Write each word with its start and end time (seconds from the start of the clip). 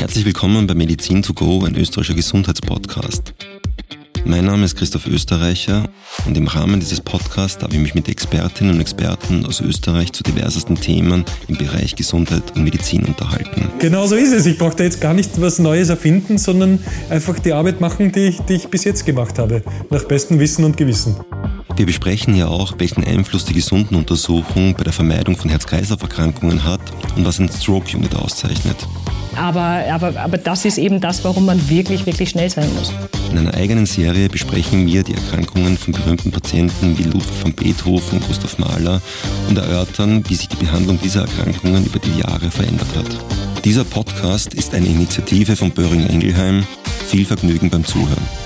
Herzlich 0.00 0.24
willkommen 0.24 0.66
bei 0.66 0.72
Medizin 0.74 1.22
to 1.22 1.34
go, 1.34 1.62
ein 1.62 1.76
österreichischer 1.76 2.14
Gesundheitspodcast. 2.14 3.34
Mein 4.24 4.46
Name 4.46 4.64
ist 4.64 4.74
Christoph 4.74 5.06
Österreicher 5.06 5.90
und 6.24 6.38
im 6.38 6.46
Rahmen 6.46 6.80
dieses 6.80 7.02
Podcasts 7.02 7.58
darf 7.58 7.74
ich 7.74 7.80
mich 7.80 7.94
mit 7.94 8.08
Expertinnen 8.08 8.76
und 8.76 8.80
Experten 8.80 9.44
aus 9.44 9.60
Österreich 9.60 10.10
zu 10.14 10.22
diversesten 10.22 10.76
Themen 10.76 11.26
im 11.48 11.58
Bereich 11.58 11.96
Gesundheit 11.96 12.42
und 12.56 12.64
Medizin 12.64 13.04
unterhalten. 13.04 13.68
Genau 13.78 14.06
so 14.06 14.14
ist 14.14 14.32
es. 14.32 14.46
Ich 14.46 14.56
brauche 14.56 14.74
da 14.74 14.84
jetzt 14.84 15.02
gar 15.02 15.12
nicht 15.12 15.38
was 15.38 15.58
Neues 15.58 15.90
erfinden, 15.90 16.38
sondern 16.38 16.78
einfach 17.10 17.38
die 17.38 17.52
Arbeit 17.52 17.82
machen, 17.82 18.10
die 18.10 18.20
ich, 18.20 18.40
die 18.40 18.54
ich 18.54 18.68
bis 18.68 18.84
jetzt 18.84 19.04
gemacht 19.04 19.38
habe, 19.38 19.62
nach 19.90 20.04
bestem 20.04 20.38
Wissen 20.38 20.64
und 20.64 20.78
Gewissen. 20.78 21.16
Wir 21.76 21.84
besprechen 21.84 22.34
ja 22.34 22.48
auch, 22.48 22.72
welchen 22.78 23.04
Einfluss 23.04 23.44
die 23.44 23.54
Gesundenuntersuchung 23.54 24.74
bei 24.76 24.84
der 24.84 24.94
Vermeidung 24.94 25.36
von 25.36 25.50
Herz-Kreislauf-Erkrankungen 25.50 26.64
hat 26.64 26.80
und 27.16 27.26
was 27.26 27.38
ein 27.38 27.50
Stroke-Unit 27.50 28.14
auszeichnet. 28.14 28.78
Aber, 29.36 29.84
aber, 29.90 30.20
aber 30.20 30.38
das 30.38 30.64
ist 30.64 30.78
eben 30.78 31.00
das, 31.00 31.24
warum 31.24 31.46
man 31.46 31.68
wirklich, 31.68 32.06
wirklich 32.06 32.30
schnell 32.30 32.50
sein 32.50 32.68
muss. 32.74 32.92
In 33.30 33.38
einer 33.38 33.54
eigenen 33.54 33.86
Serie 33.86 34.28
besprechen 34.28 34.86
wir 34.86 35.02
die 35.02 35.14
Erkrankungen 35.14 35.76
von 35.76 35.92
berühmten 35.92 36.32
Patienten 36.32 36.98
wie 36.98 37.04
Ludwig 37.04 37.42
van 37.42 37.52
Beethoven 37.52 38.18
und 38.18 38.26
Gustav 38.26 38.58
Mahler 38.58 39.00
und 39.48 39.56
erörtern, 39.56 40.24
wie 40.28 40.34
sich 40.34 40.48
die 40.48 40.56
Behandlung 40.56 40.98
dieser 41.00 41.22
Erkrankungen 41.22 41.86
über 41.86 42.00
die 42.00 42.18
Jahre 42.18 42.50
verändert 42.50 42.88
hat. 42.96 43.64
Dieser 43.64 43.84
Podcast 43.84 44.54
ist 44.54 44.74
eine 44.74 44.86
Initiative 44.86 45.54
von 45.54 45.70
Böhringer 45.70 46.10
Ingelheim. 46.10 46.66
Viel 47.08 47.24
Vergnügen 47.24 47.70
beim 47.70 47.84
Zuhören. 47.84 48.39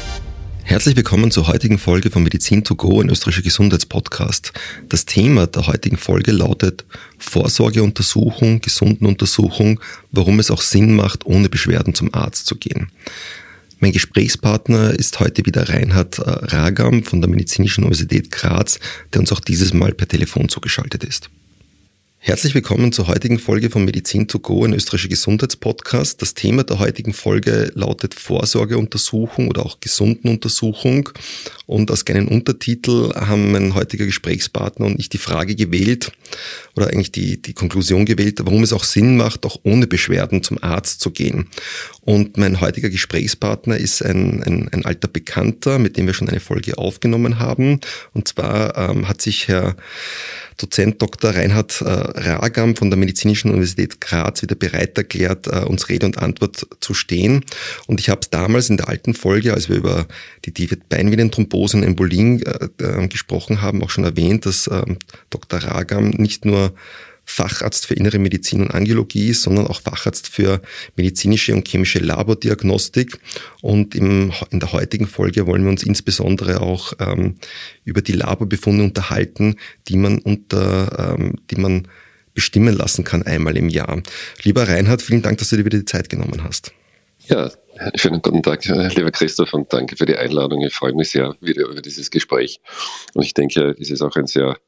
Herzlich 0.66 0.96
willkommen 0.96 1.30
zur 1.30 1.46
heutigen 1.46 1.76
Folge 1.76 2.10
von 2.10 2.22
Medizin 2.22 2.64
to 2.64 2.74
go, 2.74 3.02
ein 3.02 3.10
österreichischer 3.10 3.42
Gesundheitspodcast. 3.42 4.54
Das 4.88 5.04
Thema 5.04 5.46
der 5.46 5.66
heutigen 5.66 5.98
Folge 5.98 6.32
lautet 6.32 6.86
Vorsorgeuntersuchung, 7.18 8.62
Gesundenuntersuchung, 8.62 9.78
warum 10.10 10.40
es 10.40 10.50
auch 10.50 10.62
Sinn 10.62 10.96
macht, 10.96 11.26
ohne 11.26 11.50
Beschwerden 11.50 11.94
zum 11.94 12.14
Arzt 12.14 12.46
zu 12.46 12.56
gehen. 12.56 12.88
Mein 13.78 13.92
Gesprächspartner 13.92 14.98
ist 14.98 15.20
heute 15.20 15.44
wieder 15.44 15.68
Reinhard 15.68 16.18
äh, 16.18 16.22
Ragam 16.22 17.04
von 17.04 17.20
der 17.20 17.28
Medizinischen 17.28 17.84
Universität 17.84 18.32
Graz, 18.32 18.80
der 19.12 19.20
uns 19.20 19.32
auch 19.32 19.40
dieses 19.40 19.74
Mal 19.74 19.92
per 19.92 20.08
Telefon 20.08 20.48
zugeschaltet 20.48 21.04
ist. 21.04 21.28
Herzlich 22.26 22.54
willkommen 22.54 22.90
zur 22.90 23.08
heutigen 23.08 23.38
Folge 23.38 23.68
von 23.68 23.84
Medizin 23.84 24.26
to 24.26 24.38
go, 24.38 24.64
ein 24.64 24.72
österreichischer 24.72 25.10
Gesundheitspodcast. 25.10 26.22
Das 26.22 26.32
Thema 26.32 26.64
der 26.64 26.78
heutigen 26.78 27.12
Folge 27.12 27.70
lautet 27.74 28.14
Vorsorgeuntersuchung 28.14 29.48
oder 29.48 29.66
auch 29.66 29.78
Gesundenuntersuchung. 29.80 31.10
Und 31.66 31.90
als 31.90 32.06
kleinen 32.06 32.28
Untertitel 32.28 33.12
haben 33.14 33.52
mein 33.52 33.74
heutiger 33.74 34.06
Gesprächspartner 34.06 34.86
und 34.86 34.98
ich 34.98 35.10
die 35.10 35.18
Frage 35.18 35.54
gewählt 35.54 36.12
oder 36.74 36.86
eigentlich 36.86 37.12
die, 37.12 37.42
die 37.42 37.52
Konklusion 37.52 38.06
gewählt, 38.06 38.40
warum 38.42 38.62
es 38.62 38.72
auch 38.72 38.84
Sinn 38.84 39.18
macht, 39.18 39.44
auch 39.44 39.60
ohne 39.62 39.86
Beschwerden 39.86 40.42
zum 40.42 40.56
Arzt 40.62 41.02
zu 41.02 41.10
gehen. 41.10 41.48
Und 42.00 42.38
mein 42.38 42.62
heutiger 42.62 42.88
Gesprächspartner 42.88 43.76
ist 43.76 44.02
ein, 44.02 44.42
ein, 44.42 44.70
ein 44.72 44.86
alter 44.86 45.08
Bekannter, 45.08 45.78
mit 45.78 45.98
dem 45.98 46.06
wir 46.06 46.14
schon 46.14 46.30
eine 46.30 46.40
Folge 46.40 46.78
aufgenommen 46.78 47.38
haben. 47.38 47.80
Und 48.14 48.28
zwar 48.28 48.78
ähm, 48.78 49.08
hat 49.08 49.20
sich 49.20 49.46
Herr 49.48 49.76
Dozent 50.56 51.00
Dr. 51.02 51.34
Reinhard 51.34 51.80
äh, 51.80 51.84
Ragam 51.88 52.76
von 52.76 52.90
der 52.90 52.98
Medizinischen 52.98 53.50
Universität 53.50 54.00
Graz 54.00 54.42
wieder 54.42 54.54
bereit 54.54 54.96
erklärt, 54.96 55.46
äh, 55.46 55.64
uns 55.64 55.88
Rede 55.88 56.06
und 56.06 56.18
Antwort 56.18 56.66
zu 56.80 56.94
stehen. 56.94 57.44
Und 57.86 58.00
ich 58.00 58.08
habe 58.08 58.20
es 58.20 58.30
damals 58.30 58.70
in 58.70 58.76
der 58.76 58.88
alten 58.88 59.14
Folge, 59.14 59.52
als 59.52 59.68
wir 59.68 59.76
über 59.76 60.06
die 60.44 60.68
Beinvenenthrombose 60.88 61.76
und 61.76 61.82
Embolien 61.82 62.42
äh, 62.42 62.68
äh, 62.78 63.08
gesprochen 63.08 63.62
haben, 63.62 63.82
auch 63.82 63.90
schon 63.90 64.04
erwähnt, 64.04 64.46
dass 64.46 64.68
ähm, 64.68 64.98
Dr. 65.30 65.60
Ragam 65.60 66.10
nicht 66.10 66.44
nur 66.44 66.74
Facharzt 67.24 67.86
für 67.86 67.94
Innere 67.94 68.18
Medizin 68.18 68.62
und 68.62 68.70
Angiologie, 68.70 69.32
sondern 69.32 69.66
auch 69.66 69.80
Facharzt 69.80 70.28
für 70.28 70.60
medizinische 70.96 71.54
und 71.54 71.66
chemische 71.66 71.98
Labordiagnostik. 71.98 73.18
Und 73.62 73.94
im, 73.94 74.32
in 74.50 74.60
der 74.60 74.72
heutigen 74.72 75.06
Folge 75.06 75.46
wollen 75.46 75.62
wir 75.62 75.70
uns 75.70 75.82
insbesondere 75.82 76.60
auch 76.60 76.92
ähm, 77.00 77.36
über 77.84 78.02
die 78.02 78.12
Laborbefunde 78.12 78.84
unterhalten, 78.84 79.56
die 79.88 79.96
man 79.96 80.18
unter, 80.18 81.16
ähm, 81.18 81.36
die 81.50 81.56
man 81.56 81.88
bestimmen 82.34 82.76
lassen 82.76 83.04
kann 83.04 83.22
einmal 83.22 83.56
im 83.56 83.68
Jahr. 83.68 84.02
Lieber 84.42 84.68
Reinhard, 84.68 85.02
vielen 85.02 85.22
Dank, 85.22 85.38
dass 85.38 85.50
du 85.50 85.56
dir 85.56 85.64
wieder 85.64 85.78
die 85.78 85.84
Zeit 85.84 86.08
genommen 86.08 86.42
hast. 86.42 86.72
Ja, 87.26 87.50
schönen 87.94 88.20
guten 88.20 88.42
Tag, 88.42 88.66
lieber 88.66 89.10
Christoph, 89.10 89.54
und 89.54 89.72
danke 89.72 89.96
für 89.96 90.04
die 90.04 90.16
Einladung. 90.16 90.60
Ich 90.62 90.74
freue 90.74 90.92
mich 90.92 91.10
sehr 91.10 91.34
wieder 91.40 91.66
über 91.68 91.80
dieses 91.80 92.10
Gespräch. 92.10 92.60
Und 93.14 93.22
ich 93.22 93.32
denke, 93.32 93.74
es 93.80 93.90
ist 93.90 94.02
auch 94.02 94.14
ein 94.16 94.26
sehr 94.26 94.58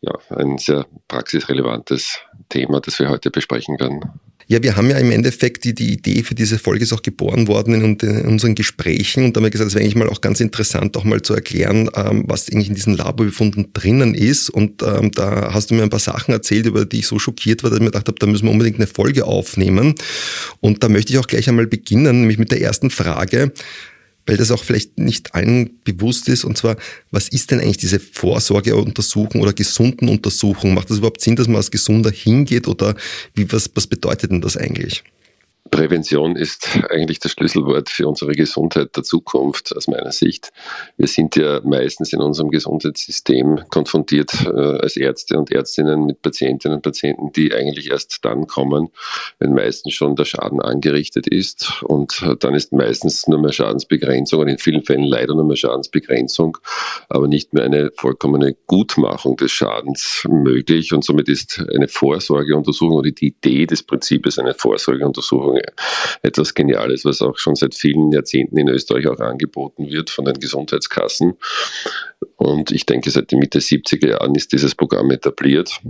ja, 0.00 0.12
ein 0.30 0.58
sehr 0.58 0.86
praxisrelevantes 1.08 2.18
Thema, 2.48 2.80
das 2.80 2.98
wir 2.98 3.08
heute 3.08 3.30
besprechen 3.30 3.78
werden. 3.80 4.04
Ja, 4.48 4.62
wir 4.62 4.76
haben 4.76 4.88
ja 4.88 4.98
im 4.98 5.10
Endeffekt, 5.10 5.64
die, 5.64 5.74
die 5.74 5.94
Idee 5.94 6.22
für 6.22 6.36
diese 6.36 6.60
Folge 6.60 6.84
ist 6.84 6.92
auch 6.92 7.02
geboren 7.02 7.48
worden 7.48 7.74
in, 7.74 7.96
in 7.96 8.28
unseren 8.28 8.54
Gesprächen 8.54 9.24
und 9.24 9.34
da 9.34 9.38
haben 9.38 9.46
wir 9.46 9.50
gesagt, 9.50 9.70
es 9.70 9.74
wäre 9.74 9.82
eigentlich 9.82 9.96
mal 9.96 10.08
auch 10.08 10.20
ganz 10.20 10.38
interessant, 10.38 10.96
auch 10.96 11.02
mal 11.02 11.20
zu 11.20 11.34
erklären, 11.34 11.90
ähm, 11.96 12.22
was 12.28 12.48
eigentlich 12.48 12.68
in 12.68 12.76
diesen 12.76 12.96
Laborbefunden 12.96 13.72
drinnen 13.72 14.14
ist. 14.14 14.48
Und 14.48 14.84
ähm, 14.84 15.10
da 15.10 15.52
hast 15.52 15.70
du 15.70 15.74
mir 15.74 15.82
ein 15.82 15.90
paar 15.90 15.98
Sachen 15.98 16.32
erzählt, 16.32 16.66
über 16.66 16.84
die 16.84 17.00
ich 17.00 17.08
so 17.08 17.18
schockiert 17.18 17.64
war, 17.64 17.70
dass 17.70 17.78
ich 17.78 17.82
mir 17.82 17.90
gedacht 17.90 18.06
habe, 18.06 18.20
da 18.20 18.26
müssen 18.28 18.44
wir 18.44 18.52
unbedingt 18.52 18.78
eine 18.78 18.86
Folge 18.86 19.24
aufnehmen. 19.24 19.96
Und 20.60 20.84
da 20.84 20.88
möchte 20.88 21.12
ich 21.12 21.18
auch 21.18 21.26
gleich 21.26 21.48
einmal 21.48 21.66
beginnen, 21.66 22.20
nämlich 22.20 22.38
mit 22.38 22.52
der 22.52 22.60
ersten 22.60 22.90
Frage 22.90 23.52
weil 24.26 24.36
das 24.36 24.50
auch 24.50 24.64
vielleicht 24.64 24.98
nicht 24.98 25.34
allen 25.34 25.80
bewusst 25.84 26.28
ist. 26.28 26.44
Und 26.44 26.58
zwar, 26.58 26.76
was 27.10 27.28
ist 27.28 27.50
denn 27.50 27.60
eigentlich 27.60 27.78
diese 27.78 28.00
Vorsorgeuntersuchung 28.00 29.40
oder 29.40 29.52
gesunden 29.52 30.08
Untersuchung? 30.08 30.74
Macht 30.74 30.90
das 30.90 30.98
überhaupt 30.98 31.20
Sinn, 31.20 31.36
dass 31.36 31.46
man 31.46 31.56
als 31.56 31.70
Gesunder 31.70 32.10
hingeht 32.10 32.68
oder 32.68 32.94
wie, 33.34 33.50
was, 33.52 33.70
was 33.74 33.86
bedeutet 33.86 34.32
denn 34.32 34.40
das 34.40 34.56
eigentlich? 34.56 35.04
Prävention 35.76 36.36
ist 36.36 36.80
eigentlich 36.88 37.18
das 37.18 37.32
Schlüsselwort 37.32 37.90
für 37.90 38.08
unsere 38.08 38.32
Gesundheit 38.32 38.96
der 38.96 39.02
Zukunft 39.02 39.76
aus 39.76 39.88
meiner 39.88 40.10
Sicht. 40.10 40.50
Wir 40.96 41.06
sind 41.06 41.36
ja 41.36 41.60
meistens 41.64 42.14
in 42.14 42.22
unserem 42.22 42.50
Gesundheitssystem 42.50 43.60
konfrontiert 43.68 44.32
äh, 44.46 44.48
als 44.48 44.96
Ärzte 44.96 45.38
und 45.38 45.52
Ärztinnen 45.52 46.06
mit 46.06 46.22
Patientinnen 46.22 46.76
und 46.76 46.82
Patienten, 46.82 47.30
die 47.32 47.52
eigentlich 47.52 47.90
erst 47.90 48.24
dann 48.24 48.46
kommen, 48.46 48.88
wenn 49.38 49.52
meistens 49.52 49.92
schon 49.92 50.16
der 50.16 50.24
Schaden 50.24 50.62
angerichtet 50.62 51.26
ist. 51.26 51.82
Und 51.82 52.24
dann 52.40 52.54
ist 52.54 52.72
meistens 52.72 53.26
nur 53.26 53.38
mehr 53.38 53.52
Schadensbegrenzung 53.52 54.40
und 54.40 54.48
in 54.48 54.56
vielen 54.56 54.82
Fällen 54.82 55.04
leider 55.04 55.34
nur 55.34 55.44
mehr 55.44 55.56
Schadensbegrenzung, 55.56 56.56
aber 57.10 57.28
nicht 57.28 57.52
mehr 57.52 57.64
eine 57.64 57.90
vollkommene 57.98 58.56
Gutmachung 58.66 59.36
des 59.36 59.52
Schadens 59.52 60.26
möglich. 60.26 60.94
Und 60.94 61.04
somit 61.04 61.28
ist 61.28 61.62
eine 61.74 61.88
Vorsorgeuntersuchung 61.88 62.96
oder 62.96 63.10
die 63.10 63.26
Idee 63.26 63.66
des 63.66 63.82
Prinzips 63.82 64.38
einer 64.38 64.54
Vorsorgeuntersuchung 64.54 65.58
etwas 66.22 66.54
Geniales, 66.54 67.04
was 67.04 67.22
auch 67.22 67.36
schon 67.38 67.54
seit 67.54 67.74
vielen 67.74 68.12
Jahrzehnten 68.12 68.58
in 68.58 68.68
Österreich 68.68 69.06
auch 69.06 69.18
angeboten 69.18 69.90
wird 69.90 70.10
von 70.10 70.24
den 70.24 70.38
Gesundheitskassen. 70.38 71.34
Und 72.36 72.70
ich 72.70 72.86
denke, 72.86 73.10
seit 73.10 73.32
den 73.32 73.38
Mitte 73.38 73.58
70er 73.58 74.08
Jahren 74.08 74.34
ist 74.34 74.52
dieses 74.52 74.74
Programm 74.74 75.10
etabliert. 75.10 75.80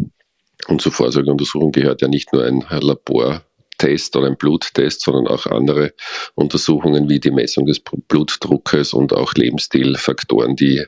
Und 0.68 0.80
zur 0.80 0.92
Vorsorgeuntersuchung 0.92 1.72
gehört 1.72 2.02
ja 2.02 2.08
nicht 2.08 2.32
nur 2.32 2.44
ein 2.44 2.64
Labor 2.70 3.42
Test 3.78 4.16
oder 4.16 4.26
ein 4.26 4.36
Bluttest, 4.36 5.02
sondern 5.02 5.26
auch 5.26 5.46
andere 5.46 5.92
Untersuchungen 6.34 7.08
wie 7.08 7.20
die 7.20 7.30
Messung 7.30 7.66
des 7.66 7.80
Blutdruckes 7.80 8.92
und 8.92 9.12
auch 9.12 9.34
Lebensstilfaktoren, 9.34 10.56
die 10.56 10.84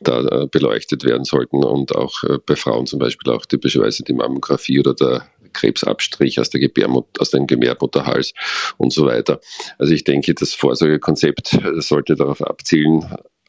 da 0.00 0.20
äh, 0.20 0.46
beleuchtet 0.46 1.04
werden 1.04 1.24
sollten 1.24 1.64
und 1.64 1.94
auch 1.94 2.22
äh, 2.24 2.38
bei 2.44 2.56
Frauen 2.56 2.86
zum 2.86 2.98
Beispiel 2.98 3.32
auch 3.32 3.46
typischerweise 3.46 4.02
die 4.02 4.12
Mammographie 4.12 4.80
oder 4.80 4.94
der 4.94 5.28
Krebsabstrich 5.52 6.38
aus, 6.38 6.50
der 6.50 6.60
Gebärmut 6.60 7.06
aus 7.18 7.30
dem 7.30 7.46
Gebärmutterhals 7.46 8.32
und 8.76 8.92
so 8.92 9.06
weiter. 9.06 9.40
Also 9.78 9.94
ich 9.94 10.04
denke, 10.04 10.34
das 10.34 10.52
Vorsorgekonzept 10.52 11.58
sollte 11.78 12.14
darauf 12.14 12.42
abzielen, 12.42 13.04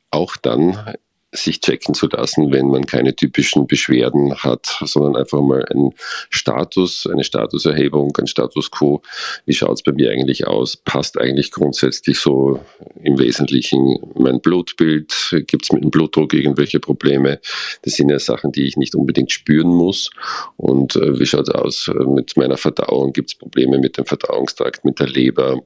auch 0.10 0.38
dann 0.38 0.96
sich 1.38 1.62
checken 1.62 1.94
zu 1.94 2.08
lassen, 2.08 2.52
wenn 2.52 2.68
man 2.68 2.86
keine 2.86 3.16
typischen 3.16 3.68
Beschwerden 3.68 4.36
hat, 4.36 4.78
sondern 4.82 5.16
einfach 5.16 5.42
mal 5.42 5.66
einen 5.66 5.94
Status, 6.30 7.08
eine 7.12 7.24
Statuserhebung, 7.24 8.16
ein 8.18 8.28
Status 8.28 8.72
quo. 8.72 9.02
Wie 9.46 9.54
schaut 9.54 9.78
es 9.78 9.84
bei 9.84 9.92
mir 9.92 10.12
eigentlich 10.12 10.48
aus? 10.48 10.78
Passt 10.78 11.20
eigentlich 11.20 11.52
grundsätzlich 11.52 12.20
so 12.20 12.60
im 13.04 13.18
Wesentlichen 13.20 13.98
mein 14.16 14.42
Blutbild? 14.42 15.14
Gibt 15.48 15.66
es 15.66 15.72
mit 15.72 15.84
dem 15.84 15.92
Blutdruck 15.92 16.34
irgendwelche 16.34 16.80
Probleme? 16.80 17.40
Das 17.84 17.94
sind 17.94 18.10
ja 18.10 18.20
Sachen, 18.20 18.52
die 18.52 18.68
ich 18.68 18.78
nicht 18.78 18.96
unbedingt 18.96 19.32
spüren 19.32 19.70
muss. 19.70 20.10
Und 20.58 20.96
äh, 20.96 21.20
wie 21.20 21.26
schaut 21.26 21.48
es 21.50 21.56
aus 21.56 21.88
äh, 21.88 22.04
mit 22.06 22.36
meiner 22.38 22.58
Verdauung? 22.58 23.14
Gibt 23.14 23.30
es 23.30 23.36
Probleme 23.36 23.78
mit 23.78 23.98
dem 23.98 24.06
Verdauungstrakt, 24.06 24.86
mit 24.86 25.00
der 25.00 25.08
Leber? 25.08 25.62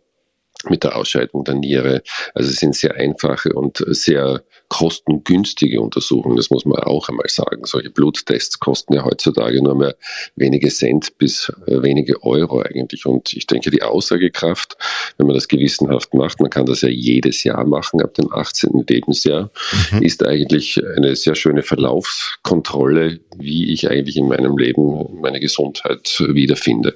Mit 0.69 0.83
der 0.83 0.95
Ausscheidung 0.95 1.43
der 1.43 1.55
Niere. 1.55 2.01
Also 2.33 2.49
es 2.49 2.57
sind 2.57 2.75
sehr 2.75 2.95
einfache 2.95 3.53
und 3.53 3.83
sehr 3.87 4.43
kostengünstige 4.71 5.81
Untersuchungen, 5.81 6.37
das 6.37 6.49
muss 6.49 6.63
man 6.63 6.79
auch 6.79 7.09
einmal 7.09 7.27
sagen. 7.27 7.65
Solche 7.65 7.89
Bluttests 7.89 8.57
kosten 8.57 8.93
ja 8.93 9.03
heutzutage 9.03 9.61
nur 9.61 9.75
mehr 9.75 9.95
wenige 10.37 10.69
Cent 10.69 11.17
bis 11.17 11.51
äh, 11.67 11.81
wenige 11.81 12.23
Euro 12.23 12.61
eigentlich. 12.61 13.05
Und 13.05 13.33
ich 13.33 13.47
denke, 13.47 13.69
die 13.69 13.83
Aussagekraft, 13.83 14.77
wenn 15.17 15.27
man 15.27 15.35
das 15.35 15.49
gewissenhaft 15.49 16.13
macht, 16.13 16.39
man 16.39 16.49
kann 16.49 16.65
das 16.65 16.81
ja 16.81 16.89
jedes 16.89 17.43
Jahr 17.43 17.65
machen, 17.65 18.01
ab 18.01 18.13
dem 18.13 18.31
18. 18.31 18.85
Lebensjahr, 18.87 19.51
mhm. 19.91 20.03
ist 20.03 20.25
eigentlich 20.25 20.81
eine 20.95 21.17
sehr 21.17 21.35
schöne 21.35 21.63
Verlaufskontrolle, 21.63 23.19
wie 23.35 23.73
ich 23.73 23.89
eigentlich 23.89 24.15
in 24.15 24.29
meinem 24.29 24.57
Leben 24.57 25.19
meine 25.19 25.41
Gesundheit 25.41 26.23
wiederfinde. 26.29 26.95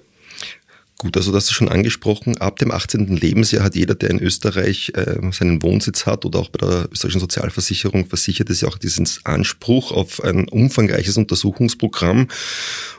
Gut, 0.98 1.18
also 1.18 1.34
das 1.34 1.46
ist 1.46 1.52
schon 1.52 1.68
angesprochen. 1.68 2.38
Ab 2.38 2.58
dem 2.60 2.72
18. 2.72 3.18
Lebensjahr 3.18 3.66
hat 3.66 3.76
jeder, 3.76 3.96
der 3.96 4.12
in 4.12 4.20
Österreich 4.20 4.94
äh, 4.96 5.18
seinen 5.34 5.62
Wohnsitz 5.62 6.06
hat 6.06 6.24
oder 6.24 6.40
auch 6.40 6.48
bei 6.48 6.66
der 6.66 6.88
österreichischen 6.90 7.20
Sozialversicherung 7.20 8.06
versichert 8.06 8.50
ist, 8.50 8.62
ja 8.62 8.70
auch 8.70 8.78
diesen 8.78 9.06
Anspruch 9.26 9.92
auf 9.92 10.24
ein 10.24 10.48
umfangreiches 10.48 11.18
Untersuchungsprogramm. 11.18 12.30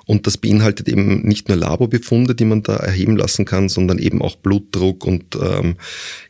Und 0.05 0.27
das 0.27 0.37
beinhaltet 0.37 0.89
eben 0.89 1.23
nicht 1.23 1.49
nur 1.49 1.57
Laborbefunde, 1.57 2.35
die 2.35 2.45
man 2.45 2.63
da 2.63 2.77
erheben 2.77 3.17
lassen 3.17 3.47
kann, 3.47 3.71
sondern 3.71 3.99
eben 3.99 4.21
auch 4.21 4.37
Blutdruck 4.37 5.07
und 5.07 5.35
ähm, 5.35 5.77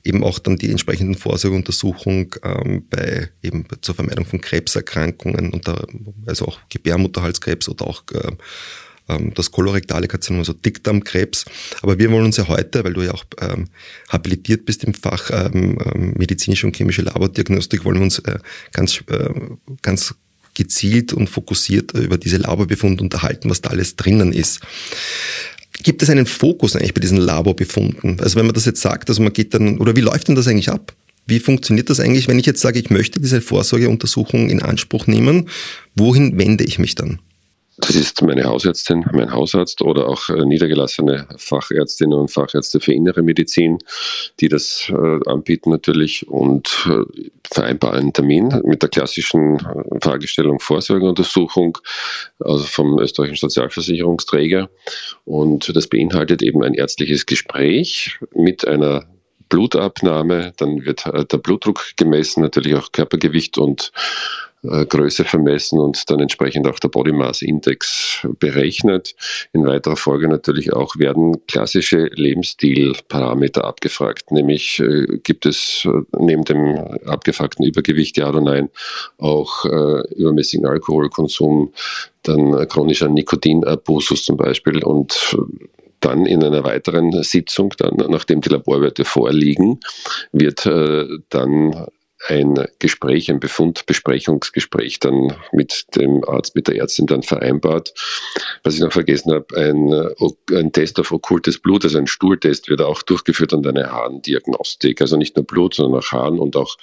eben 0.04 0.22
auch 0.22 0.38
dann 0.38 0.58
die 0.58 0.70
entsprechenden 0.70 1.16
Vorsorgeuntersuchung 1.16 2.32
ähm, 2.44 2.86
bei 2.88 3.30
eben 3.42 3.66
zur 3.80 3.96
Vermeidung 3.96 4.24
von 4.24 4.40
Krebserkrankungen 4.40 5.52
und 5.52 5.66
da, 5.66 5.84
also 6.26 6.46
auch 6.46 6.60
Gebärmutterhalskrebs 6.68 7.68
oder 7.68 7.88
auch 7.88 8.04
äh, 8.12 8.30
das 9.34 9.52
kolorektale 9.52 10.08
Karzinom, 10.08 10.40
also 10.40 10.52
Dickdarmkrebs. 10.52 11.44
Aber 11.82 11.98
wir 11.98 12.10
wollen 12.10 12.24
uns 12.24 12.36
ja 12.36 12.48
heute, 12.48 12.82
weil 12.84 12.92
du 12.92 13.02
ja 13.02 13.12
auch 13.12 13.24
ähm, 13.40 13.66
habilitiert 14.08 14.66
bist 14.66 14.84
im 14.84 14.94
Fach 14.94 15.30
ähm, 15.32 15.78
ähm 15.84 16.14
medizinische 16.16 16.66
und 16.66 16.76
chemische 16.76 17.02
Labordiagnostik, 17.02 17.84
wollen 17.84 17.98
wir 17.98 18.04
uns 18.04 18.18
äh, 18.20 18.38
ganz, 18.72 19.02
äh, 19.08 19.28
ganz 19.82 20.14
gezielt 20.54 21.12
und 21.12 21.28
fokussiert 21.28 21.92
über 21.92 22.18
diese 22.18 22.38
Laborbefunde 22.38 23.02
unterhalten, 23.02 23.48
was 23.50 23.60
da 23.60 23.70
alles 23.70 23.94
drinnen 23.96 24.32
ist. 24.32 24.60
Gibt 25.82 26.02
es 26.02 26.10
einen 26.10 26.26
Fokus 26.26 26.74
eigentlich 26.74 26.94
bei 26.94 27.00
diesen 27.00 27.18
Laborbefunden? 27.18 28.18
Also 28.20 28.36
wenn 28.36 28.46
man 28.46 28.54
das 28.54 28.64
jetzt 28.64 28.80
sagt, 28.80 29.08
also 29.08 29.22
man 29.22 29.32
geht 29.32 29.54
dann, 29.54 29.78
oder 29.78 29.94
wie 29.94 30.00
läuft 30.00 30.28
denn 30.28 30.34
das 30.34 30.48
eigentlich 30.48 30.70
ab? 30.70 30.94
Wie 31.26 31.40
funktioniert 31.40 31.90
das 31.90 32.00
eigentlich, 32.00 32.28
wenn 32.28 32.38
ich 32.38 32.46
jetzt 32.46 32.60
sage, 32.60 32.78
ich 32.78 32.88
möchte 32.88 33.20
diese 33.20 33.40
Vorsorgeuntersuchung 33.40 34.48
in 34.48 34.62
Anspruch 34.62 35.06
nehmen? 35.06 35.48
Wohin 35.94 36.38
wende 36.38 36.64
ich 36.64 36.78
mich 36.78 36.94
dann? 36.94 37.18
Das 37.78 37.94
ist 37.94 38.22
meine 38.22 38.44
Hausärztin, 38.44 39.04
mein 39.12 39.30
Hausarzt 39.30 39.82
oder 39.82 40.08
auch 40.08 40.30
äh, 40.30 40.46
niedergelassene 40.46 41.28
Fachärztinnen 41.36 42.18
und 42.18 42.30
Fachärzte 42.30 42.80
für 42.80 42.94
innere 42.94 43.22
Medizin, 43.22 43.78
die 44.40 44.48
das 44.48 44.90
äh, 44.90 45.28
anbieten 45.28 45.70
natürlich 45.70 46.26
und 46.26 46.88
äh, 46.88 47.30
vereinbaren 47.52 47.96
einen 47.98 48.12
Termin 48.12 48.62
mit 48.64 48.82
der 48.82 48.88
klassischen 48.88 49.58
Fragestellung 50.02 50.58
Vorsorgeuntersuchung 50.58 51.78
also 52.40 52.64
vom 52.64 52.98
österreichischen 52.98 53.48
Sozialversicherungsträger. 53.48 54.70
Und 55.24 55.74
das 55.76 55.86
beinhaltet 55.86 56.42
eben 56.42 56.62
ein 56.62 56.74
ärztliches 56.74 57.26
Gespräch 57.26 58.18
mit 58.34 58.66
einer 58.66 59.04
Blutabnahme, 59.48 60.52
dann 60.56 60.84
wird 60.84 61.04
der 61.06 61.38
Blutdruck 61.38 61.84
gemessen, 61.96 62.42
natürlich 62.42 62.74
auch 62.74 62.90
Körpergewicht 62.90 63.58
und 63.58 63.92
Größe 64.88 65.24
vermessen 65.24 65.78
und 65.78 66.10
dann 66.10 66.20
entsprechend 66.20 66.66
auch 66.66 66.78
der 66.78 66.88
Body 66.88 67.12
Mass 67.12 67.42
Index 67.42 68.26
berechnet. 68.38 69.14
In 69.52 69.66
weiterer 69.66 69.96
Folge 69.96 70.28
natürlich 70.28 70.72
auch 70.72 70.96
werden 70.96 71.46
klassische 71.46 72.10
Lebensstilparameter 72.14 73.64
abgefragt, 73.64 74.30
nämlich 74.32 74.80
äh, 74.80 75.18
gibt 75.22 75.46
es 75.46 75.86
äh, 75.86 76.02
neben 76.18 76.44
dem 76.44 76.76
abgefragten 77.06 77.64
Übergewicht, 77.64 78.16
ja 78.16 78.28
oder 78.28 78.40
nein, 78.40 78.70
auch 79.18 79.64
äh, 79.64 80.14
übermäßigen 80.14 80.66
Alkoholkonsum, 80.66 81.72
dann 82.22 82.66
chronischer 82.68 83.08
Nikotinabusus 83.08 84.24
zum 84.24 84.36
Beispiel 84.36 84.82
und 84.82 85.36
dann 86.00 86.26
in 86.26 86.42
einer 86.42 86.64
weiteren 86.64 87.10
Sitzung, 87.22 87.72
dann, 87.78 87.96
nachdem 88.08 88.40
die 88.40 88.50
Laborwerte 88.50 89.04
vorliegen, 89.04 89.80
wird 90.32 90.66
äh, 90.66 91.06
dann 91.30 91.86
ein 92.28 92.66
Gespräch, 92.78 93.30
ein 93.30 93.40
Befundbesprechungsgespräch 93.40 95.00
dann 95.00 95.36
mit 95.52 95.86
dem 95.94 96.24
Arzt, 96.24 96.54
mit 96.54 96.66
der 96.66 96.76
Ärztin 96.76 97.06
dann 97.06 97.22
vereinbart. 97.22 97.92
Was 98.62 98.74
ich 98.74 98.80
noch 98.80 98.92
vergessen 98.92 99.32
habe, 99.32 99.56
ein, 99.56 100.56
ein 100.56 100.72
Test 100.72 100.98
auf 100.98 101.12
okkultes 101.12 101.58
Blut, 101.58 101.84
also 101.84 101.98
ein 101.98 102.06
Stuhltest 102.06 102.68
wird 102.68 102.80
auch 102.80 103.02
durchgeführt 103.02 103.52
und 103.52 103.66
eine 103.66 103.92
Harndiagnostik. 103.92 105.00
Also 105.00 105.16
nicht 105.16 105.36
nur 105.36 105.44
Blut, 105.44 105.74
sondern 105.74 106.00
auch 106.00 106.12
Harn 106.12 106.38
und 106.38 106.56
auch 106.56 106.76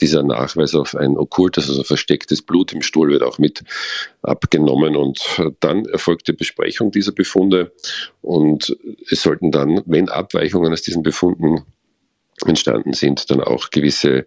dieser 0.00 0.22
Nachweis 0.22 0.74
auf 0.74 0.94
ein 0.94 1.16
okkultes, 1.16 1.68
also 1.68 1.84
verstecktes 1.84 2.42
Blut 2.42 2.72
im 2.72 2.82
Stuhl 2.82 3.10
wird 3.10 3.22
auch 3.22 3.38
mit 3.38 3.62
abgenommen 4.22 4.96
und 4.96 5.20
dann 5.60 5.86
erfolgt 5.86 6.28
die 6.28 6.32
Besprechung 6.32 6.90
dieser 6.90 7.12
Befunde 7.12 7.72
und 8.22 8.76
es 9.10 9.22
sollten 9.22 9.50
dann, 9.50 9.82
wenn 9.86 10.08
Abweichungen 10.08 10.72
aus 10.72 10.82
diesen 10.82 11.02
Befunden 11.02 11.64
entstanden 12.46 12.92
sind, 12.92 13.30
dann 13.30 13.40
auch 13.40 13.70
gewisse 13.70 14.26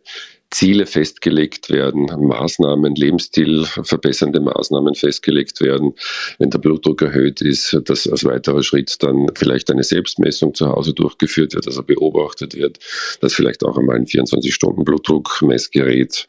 Ziele 0.54 0.86
festgelegt 0.86 1.70
werden, 1.72 2.06
Maßnahmen, 2.06 2.94
Lebensstil 2.96 3.66
verbessernde 3.66 4.40
Maßnahmen 4.40 4.94
festgelegt 4.94 5.60
werden. 5.62 5.96
Wenn 6.38 6.52
der 6.52 6.60
Blutdruck 6.60 7.02
erhöht 7.02 7.42
ist, 7.42 7.76
dass 7.86 8.08
als 8.08 8.24
weiterer 8.24 8.62
Schritt 8.62 9.02
dann 9.02 9.30
vielleicht 9.36 9.72
eine 9.72 9.84
Selbstmessung 9.84 10.54
zu 10.54 10.68
Hause 10.68 10.94
durchgeführt 10.94 11.56
wird, 11.56 11.66
also 11.66 11.82
beobachtet 11.82 12.54
wird, 12.56 12.78
dass 13.20 13.34
vielleicht 13.34 13.66
auch 13.66 13.76
einmal 13.78 13.96
ein 13.96 14.06
24-Stunden-Blutdruckmessgerät 14.06 16.28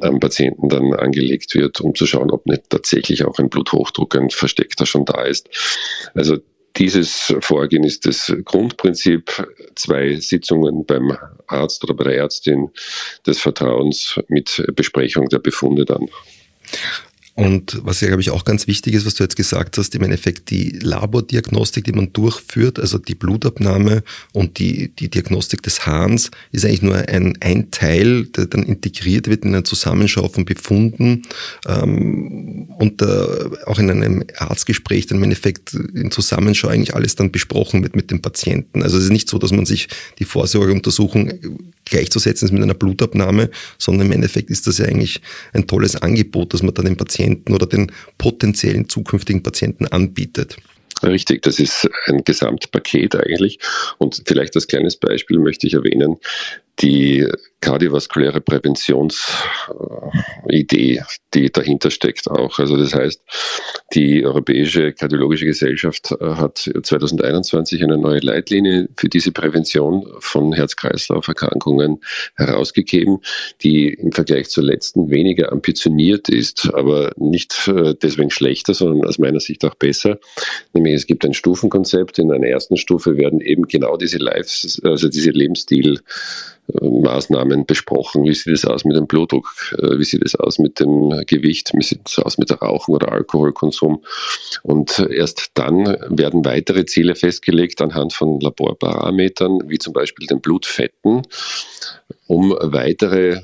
am 0.00 0.18
Patienten 0.18 0.68
dann 0.68 0.92
angelegt 0.94 1.54
wird, 1.54 1.80
um 1.80 1.94
zu 1.94 2.06
schauen, 2.06 2.32
ob 2.32 2.44
nicht 2.46 2.68
tatsächlich 2.68 3.24
auch 3.24 3.38
ein 3.38 3.50
Bluthochdruck, 3.50 4.16
ein 4.16 4.30
versteckter 4.30 4.86
schon 4.86 5.04
da 5.04 5.22
ist. 5.22 5.48
Also 6.14 6.38
dieses 6.76 7.34
Vorgehen 7.40 7.84
ist 7.84 8.06
das 8.06 8.32
Grundprinzip. 8.44 9.30
Zwei 9.74 10.16
Sitzungen 10.16 10.84
beim 10.84 11.16
Arzt 11.46 11.84
oder 11.84 11.94
bei 11.94 12.04
der 12.04 12.16
Ärztin 12.16 12.70
des 13.26 13.40
Vertrauens 13.40 14.20
mit 14.28 14.64
Besprechung 14.74 15.28
der 15.28 15.38
Befunde 15.38 15.84
dann. 15.84 16.08
Und 17.36 17.80
was 17.82 18.00
ja, 18.00 18.06
glaube 18.06 18.20
ich, 18.20 18.30
auch 18.30 18.44
ganz 18.44 18.68
wichtig 18.68 18.94
ist, 18.94 19.06
was 19.06 19.14
du 19.14 19.24
jetzt 19.24 19.34
gesagt 19.34 19.76
hast, 19.76 19.94
im 19.96 20.04
Endeffekt 20.04 20.50
die 20.50 20.78
Labordiagnostik, 20.80 21.84
die 21.84 21.92
man 21.92 22.12
durchführt, 22.12 22.78
also 22.78 22.96
die 22.98 23.16
Blutabnahme 23.16 24.04
und 24.32 24.60
die, 24.60 24.94
die 24.94 25.08
Diagnostik 25.08 25.60
des 25.62 25.84
Hahns, 25.84 26.30
ist 26.52 26.64
eigentlich 26.64 26.82
nur 26.82 26.96
ein, 26.96 27.36
ein 27.40 27.72
Teil, 27.72 28.26
der 28.26 28.46
dann 28.46 28.62
integriert 28.62 29.26
wird 29.26 29.44
in 29.44 29.52
eine 29.52 29.64
Zusammenschau 29.64 30.28
von 30.28 30.44
Befunden 30.44 31.22
ähm, 31.66 32.68
und 32.78 33.02
äh, 33.02 33.06
auch 33.66 33.80
in 33.80 33.90
einem 33.90 34.24
Arztgespräch 34.36 35.08
dann 35.08 35.18
im 35.18 35.24
Endeffekt 35.24 35.74
in 35.74 36.12
Zusammenschau 36.12 36.68
eigentlich 36.68 36.94
alles 36.94 37.16
dann 37.16 37.32
besprochen 37.32 37.82
wird 37.82 37.96
mit 37.96 38.12
dem 38.12 38.22
Patienten. 38.22 38.84
Also 38.84 38.96
es 38.96 39.04
ist 39.04 39.10
nicht 39.10 39.28
so, 39.28 39.38
dass 39.38 39.50
man 39.50 39.66
sich 39.66 39.88
die 40.20 40.24
Vorsorgeuntersuchung 40.24 41.32
gleichzusetzen 41.84 42.46
ist 42.46 42.52
mit 42.52 42.62
einer 42.62 42.74
Blutabnahme, 42.74 43.50
sondern 43.78 44.06
im 44.06 44.12
Endeffekt 44.12 44.50
ist 44.50 44.66
das 44.66 44.78
ja 44.78 44.86
eigentlich 44.86 45.20
ein 45.52 45.66
tolles 45.66 45.96
Angebot, 45.96 46.54
das 46.54 46.62
man 46.62 46.74
dann 46.74 46.86
dem 46.86 46.96
Patienten 46.96 47.52
oder 47.52 47.66
den 47.66 47.92
potenziellen 48.18 48.88
zukünftigen 48.88 49.42
Patienten 49.42 49.86
anbietet. 49.86 50.56
Richtig, 51.02 51.42
das 51.42 51.58
ist 51.58 51.88
ein 52.06 52.24
Gesamtpaket 52.24 53.16
eigentlich. 53.16 53.58
Und 53.98 54.22
vielleicht 54.26 54.54
als 54.54 54.66
kleines 54.66 54.96
Beispiel 54.96 55.38
möchte 55.38 55.66
ich 55.66 55.74
erwähnen, 55.74 56.16
die 56.80 57.28
kardiovaskuläre 57.64 58.40
Präventionsidee, 58.42 61.02
die 61.32 61.50
dahinter 61.50 61.90
steckt 61.90 62.30
auch. 62.30 62.58
Also 62.58 62.76
das 62.76 62.94
heißt, 62.94 63.22
die 63.94 64.22
Europäische 64.24 64.92
Kardiologische 64.92 65.46
Gesellschaft 65.46 66.14
äh, 66.20 66.34
hat 66.34 66.58
2021 66.58 67.82
eine 67.82 67.96
neue 67.96 68.20
Leitlinie 68.20 68.90
für 68.96 69.08
diese 69.08 69.32
Prävention 69.32 70.06
von 70.18 70.52
Herz-Kreislauf-Erkrankungen 70.52 72.02
herausgegeben, 72.36 73.20
die 73.62 73.94
im 73.94 74.12
Vergleich 74.12 74.50
zur 74.50 74.64
letzten 74.64 75.08
weniger 75.08 75.50
ambitioniert 75.50 76.28
ist, 76.28 76.68
aber 76.74 77.12
nicht 77.16 77.66
äh, 77.68 77.94
deswegen 77.94 78.30
schlechter, 78.30 78.74
sondern 78.74 79.08
aus 79.08 79.18
meiner 79.18 79.40
Sicht 79.40 79.64
auch 79.64 79.74
besser. 79.74 80.18
Nämlich 80.74 80.92
es 80.94 81.06
gibt 81.06 81.24
ein 81.24 81.32
Stufenkonzept. 81.32 82.18
In 82.18 82.30
einer 82.30 82.46
ersten 82.46 82.76
Stufe 82.76 83.16
werden 83.16 83.40
eben 83.40 83.66
genau 83.68 83.96
diese 83.96 84.18
Lives, 84.18 84.82
also 84.84 85.08
diese 85.08 85.30
Lebensstil 85.30 86.00
Maßnahmen 87.54 87.66
besprochen. 87.66 88.24
Wie 88.24 88.34
sieht 88.34 88.52
es 88.52 88.64
aus 88.64 88.84
mit 88.84 88.96
dem 88.96 89.06
Blutdruck? 89.06 89.48
Äh, 89.78 89.98
wie 89.98 90.04
sieht 90.04 90.24
es 90.24 90.34
aus 90.34 90.58
mit 90.58 90.80
dem 90.80 91.22
Gewicht? 91.26 91.72
Wie 91.74 91.82
sieht 91.82 92.08
es 92.08 92.18
aus 92.18 92.38
mit 92.38 92.50
der 92.50 92.58
Rauchen 92.58 92.94
oder 92.94 93.12
Alkoholkonsum? 93.12 94.02
Und 94.62 94.98
erst 94.98 95.50
dann 95.54 95.96
werden 96.08 96.44
weitere 96.44 96.84
Ziele 96.84 97.14
festgelegt 97.14 97.80
anhand 97.80 98.12
von 98.12 98.40
Laborparametern, 98.40 99.68
wie 99.68 99.78
zum 99.78 99.92
Beispiel 99.92 100.26
den 100.26 100.40
Blutfetten, 100.40 101.22
um 102.26 102.56
weitere 102.60 103.40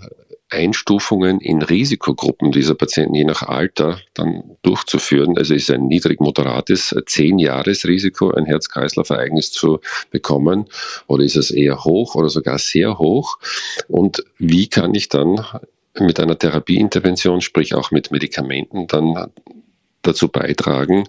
Einstufungen 0.51 1.41
in 1.41 1.63
Risikogruppen 1.63 2.53
dieser 2.53 2.75
Patienten 2.75 3.15
je 3.15 3.25
nach 3.25 3.43
Alter 3.43 4.01
dann 4.15 4.43
durchzuführen. 4.63 5.37
Also 5.39 5.55
ist 5.55 5.71
ein 5.71 5.87
niedrig-moderates 5.87 6.95
Zehn-Jahres-Risiko, 7.07 8.31
ein 8.33 8.47
Herz-Kreislauf-Ereignis 8.47 9.53
zu 9.53 9.81
bekommen 10.11 10.67
oder 11.07 11.25
ist 11.25 11.37
es 11.37 11.51
eher 11.51 11.85
hoch 11.85 12.15
oder 12.15 12.29
sogar 12.29 12.59
sehr 12.59 12.99
hoch? 12.99 13.39
Und 13.89 14.25
wie 14.39 14.69
kann 14.69 14.95
ich 14.95 15.09
dann 15.09 15.45
mit 15.99 16.21
einer 16.21 16.39
Therapieintervention, 16.39 17.41
sprich 17.41 17.75
auch 17.75 17.91
mit 17.91 18.11
Medikamenten, 18.11 18.87
dann 18.87 19.31
dazu 20.03 20.29
beitragen, 20.29 21.05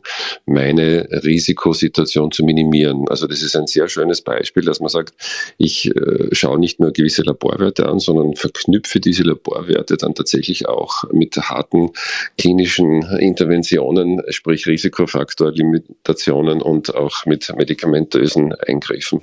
meine 0.46 1.08
Risikosituation 1.24 2.32
zu 2.32 2.44
minimieren. 2.44 3.06
Also 3.10 3.28
das 3.28 3.42
ist 3.42 3.56
ein 3.56 3.68
sehr 3.68 3.88
schönes 3.88 4.22
Beispiel, 4.22 4.64
dass 4.64 4.80
man 4.80 4.90
sagt, 4.90 5.14
ich 5.58 5.88
äh, 5.96 6.34
schaue 6.34 6.60
nicht 6.60 6.80
nur 6.80 6.92
gewisse 6.92 7.24
Laborwerte 7.24 7.88
an, 7.88 8.00
sondern 8.00 8.36
verknüpfe 8.36 9.00
diese 9.00 9.24
Laborwerte 9.24 9.98
dann 9.98 10.16
tatsächlich 10.16 10.68
auch 10.68 11.04
mit 11.12 11.38
harten 11.38 11.92
klinischen 12.38 13.04
Interventionen, 13.18 14.22
sprich 14.30 14.68
Risikofaktorlimitationen 14.68 16.62
und 16.62 16.94
auch 16.94 17.26
mit 17.26 17.54
medikamentösen 17.56 18.54
Eingriffen. 18.54 19.22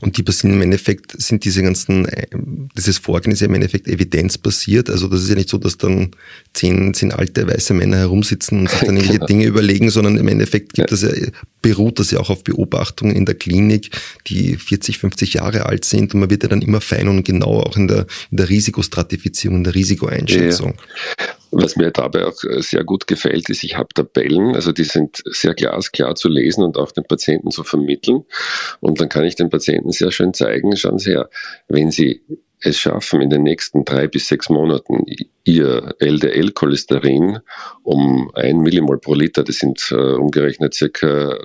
Und 0.00 0.16
die 0.16 0.22
passieren 0.22 0.56
im 0.56 0.62
Endeffekt, 0.62 1.12
sind 1.20 1.44
diese 1.44 1.62
ganzen, 1.62 2.06
äh, 2.06 2.26
dieses 2.76 2.98
Vorgehen 2.98 3.32
ist 3.32 3.40
ja 3.40 3.46
im 3.46 3.54
Endeffekt 3.54 3.88
evidenzbasiert. 3.88 4.90
Also 4.90 5.08
das 5.08 5.22
ist 5.22 5.28
ja 5.30 5.34
nicht 5.34 5.48
so, 5.48 5.58
dass 5.58 5.78
dann 5.78 6.10
zehn, 6.52 6.92
zehn 6.94 7.12
alte 7.12 7.46
weiße 7.46 7.74
Männer 7.74 7.98
herumsitzen 7.98 8.60
und 8.60 8.70
sich 8.70 8.80
dann 8.80 8.96
irgendwelche 9.10 9.18
genau. 9.18 9.26
Dinge 9.26 9.44
überlegen, 9.46 9.90
sondern 9.90 10.16
im 10.16 10.28
Endeffekt 10.28 10.74
gibt 10.74 10.90
ja. 10.90 10.96
das 10.96 11.02
ja, 11.02 11.28
beruht 11.62 11.98
das 11.98 12.10
ja 12.10 12.20
auch 12.20 12.30
auf 12.30 12.44
Beobachtungen 12.44 13.14
in 13.14 13.26
der 13.26 13.34
Klinik, 13.34 13.90
die 14.26 14.56
40, 14.56 14.98
50 14.98 15.34
Jahre 15.34 15.66
alt 15.66 15.84
sind 15.84 16.14
und 16.14 16.20
man 16.20 16.30
wird 16.30 16.42
ja 16.42 16.48
dann 16.48 16.62
immer 16.62 16.80
fein 16.80 17.08
und 17.08 17.24
genau 17.24 17.60
auch 17.60 17.76
in 17.76 17.88
der, 17.88 18.06
in 18.30 18.36
der 18.36 18.48
Risikostratifizierung, 18.48 19.58
in 19.58 19.64
der 19.64 19.74
Risikoeinschätzung. 19.74 20.74
Ja. 21.18 21.26
Was 21.52 21.74
mir 21.74 21.90
dabei 21.90 22.26
auch 22.26 22.36
sehr 22.58 22.84
gut 22.84 23.08
gefällt, 23.08 23.50
ist, 23.50 23.64
ich 23.64 23.76
habe 23.76 23.88
Tabellen, 23.92 24.54
also 24.54 24.70
die 24.70 24.84
sind 24.84 25.20
sehr 25.24 25.54
glasklar 25.54 26.14
zu 26.14 26.28
lesen 26.28 26.62
und 26.62 26.76
auch 26.76 26.92
den 26.92 27.04
Patienten 27.04 27.50
zu 27.50 27.64
vermitteln. 27.64 28.24
Und 28.78 29.00
dann 29.00 29.08
kann 29.08 29.24
ich 29.24 29.34
den 29.34 29.50
Patienten 29.50 29.90
sehr 29.90 30.12
schön 30.12 30.32
zeigen, 30.32 30.76
schauen 30.76 30.98
Sie 30.98 31.10
her, 31.10 31.28
wenn 31.66 31.90
Sie 31.90 32.22
es 32.62 32.78
schaffen, 32.78 33.20
in 33.20 33.30
den 33.30 33.42
nächsten 33.42 33.84
drei 33.84 34.06
bis 34.06 34.28
sechs 34.28 34.50
Monaten 34.50 35.04
ihr 35.44 35.94
LDL-Cholesterin 35.98 37.38
um 37.82 38.30
ein 38.34 38.58
Millimol 38.58 38.98
pro 38.98 39.14
Liter, 39.14 39.42
das 39.42 39.56
sind 39.56 39.90
äh, 39.90 39.94
umgerechnet 39.94 40.74
circa 40.74 41.38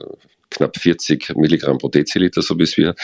knapp 0.49 0.77
40 0.77 1.35
Milligramm 1.35 1.77
pro 1.77 1.89
Deziliter, 1.89 2.41
so 2.41 2.57
wie 2.57 2.63
es 2.63 2.77
wir 2.77 2.95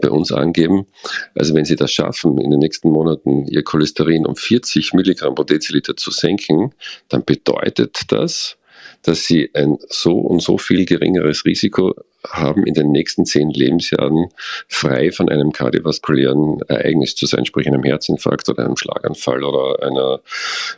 bei 0.00 0.10
uns 0.10 0.32
angeben. 0.32 0.86
Also 1.34 1.54
wenn 1.54 1.64
Sie 1.64 1.76
das 1.76 1.92
schaffen, 1.92 2.38
in 2.38 2.50
den 2.50 2.60
nächsten 2.60 2.90
Monaten 2.90 3.46
Ihr 3.46 3.62
Cholesterin 3.62 4.26
um 4.26 4.36
40 4.36 4.92
Milligramm 4.94 5.34
pro 5.34 5.44
Deziliter 5.44 5.96
zu 5.96 6.10
senken, 6.10 6.74
dann 7.08 7.24
bedeutet 7.24 8.00
das, 8.08 8.56
dass 9.02 9.24
sie 9.24 9.50
ein 9.54 9.78
so 9.88 10.18
und 10.18 10.42
so 10.42 10.58
viel 10.58 10.84
geringeres 10.84 11.44
Risiko 11.44 11.94
haben, 12.28 12.66
in 12.66 12.74
den 12.74 12.92
nächsten 12.92 13.24
zehn 13.24 13.50
Lebensjahren 13.50 14.28
frei 14.68 15.10
von 15.10 15.28
einem 15.28 15.52
kardiovaskulären 15.52 16.60
Ereignis 16.68 17.14
zu 17.14 17.26
sein, 17.26 17.46
sprich 17.46 17.66
einem 17.66 17.82
Herzinfarkt 17.82 18.48
oder 18.48 18.64
einem 18.64 18.76
Schlaganfall 18.76 19.42
oder 19.42 19.82
einer, 19.82 20.20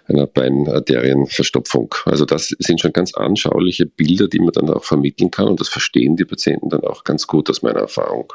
einer 0.07 0.27
Beinarterienverstopfung. 0.27 1.95
Also 2.05 2.25
das 2.25 2.55
sind 2.59 2.81
schon 2.81 2.93
ganz 2.93 3.15
anschauliche 3.15 3.87
Bilder, 3.87 4.29
die 4.29 4.39
man 4.39 4.53
dann 4.53 4.71
auch 4.71 4.85
vermitteln 4.85 5.31
kann 5.31 5.49
und 5.49 5.61
das 5.61 5.69
verstehen 5.69 6.17
die 6.17 6.25
Patienten 6.25 6.69
dann 6.69 6.85
auch 6.85 7.05
ganz 7.05 7.27
gut 7.27 7.51
aus 7.51 7.63
meiner 7.63 7.81
Erfahrung. 7.81 8.33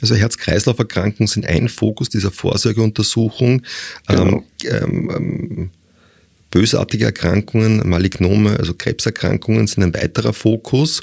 Also 0.00 0.14
Herz-Kreislauf-Erkrankungen 0.14 1.26
sind 1.26 1.46
ein 1.46 1.68
Fokus 1.68 2.08
dieser 2.08 2.30
Vorsorgeuntersuchung. 2.30 3.62
Genau. 4.06 4.42
Ähm, 4.64 5.10
ähm, 5.14 5.70
Bösartige 6.50 7.04
Erkrankungen, 7.04 7.88
Malignome, 7.88 8.58
also 8.58 8.74
Krebserkrankungen 8.74 9.66
sind 9.66 9.82
ein 9.82 9.94
weiterer 9.94 10.32
Fokus. 10.32 11.02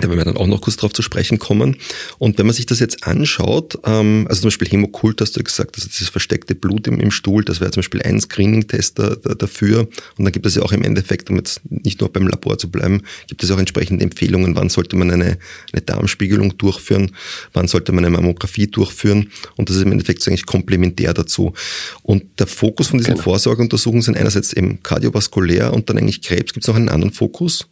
Da 0.00 0.08
werden 0.08 0.18
wir 0.18 0.24
dann 0.24 0.36
auch 0.36 0.46
noch 0.46 0.60
kurz 0.60 0.76
drauf 0.76 0.92
zu 0.92 1.02
sprechen 1.02 1.38
kommen. 1.38 1.76
Und 2.18 2.38
wenn 2.38 2.46
man 2.46 2.54
sich 2.54 2.66
das 2.66 2.80
jetzt 2.80 3.06
anschaut, 3.06 3.78
ähm, 3.84 4.26
also 4.28 4.42
zum 4.42 4.48
Beispiel 4.48 4.68
Hämokult, 4.68 5.20
hast 5.20 5.36
du 5.36 5.42
gesagt, 5.42 5.76
also 5.76 5.88
dieses 5.88 6.08
versteckte 6.08 6.54
Blut 6.54 6.86
im, 6.86 7.00
im 7.00 7.10
Stuhl, 7.10 7.44
das 7.44 7.60
wäre 7.60 7.70
zum 7.70 7.80
Beispiel 7.80 8.02
ein 8.02 8.20
Screening-Test 8.20 8.98
da, 8.98 9.16
da, 9.16 9.34
dafür. 9.34 9.88
Und 10.16 10.24
dann 10.24 10.32
gibt 10.32 10.46
es 10.46 10.54
ja 10.54 10.62
auch 10.62 10.72
im 10.72 10.82
Endeffekt, 10.82 11.30
um 11.30 11.36
jetzt 11.36 11.60
nicht 11.68 12.00
nur 12.00 12.12
beim 12.12 12.26
Labor 12.26 12.58
zu 12.58 12.70
bleiben, 12.70 13.02
gibt 13.26 13.42
es 13.42 13.50
auch 13.50 13.58
entsprechende 13.58 14.04
Empfehlungen, 14.04 14.56
wann 14.56 14.68
sollte 14.68 14.96
man 14.96 15.10
eine, 15.10 15.38
eine 15.72 15.82
Darmspiegelung 15.82 16.56
durchführen, 16.58 17.12
wann 17.52 17.68
sollte 17.68 17.92
man 17.92 18.04
eine 18.04 18.16
Mammographie 18.16 18.66
durchführen. 18.66 19.30
Und 19.56 19.68
das 19.68 19.76
ist 19.76 19.82
im 19.82 19.92
Endeffekt 19.92 20.22
so 20.22 20.30
eigentlich 20.30 20.46
komplementär 20.46 21.14
dazu. 21.14 21.52
Und 22.02 22.24
der 22.38 22.46
Fokus 22.46 22.88
von 22.88 22.98
diesen 22.98 23.14
genau. 23.14 23.24
Vorsorgeuntersuchungen 23.24 24.02
sind 24.02 24.16
einerseits 24.16 24.52
eben 24.52 24.82
kardiovaskulär 24.82 25.72
und 25.72 25.88
dann 25.88 25.98
eigentlich 25.98 26.22
Krebs. 26.22 26.52
Gibt 26.52 26.64
es 26.64 26.68
noch 26.68 26.76
einen 26.76 26.88
anderen 26.88 27.12
Fokus? 27.12 27.68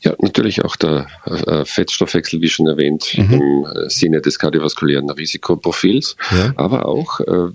Ja, 0.00 0.14
natürlich 0.18 0.64
auch 0.64 0.76
der 0.76 1.06
äh, 1.24 1.64
Fettstoffwechsel, 1.64 2.40
wie 2.40 2.48
schon 2.48 2.66
erwähnt, 2.66 3.12
mhm. 3.16 3.32
im 3.32 3.66
äh, 3.66 3.88
Sinne 3.88 4.20
des 4.20 4.38
kardiovaskulären 4.38 5.08
Risikoprofils, 5.08 6.16
ja. 6.32 6.52
aber 6.56 6.86
auch 6.86 7.20
äh, 7.20 7.52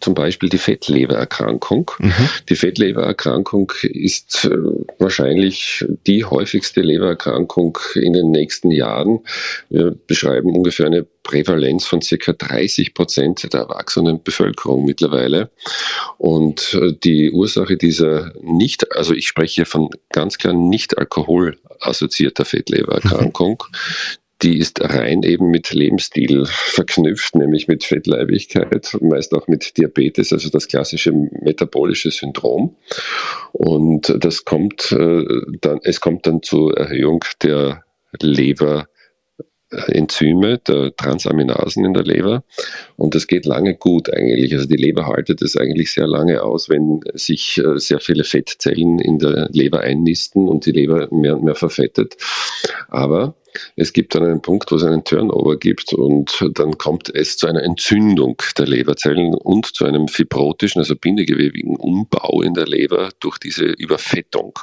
zum 0.00 0.14
Beispiel 0.14 0.48
die 0.48 0.58
Fettlebererkrankung. 0.58 1.90
Mhm. 1.98 2.28
Die 2.48 2.56
Fettlebererkrankung 2.56 3.72
ist 3.82 4.46
äh, 4.46 4.56
wahrscheinlich 4.98 5.84
die 6.06 6.24
häufigste 6.24 6.80
Lebererkrankung 6.80 7.78
in 7.94 8.14
den 8.14 8.30
nächsten 8.30 8.70
Jahren. 8.70 9.20
Wir 9.68 9.94
beschreiben 10.06 10.54
ungefähr 10.54 10.86
eine 10.86 11.06
Prävalenz 11.22 11.86
von 11.86 12.00
circa 12.00 12.32
30 12.32 12.94
Prozent 12.94 13.52
der 13.52 13.60
erwachsenen 13.60 14.22
Bevölkerung 14.22 14.84
mittlerweile. 14.84 15.50
Und 16.18 16.74
äh, 16.74 16.92
die 16.92 17.30
Ursache 17.30 17.76
dieser 17.76 18.32
nicht, 18.42 18.96
also 18.96 19.14
ich 19.14 19.28
spreche 19.28 19.64
von 19.64 19.90
ganz 20.10 20.38
klar 20.38 20.54
nicht 20.54 20.98
alkoholassoziierter 21.10 22.44
Fettlebererkrankung, 22.44 23.64
die 24.42 24.58
ist 24.58 24.80
rein 24.80 25.22
eben 25.22 25.50
mit 25.50 25.70
Lebensstil 25.72 26.46
verknüpft, 26.46 27.34
nämlich 27.34 27.68
mit 27.68 27.84
Fettleibigkeit, 27.84 28.96
meist 29.02 29.34
auch 29.34 29.48
mit 29.48 29.76
Diabetes, 29.76 30.32
also 30.32 30.48
das 30.48 30.66
klassische 30.66 31.12
metabolische 31.12 32.10
Syndrom. 32.10 32.76
Und 33.52 34.14
das 34.18 34.44
kommt 34.46 34.92
äh, 34.92 35.24
dann, 35.60 35.80
es 35.82 36.00
kommt 36.00 36.26
dann 36.26 36.42
zur 36.42 36.74
Erhöhung 36.76 37.22
der 37.42 37.84
Leber 38.18 38.88
Enzyme, 39.70 40.58
der 40.58 40.94
Transaminasen 40.96 41.84
in 41.84 41.94
der 41.94 42.02
Leber. 42.02 42.44
Und 42.96 43.14
das 43.14 43.26
geht 43.26 43.46
lange 43.46 43.74
gut 43.74 44.12
eigentlich. 44.12 44.52
Also 44.52 44.66
die 44.66 44.76
Leber 44.76 45.06
haltet 45.06 45.42
es 45.42 45.56
eigentlich 45.56 45.92
sehr 45.92 46.06
lange 46.06 46.42
aus, 46.42 46.68
wenn 46.68 47.00
sich 47.14 47.58
äh, 47.58 47.78
sehr 47.78 48.00
viele 48.00 48.24
Fettzellen 48.24 48.98
in 48.98 49.18
der 49.18 49.48
Leber 49.52 49.80
einnisten 49.80 50.48
und 50.48 50.66
die 50.66 50.72
Leber 50.72 51.08
mehr 51.10 51.36
und 51.36 51.44
mehr 51.44 51.54
verfettet. 51.54 52.16
Aber 52.88 53.34
es 53.76 53.92
gibt 53.92 54.14
dann 54.14 54.24
einen 54.24 54.42
Punkt, 54.42 54.70
wo 54.70 54.76
es 54.76 54.84
einen 54.84 55.04
Turnover 55.04 55.56
gibt 55.56 55.92
und 55.92 56.44
dann 56.54 56.78
kommt 56.78 57.12
es 57.14 57.36
zu 57.36 57.46
einer 57.46 57.62
Entzündung 57.62 58.40
der 58.56 58.66
Leberzellen 58.66 59.34
und 59.34 59.66
zu 59.66 59.84
einem 59.84 60.08
fibrotischen, 60.08 60.80
also 60.80 60.94
bindegewebigen 60.96 61.76
Umbau 61.76 62.42
in 62.42 62.54
der 62.54 62.66
Leber 62.66 63.10
durch 63.20 63.38
diese 63.38 63.64
Überfettung. 63.64 64.58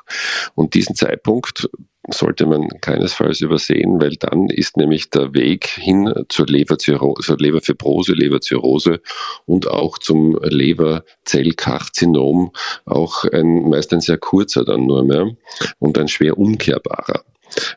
Und 0.56 0.74
diesen 0.74 0.96
Zeitpunkt 0.96 1.70
sollte 2.08 2.46
man 2.46 2.68
keinesfalls 2.82 3.42
übersehen, 3.42 4.02
weil 4.02 4.16
dann 4.20 4.50
ist 4.50 4.78
nämlich 4.78 5.10
der 5.10 5.34
Weg 5.34 5.68
hin 5.68 6.14
zur 6.30 6.46
Leberzirrhose, 6.48 7.22
zur 7.22 7.38
Leberfibrose, 7.38 8.14
Leberzirrhose 8.14 9.02
und 9.46 9.68
auch 9.68 9.98
zum 9.98 10.40
Leberzellkarzinom 10.42 12.52
auch 12.86 13.26
ein, 13.26 13.70
meist 13.70 13.94
ein 13.94 14.02
sehr 14.02 14.18
kurzer 14.18 14.64
dann 14.64 14.86
nur 14.86 15.04
mehr 15.04 15.36
und 15.80 15.98
ein 15.98 16.08
schwer 16.08 16.38
umkehrbarer. 16.38 17.24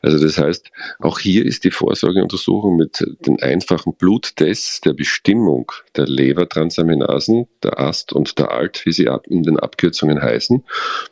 Also 0.03 0.19
das 0.19 0.39
heißt, 0.39 0.71
auch 0.99 1.19
hier 1.19 1.45
ist 1.45 1.65
die 1.65 1.71
Vorsorgeuntersuchung 1.71 2.77
mit 2.77 3.05
den 3.21 3.41
einfachen 3.43 3.95
Bluttests 3.95 4.81
der 4.81 4.93
Bestimmung 4.93 5.73
der 5.97 6.07
Lebertransaminasen, 6.07 7.47
der 7.63 7.79
AST 7.79 8.13
und 8.13 8.39
der 8.39 8.51
ALT, 8.51 8.85
wie 8.85 8.93
sie 8.93 9.09
in 9.29 9.43
den 9.43 9.59
Abkürzungen 9.59 10.21
heißen, 10.21 10.65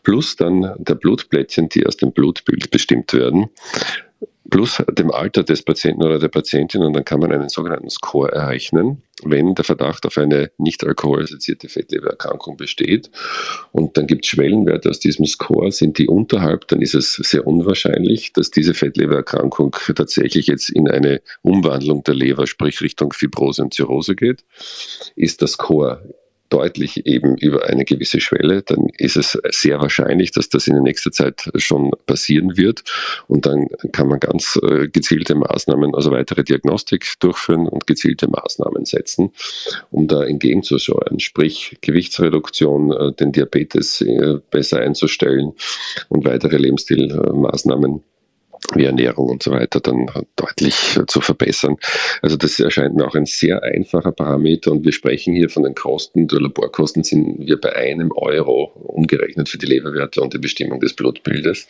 plus 0.03 0.37
dann 0.37 0.75
der 0.79 0.95
Blutplättchen, 0.95 1.69
die 1.69 1.87
aus 1.87 1.97
dem 1.97 2.13
Blutbild 2.13 2.71
bestimmt 2.71 3.13
werden, 3.13 3.51
plus 4.51 4.83
dem 4.91 5.11
Alter 5.11 5.43
des 5.43 5.63
Patienten 5.63 6.03
oder 6.03 6.19
der 6.19 6.29
Patientin 6.29 6.83
und 6.83 6.95
dann 6.95 7.05
kann 7.05 7.21
man 7.21 7.33
einen 7.33 7.49
sogenannten 7.49 7.91
Score 7.91 8.33
errechnen, 8.33 9.03
wenn 9.25 9.55
der 9.55 9.65
Verdacht 9.65 10.07
auf 10.07 10.17
eine 10.17 10.51
nicht 10.59 10.85
alkoholassoziierte 10.85 11.69
Fettlebererkrankung 11.69 12.57
besteht. 12.57 13.11
Und 13.73 13.97
dann 13.97 14.07
gibt 14.07 14.25
es 14.25 14.31
Schwellenwerte 14.31 14.89
aus 14.89 15.01
diesem 15.01 15.27
Score, 15.27 15.71
sind 15.71 15.99
die 15.99 16.09
unterhalb, 16.09 16.67
dann 16.69 16.81
ist 16.81 16.95
es 16.95 17.15
sehr 17.15 17.47
unwahrscheinlich, 17.47 18.33
dass 18.33 18.51
diese 18.51 18.75
Fettlebererkrankung 18.75 19.77
tatsächlich 19.95 20.47
jetzt 20.47 20.71
in 20.71 20.89
eine 20.89 21.21
Umwandlung 21.43 22.05
der 22.05 22.15
Leber, 22.15 22.47
sprich 22.47 22.81
Richtung 22.81 23.13
Fibrose 23.13 23.63
und 23.63 23.75
Zirrhose 23.75 24.15
geht. 24.15 24.45
Ist 25.15 25.41
der 25.41 25.49
Score 25.49 26.03
deutlich 26.49 27.07
eben 27.07 27.37
über 27.37 27.67
eine 27.67 27.85
gewisse 27.85 28.21
Schwelle, 28.21 28.63
dann 28.63 28.89
ist 28.97 29.17
es 29.17 29.39
sehr 29.51 29.81
wahrscheinlich, 29.81 30.31
dass 30.33 30.49
das 30.49 30.67
in 30.67 30.83
nächster 30.83 31.13
Zeit 31.13 31.51
schon 31.57 31.91
passieren 32.07 32.57
wird. 32.57 32.83
Und 33.27 33.47
dann 33.47 33.69
kann 33.93 34.09
man 34.09 34.21
ganz 34.21 34.59
äh, 34.63 34.89
gezielte 34.89 35.35
Maßnahmen, 35.35 35.95
also 35.95 36.11
weitere 36.11 36.45
Diagnostik 36.45 37.07
durchführen 37.21 37.67
und 37.67 37.87
gezielte 37.87 38.29
Maßnahmen 38.29 38.85
setzen, 38.85 39.31
um 39.91 40.09
da 40.09 40.25
entgegenzusteuern. 40.25 41.21
Sprich 41.21 41.79
Gewichtsreduktion, 41.81 42.93
äh, 42.93 43.13
den 43.13 43.33
Diabetes 43.33 44.01
äh, 44.01 44.39
besser 44.51 44.81
einzustellen 44.81 45.53
und 46.09 46.25
weitere 46.25 46.57
Lebensstilmaßnahmen 46.57 48.03
wie 48.75 48.85
Ernährung 48.85 49.29
und 49.29 49.43
so 49.43 49.51
weiter 49.51 49.81
dann 49.81 50.07
deutlich 50.37 50.99
zu 51.07 51.21
verbessern. 51.21 51.77
Also 52.23 52.37
das 52.37 52.59
erscheint 52.59 52.95
mir 52.95 53.07
auch 53.07 53.15
ein 53.15 53.27
sehr 53.27 53.63
einfacher 53.63 54.13
Parameter 54.13 54.73
und 54.73 54.85
wir 54.85 54.93
sprechen 54.93 55.35
hier 55.35 55.49
von 55.49 55.63
den 55.63 55.75
Kosten. 55.75 56.29
Die 56.29 56.37
Laborkosten 56.37 57.03
sind 57.03 57.47
wir 57.47 57.61
bei 57.61 57.75
einem 57.75 58.13
Euro 58.13 58.73
umgerechnet 58.75 59.49
für 59.49 59.59
die 59.59 59.67
Leberwerte 59.67 60.21
und 60.21 60.35
die 60.35 60.39
Bestimmung 60.39 60.81
des 60.81 60.95
Blutbildes 60.95 61.67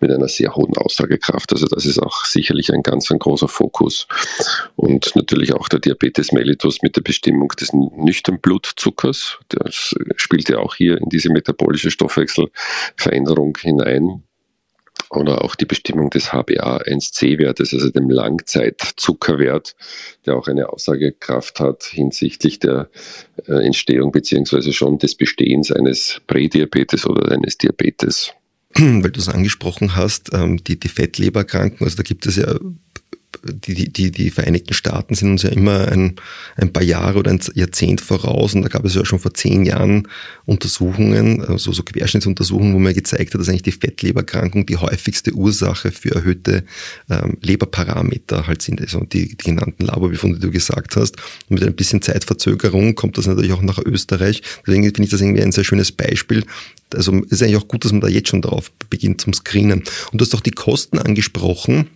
mit 0.00 0.10
einer 0.10 0.28
sehr 0.28 0.54
hohen 0.54 0.76
Aussagekraft. 0.76 1.52
Also 1.52 1.66
das 1.66 1.84
ist 1.84 1.98
auch 1.98 2.24
sicherlich 2.24 2.72
ein 2.72 2.82
ganz 2.82 3.10
ein 3.10 3.18
großer 3.18 3.48
Fokus. 3.48 4.06
Und 4.76 5.14
natürlich 5.16 5.54
auch 5.54 5.68
der 5.68 5.80
Diabetes 5.80 6.32
mellitus 6.32 6.82
mit 6.82 6.96
der 6.96 7.02
Bestimmung 7.02 7.48
des 7.60 7.72
nüchtern 7.72 8.38
Blutzuckers. 8.40 9.38
Das 9.48 9.94
spielt 10.16 10.48
ja 10.48 10.58
auch 10.58 10.74
hier 10.74 10.98
in 10.98 11.08
diese 11.08 11.30
metabolische 11.30 11.90
Stoffwechselveränderung 11.90 13.56
hinein 13.60 14.22
oder 15.10 15.42
auch 15.42 15.54
die 15.54 15.64
Bestimmung 15.64 16.10
des 16.10 16.32
HbA1c-Wertes, 16.32 17.72
also 17.72 17.90
dem 17.90 18.10
Langzeitzuckerwert, 18.10 19.74
der 20.26 20.36
auch 20.36 20.48
eine 20.48 20.68
Aussagekraft 20.70 21.60
hat 21.60 21.84
hinsichtlich 21.84 22.58
der 22.58 22.90
äh, 23.46 23.64
Entstehung 23.64 24.12
beziehungsweise 24.12 24.72
schon 24.72 24.98
des 24.98 25.14
Bestehens 25.14 25.72
eines 25.72 26.20
Prädiabetes 26.26 27.06
oder 27.06 27.32
eines 27.32 27.58
Diabetes. 27.58 28.32
Weil 28.74 29.10
du 29.10 29.20
es 29.20 29.28
angesprochen 29.28 29.96
hast, 29.96 30.34
ähm, 30.34 30.62
die, 30.62 30.78
die 30.78 30.88
Fettleberkranken, 30.88 31.86
also 31.86 31.96
da 31.96 32.02
gibt 32.02 32.26
es 32.26 32.36
ja 32.36 32.54
die, 33.44 33.92
die, 33.92 34.10
die 34.10 34.30
Vereinigten 34.30 34.74
Staaten 34.74 35.14
sind 35.14 35.30
uns 35.30 35.42
ja 35.42 35.50
immer 35.50 35.88
ein, 35.88 36.16
ein 36.56 36.72
paar 36.72 36.82
Jahre 36.82 37.18
oder 37.18 37.30
ein 37.30 37.40
Jahrzehnt 37.54 38.00
voraus 38.00 38.54
und 38.54 38.62
da 38.62 38.68
gab 38.68 38.84
es 38.84 38.94
ja 38.94 39.04
schon 39.04 39.18
vor 39.18 39.34
zehn 39.34 39.64
Jahren 39.64 40.08
Untersuchungen, 40.46 41.44
also 41.44 41.72
so 41.72 41.82
Querschnittsuntersuchungen, 41.82 42.74
wo 42.74 42.78
man 42.78 42.94
gezeigt 42.94 43.34
hat, 43.34 43.40
dass 43.40 43.48
eigentlich 43.48 43.62
die 43.62 43.72
Fettleberkrankung 43.72 44.66
die 44.66 44.76
häufigste 44.76 45.32
Ursache 45.32 45.92
für 45.92 46.14
erhöhte 46.14 46.64
ähm, 47.10 47.38
Leberparameter 47.42 48.46
halt 48.46 48.62
sind, 48.62 48.80
also 48.80 49.00
die, 49.00 49.36
die 49.36 49.44
genannten 49.44 49.84
Laborbefunde, 49.84 50.38
die 50.38 50.46
du 50.46 50.52
gesagt 50.52 50.96
hast. 50.96 51.16
Und 51.48 51.60
mit 51.60 51.64
ein 51.64 51.74
bisschen 51.74 52.02
Zeitverzögerung 52.02 52.94
kommt 52.94 53.18
das 53.18 53.26
natürlich 53.26 53.52
auch 53.52 53.62
nach 53.62 53.78
Österreich. 53.78 54.42
Deswegen 54.66 54.84
finde 54.84 55.04
ich 55.04 55.10
das 55.10 55.20
irgendwie 55.20 55.42
ein 55.42 55.52
sehr 55.52 55.64
schönes 55.64 55.92
Beispiel, 55.92 56.44
also 56.94 57.12
ist 57.28 57.42
eigentlich 57.42 57.56
auch 57.56 57.68
gut, 57.68 57.84
dass 57.84 57.92
man 57.92 58.00
da 58.00 58.08
jetzt 58.08 58.28
schon 58.28 58.42
darauf 58.42 58.70
beginnt 58.90 59.20
zum 59.20 59.32
Screenen. 59.32 59.84
Und 60.12 60.20
du 60.20 60.24
hast 60.24 60.34
auch 60.34 60.40
die 60.40 60.50
Kosten 60.50 60.98
angesprochen. 60.98 61.88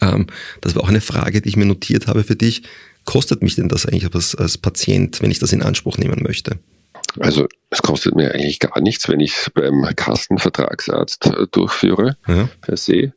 Ähm, 0.00 0.26
das 0.60 0.74
war 0.74 0.82
auch 0.82 0.88
eine 0.88 1.00
Frage, 1.00 1.40
die 1.40 1.48
ich 1.48 1.56
mir 1.56 1.66
notiert 1.66 2.06
habe 2.06 2.24
für 2.24 2.36
dich. 2.36 2.62
Kostet 3.04 3.42
mich 3.42 3.54
denn 3.54 3.68
das 3.68 3.86
eigentlich 3.86 4.12
als, 4.12 4.34
als 4.34 4.58
Patient, 4.58 5.22
wenn 5.22 5.30
ich 5.30 5.38
das 5.38 5.52
in 5.52 5.62
Anspruch 5.62 5.98
nehmen 5.98 6.22
möchte? 6.22 6.58
Also 7.18 7.46
es 7.70 7.82
kostet 7.82 8.14
mir 8.14 8.34
eigentlich 8.34 8.58
gar 8.58 8.80
nichts, 8.80 9.08
wenn 9.08 9.20
ich 9.20 9.32
es 9.32 9.50
beim 9.50 9.82
Kassenvertragsarzt 9.96 11.26
äh, 11.26 11.46
durchführe, 11.50 12.16
ja. 12.26 12.48
per 12.60 12.76
se. 12.76 12.92
Äh, 12.94 13.12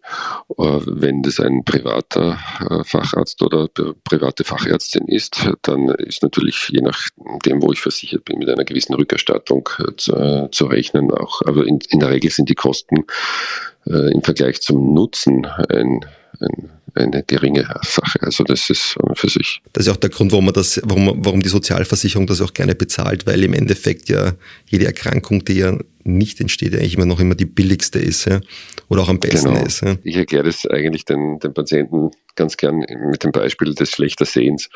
wenn 0.57 1.21
das 1.21 1.39
ein 1.39 1.63
privater 1.63 2.37
äh, 2.69 2.83
Facharzt 2.83 3.41
oder 3.41 3.67
private 4.03 4.43
Fachärztin 4.43 5.07
ist, 5.07 5.49
dann 5.63 5.89
ist 5.89 6.23
natürlich 6.23 6.69
je 6.69 6.81
nachdem, 6.81 7.61
wo 7.61 7.71
ich 7.71 7.81
versichert 7.81 8.25
bin, 8.25 8.39
mit 8.39 8.49
einer 8.49 8.65
gewissen 8.65 8.93
Rückerstattung 8.95 9.67
zu, 9.97 10.49
zu 10.51 10.65
rechnen. 10.65 11.11
Auch, 11.11 11.41
aber 11.45 11.65
in, 11.65 11.79
in 11.89 11.99
der 11.99 12.09
Regel 12.09 12.31
sind 12.31 12.49
die 12.49 12.55
Kosten 12.55 13.05
im 13.85 14.21
Vergleich 14.21 14.61
zum 14.61 14.93
Nutzen 14.93 15.45
ein 15.45 16.05
ein, 16.41 16.69
eine 16.95 17.23
geringe 17.23 17.63
Sache. 17.83 18.21
Also 18.21 18.43
das 18.43 18.69
ist 18.69 18.95
für 19.15 19.29
sich. 19.29 19.61
Das 19.73 19.85
ist 19.85 19.91
auch 19.91 19.97
der 19.97 20.09
Grund, 20.09 20.31
warum 20.31 20.45
man 20.45 20.53
das, 20.53 20.81
warum, 20.83 21.13
warum 21.23 21.41
die 21.41 21.49
Sozialversicherung 21.49 22.27
das 22.27 22.41
auch 22.41 22.53
gerne 22.53 22.75
bezahlt, 22.75 23.25
weil 23.27 23.43
im 23.43 23.53
Endeffekt 23.53 24.09
ja 24.09 24.33
jede 24.67 24.85
Erkrankung, 24.85 25.45
die 25.45 25.53
ja 25.53 25.77
nicht 26.03 26.39
entsteht, 26.41 26.73
eigentlich 26.73 26.95
immer 26.95 27.05
noch 27.05 27.19
immer 27.19 27.35
die 27.35 27.45
billigste 27.45 27.99
ist 27.99 28.25
ja? 28.25 28.41
Oder 28.89 29.03
auch 29.03 29.09
am 29.09 29.19
besten 29.19 29.53
genau. 29.53 29.65
ist. 29.65 29.81
Ja? 29.81 29.95
Ich 30.03 30.15
erkläre 30.15 30.43
das 30.43 30.65
eigentlich 30.65 31.05
den, 31.05 31.39
den 31.39 31.53
Patienten 31.53 32.11
ganz 32.35 32.57
gern 32.57 32.79
mit 33.11 33.23
dem 33.23 33.31
Beispiel 33.31 33.73
des 33.75 33.91
schlechter 33.91 34.25
Sehens. 34.25 34.69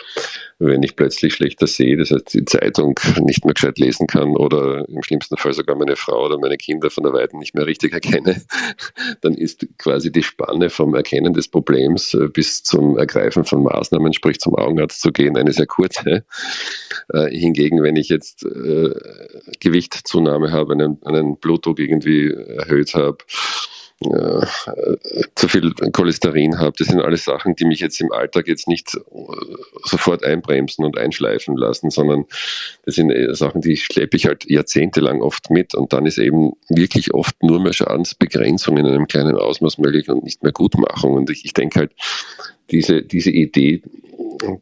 Wenn 0.60 0.84
ich 0.84 0.96
plötzlich 0.96 1.34
schlechter 1.34 1.66
sehe, 1.66 1.98
das 1.98 2.12
heißt 2.12 2.34
die 2.34 2.46
Zeitung 2.46 3.00
nicht 3.22 3.46
mehr 3.46 3.54
gescheit 3.54 3.80
lesen 3.80 4.06
kann 4.06 4.36
oder 4.36 4.88
im 4.88 5.02
schlimmsten 5.02 5.38
Fall 5.38 5.54
sogar 5.54 5.76
meine 5.76 5.96
Frau 5.96 6.26
oder 6.26 6.38
meine 6.38 6.58
Kinder 6.58 6.90
von 6.90 7.04
der 7.04 7.14
Weiten 7.14 7.40
nicht 7.40 7.56
mehr 7.56 7.66
richtig 7.66 7.94
erkenne, 7.94 8.42
dann 9.22 9.34
ist 9.34 9.66
quasi 9.78 10.12
die 10.12 10.24
Spanne 10.24 10.70
vom 10.70 10.94
Erkennen 10.94 11.34
des 11.34 11.48
Problems 11.48 12.14
äh, 12.14 12.28
bis 12.28 12.64
zum 12.64 12.98
Ergreifen 12.98 13.46
von 13.46 13.64
Maßnahmen, 13.64 14.14
sprich 14.14 14.40
zum 14.40 14.56
Augenarzt 14.56 15.02
zu 15.02 15.12
gehen, 15.12 15.38
eine 15.38 15.54
sehr 15.54 15.68
kurze. 15.68 16.26
Äh, 17.14 17.30
hingegen, 17.30 17.82
wenn 17.82 17.96
ich 17.96 18.10
jetzt 18.10 18.46
äh, 18.46 18.94
Gewichtzunahme 19.60 20.52
habe, 20.52 20.74
einen, 20.74 21.02
einen 21.04 21.38
Blutdruck 21.38 21.80
irgendwie 21.80 22.32
erhöht 22.32 22.94
habe, 22.94 23.18
äh, 24.12 24.46
zu 25.36 25.48
viel 25.48 25.74
Cholesterin 25.92 26.60
habe. 26.60 26.74
Das 26.78 26.88
sind 26.88 27.02
alles 27.02 27.26
Sachen, 27.26 27.56
die 27.56 27.66
mich 27.66 27.80
jetzt 27.80 28.00
im 28.02 28.12
Alltag 28.12 28.48
jetzt 28.48 28.68
nicht 28.68 28.98
sofort 29.86 30.24
einbremsen 30.24 30.86
und 30.86 30.98
einschleifen 30.98 31.58
lassen, 31.58 31.90
sondern 31.90 32.26
das 32.86 32.96
sind 32.96 33.12
Sachen, 33.36 33.62
die 33.62 33.78
schleppe 33.78 34.18
ich 34.18 34.26
halt 34.26 34.50
jahrzehntelang 34.50 35.22
oft 35.22 35.50
mit 35.50 35.76
und 35.76 35.94
dann 35.94 36.06
ist 36.06 36.18
eben 36.18 36.54
wirklich 36.70 37.14
oft 37.14 37.42
nur 37.44 37.60
mehr 37.60 37.74
Schadensbegrenzung 37.74 38.78
in 38.78 38.86
einem 38.86 39.08
kleinen 39.08 39.38
Ausmaß 39.38 39.78
möglich 39.78 40.10
und 40.10 40.24
nicht 40.24 40.44
mehr 40.44 40.52
Gutmachung. 40.52 41.14
Und 41.14 41.30
ich, 41.30 41.46
ich 41.46 41.54
denke 41.54 41.80
halt, 41.80 41.92
diese, 42.72 43.04
diese 43.04 43.32
Idee, 43.32 43.82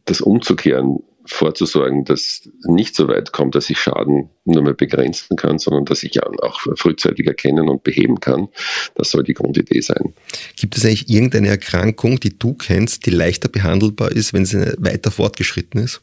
das 0.05 0.21
umzukehren, 0.21 0.99
vorzusorgen, 1.25 2.05
dass 2.05 2.49
nicht 2.63 2.95
so 2.95 3.07
weit 3.07 3.31
kommt, 3.31 3.55
dass 3.55 3.69
ich 3.69 3.79
Schaden 3.79 4.29
nur 4.45 4.63
mehr 4.63 4.73
begrenzen 4.73 5.37
kann, 5.37 5.59
sondern 5.59 5.85
dass 5.85 6.03
ich 6.03 6.21
auch 6.23 6.59
frühzeitig 6.75 7.27
erkennen 7.27 7.69
und 7.69 7.83
beheben 7.83 8.19
kann. 8.19 8.47
Das 8.95 9.11
soll 9.11 9.23
die 9.23 9.33
Grundidee 9.33 9.81
sein. 9.81 10.13
Gibt 10.55 10.77
es 10.77 10.85
eigentlich 10.85 11.09
irgendeine 11.09 11.49
Erkrankung, 11.49 12.19
die 12.19 12.37
du 12.37 12.53
kennst, 12.53 13.05
die 13.05 13.11
leichter 13.11 13.49
behandelbar 13.49 14.11
ist, 14.11 14.33
wenn 14.33 14.45
sie 14.45 14.73
weiter 14.77 15.11
fortgeschritten 15.11 15.81
ist? 15.81 16.01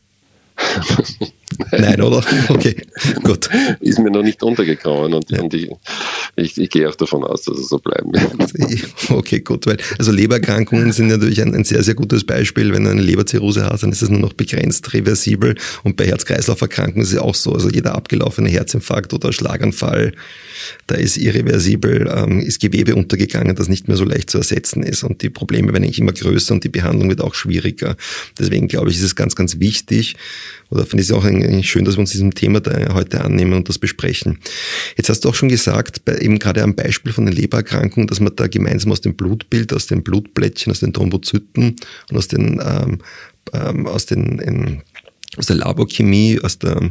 Nein, 1.73 2.01
oder? 2.03 2.23
Okay, 2.49 2.77
gut. 3.23 3.49
Ist 3.81 3.99
mir 3.99 4.11
noch 4.11 4.23
nicht 4.23 4.43
untergekommen 4.43 5.15
und, 5.15 5.31
ja. 5.31 5.41
und 5.41 5.55
ich, 5.55 5.71
ich, 6.37 6.59
ich, 6.59 6.71
gehe 6.71 6.89
auch 6.89 6.95
davon 6.95 7.25
aus, 7.25 7.43
dass 7.43 7.59
es 7.59 7.69
so 7.69 7.79
bleiben 7.79 8.13
wird. 8.13 8.89
Okay, 9.11 9.41
gut, 9.41 9.67
weil 9.67 9.79
also 9.99 10.13
Lebererkrankungen 10.13 10.93
sind 10.93 11.09
natürlich 11.09 11.41
ein, 11.41 11.55
ein, 11.55 11.65
sehr, 11.65 11.83
sehr 11.83 11.95
gutes 11.95 12.25
Beispiel. 12.25 12.73
Wenn 12.73 12.85
du 12.85 12.91
eine 12.91 13.01
Leberzirrhose 13.01 13.65
hast, 13.65 13.83
dann 13.83 13.93
ist 13.93 14.03
es 14.03 14.11
nur 14.11 14.21
noch 14.21 14.33
begrenzt 14.33 14.93
reversibel 14.93 15.57
und 15.85 15.97
bei 15.97 16.07
Herz-Kreislauf-Erkrankungen 16.07 17.03
ist 17.03 17.13
es 17.13 17.19
auch 17.19 17.35
so. 17.35 17.53
Also 17.53 17.71
jeder 17.71 17.95
abgelaufene 17.95 18.49
Herzinfarkt 18.51 19.15
oder 19.15 19.33
Schlaganfall, 19.33 20.13
da 20.87 20.97
ist 20.97 21.17
irreversibel, 21.17 22.11
ähm, 22.15 22.41
ist 22.41 22.61
Gewebe 22.61 22.95
untergegangen, 22.95 23.57
das 23.57 23.69
nicht 23.69 23.89
mehr 23.89 23.97
so 23.97 24.05
leicht 24.05 24.31
zu 24.31 24.39
ersetzen 24.39 24.83
ist 24.83 25.03
und 25.03 25.23
die 25.23 25.31
Probleme 25.31 25.73
werden 25.73 25.85
eigentlich 25.85 25.99
immer 25.99 26.13
größer 26.13 26.55
und 26.55 26.65
die 26.65 26.69
Behandlung 26.69 27.09
wird 27.09 27.21
auch 27.21 27.35
schwieriger. 27.35 27.97
Deswegen 28.39 28.69
glaube 28.69 28.91
ich, 28.91 28.97
ist 28.97 29.05
es 29.05 29.17
ganz, 29.17 29.35
ganz 29.35 29.59
wichtig 29.59 30.17
oder 30.71 30.85
finde 30.85 31.03
ich 31.03 31.09
es 31.09 31.15
auch 31.15 31.25
eigentlich 31.25 31.71
schön, 31.71 31.85
dass 31.85 31.97
wir 31.97 32.01
uns 32.01 32.11
diesem 32.11 32.35
Thema 32.35 32.61
heute 32.93 33.23
annehmen 33.23 33.55
und 33.55 33.69
das 33.69 33.79
besprechen. 33.79 34.39
Jetzt 34.97 35.09
hast 35.09 35.25
du 35.25 35.29
auch 35.29 35.35
schon 35.35 35.49
gesagt, 35.49 36.05
bei, 36.05 36.19
eben 36.19 36.39
gerade 36.39 36.63
am 36.63 36.75
Beispiel 36.75 37.13
von 37.13 37.27
den 37.27 37.35
Lebererkrankungen, 37.35 38.07
dass 38.07 38.21
man 38.21 38.37
da 38.37 38.47
gemeinsam 38.47 38.93
aus 38.93 39.01
dem 39.01 39.15
Blutbild, 39.15 39.73
aus 39.73 39.87
den 39.87 40.03
Blutblättchen, 40.03 40.71
aus 40.71 40.81
den 40.81 40.93
Thrombozyten 40.93 41.77
und 42.11 42.17
aus 42.17 42.29
den, 42.29 42.61
ähm, 42.63 42.99
ähm, 43.53 43.87
aus 43.87 44.07
den, 44.07 44.39
in, 44.39 44.83
aus 45.37 45.47
der 45.47 45.57
Laborchemie, 45.57 46.41
aus 46.43 46.59
der 46.59 46.91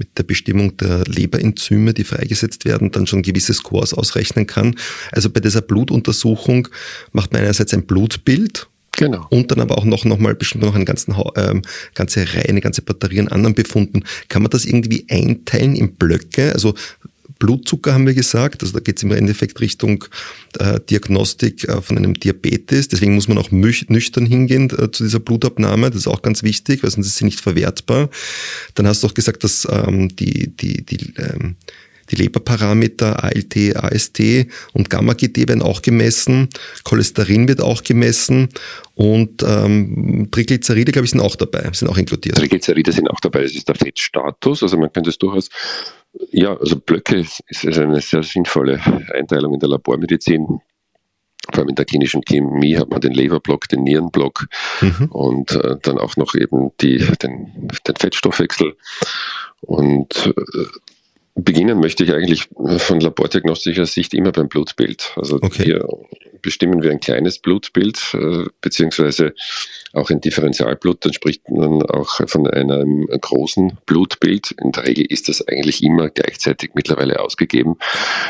mit 0.00 0.16
der 0.16 0.22
Bestimmung 0.22 0.78
der 0.78 1.04
Leberenzyme, 1.04 1.92
die 1.92 2.04
freigesetzt 2.04 2.64
werden, 2.64 2.90
dann 2.90 3.06
schon 3.06 3.20
gewisse 3.20 3.52
Scores 3.52 3.92
ausrechnen 3.92 4.46
kann. 4.46 4.74
Also 5.12 5.28
bei 5.28 5.40
dieser 5.40 5.60
Blutuntersuchung 5.60 6.68
macht 7.12 7.34
man 7.34 7.42
einerseits 7.42 7.74
ein 7.74 7.84
Blutbild 7.84 8.66
Genau. 9.00 9.26
Und 9.30 9.50
dann 9.50 9.60
aber 9.60 9.78
auch 9.78 9.86
noch, 9.86 10.04
noch 10.04 10.18
mal 10.18 10.34
bestimmt 10.34 10.62
noch 10.62 10.74
eine 10.74 10.84
ganzen, 10.84 11.14
ähm, 11.36 11.62
ganze 11.94 12.20
Reihe, 12.34 12.50
eine 12.50 12.60
ganze 12.60 12.82
Batterie 12.82 13.20
an 13.20 13.28
anderen 13.28 13.54
Befunden. 13.54 14.04
Kann 14.28 14.42
man 14.42 14.50
das 14.50 14.66
irgendwie 14.66 15.06
einteilen 15.08 15.74
in 15.74 15.94
Blöcke? 15.94 16.52
Also 16.52 16.74
Blutzucker 17.38 17.94
haben 17.94 18.06
wir 18.06 18.12
gesagt, 18.12 18.62
also 18.62 18.74
da 18.74 18.80
geht 18.80 18.98
es 18.98 19.02
im 19.02 19.12
Endeffekt 19.12 19.58
Richtung 19.62 20.04
äh, 20.58 20.78
Diagnostik 20.80 21.66
äh, 21.66 21.80
von 21.80 21.96
einem 21.96 22.12
Diabetes. 22.12 22.88
Deswegen 22.88 23.14
muss 23.14 23.26
man 23.26 23.38
auch 23.38 23.50
nüchtern 23.50 24.26
hingehen 24.26 24.68
äh, 24.68 24.90
zu 24.90 25.04
dieser 25.04 25.20
Blutabnahme. 25.20 25.88
Das 25.88 26.00
ist 26.00 26.06
auch 26.06 26.20
ganz 26.20 26.42
wichtig, 26.42 26.82
weil 26.82 26.90
sonst 26.90 27.06
ist 27.06 27.16
sie 27.16 27.24
nicht 27.24 27.40
verwertbar. 27.40 28.10
Dann 28.74 28.86
hast 28.86 29.02
du 29.02 29.06
auch 29.06 29.14
gesagt, 29.14 29.44
dass 29.44 29.66
ähm, 29.70 30.14
die, 30.14 30.54
die, 30.54 30.84
die 30.84 31.14
ähm, 31.16 31.56
die 32.10 32.16
Leberparameter 32.16 33.22
ALT, 33.22 33.76
AST 33.76 34.20
und 34.72 34.90
Gamma-GT 34.90 35.48
werden 35.48 35.62
auch 35.62 35.82
gemessen. 35.82 36.48
Cholesterin 36.84 37.48
wird 37.48 37.60
auch 37.60 37.82
gemessen. 37.82 38.48
Und 38.94 39.42
ähm, 39.42 40.28
Triglyceride, 40.30 40.92
glaube 40.92 41.04
ich, 41.06 41.12
sind 41.12 41.20
auch 41.20 41.36
dabei, 41.36 41.70
sind 41.72 41.88
auch 41.88 41.96
inkludiert. 41.96 42.36
Triglyceride 42.36 42.92
sind 42.92 43.10
auch 43.10 43.20
dabei. 43.20 43.42
Das 43.42 43.52
ist 43.52 43.68
der 43.68 43.76
Fettstatus. 43.76 44.62
Also 44.62 44.76
man 44.76 44.92
könnte 44.92 45.10
es 45.10 45.18
durchaus, 45.18 45.48
ja, 46.30 46.56
also 46.56 46.76
Blöcke 46.76 47.24
ist 47.48 47.66
eine 47.66 48.00
sehr 48.00 48.22
sinnvolle 48.22 48.80
Einteilung 49.14 49.54
in 49.54 49.60
der 49.60 49.68
Labormedizin 49.70 50.60
vor 51.52 51.60
allem 51.60 51.70
in 51.70 51.74
der 51.74 51.84
klinischen 51.84 52.22
Chemie 52.22 52.76
hat 52.76 52.90
man 52.90 53.00
den 53.00 53.12
Leberblock, 53.12 53.68
den 53.68 53.82
Nierenblock 53.82 54.46
mhm. 54.80 55.06
und 55.10 55.52
äh, 55.52 55.76
dann 55.82 55.98
auch 55.98 56.16
noch 56.16 56.34
eben 56.34 56.70
die, 56.80 56.98
den, 57.22 57.68
den 57.86 57.96
Fettstoffwechsel. 57.96 58.76
Und 59.62 60.26
äh, 60.26 60.64
Beginnen 61.34 61.78
möchte 61.78 62.04
ich 62.04 62.12
eigentlich 62.12 62.48
von 62.78 63.00
labordiagnostischer 63.00 63.86
Sicht 63.86 64.14
immer 64.14 64.32
beim 64.32 64.48
Blutbild. 64.48 65.12
Also 65.16 65.36
okay. 65.36 65.64
hier 65.64 65.88
bestimmen 66.42 66.82
wir 66.82 66.90
ein 66.90 67.00
kleines 67.00 67.38
Blutbild, 67.38 68.14
äh, 68.14 68.44
beziehungsweise 68.60 69.34
auch 69.92 70.10
ein 70.10 70.20
Differentialblut, 70.20 71.04
dann 71.04 71.12
spricht 71.12 71.48
man 71.50 71.82
auch 71.82 72.20
von 72.26 72.46
einem 72.46 73.06
großen 73.06 73.78
Blutbild. 73.86 74.52
In 74.62 74.72
der 74.72 74.86
Regel 74.86 75.06
ist 75.06 75.28
das 75.28 75.46
eigentlich 75.46 75.82
immer 75.82 76.08
gleichzeitig 76.08 76.70
mittlerweile 76.74 77.20
ausgegeben, 77.20 77.76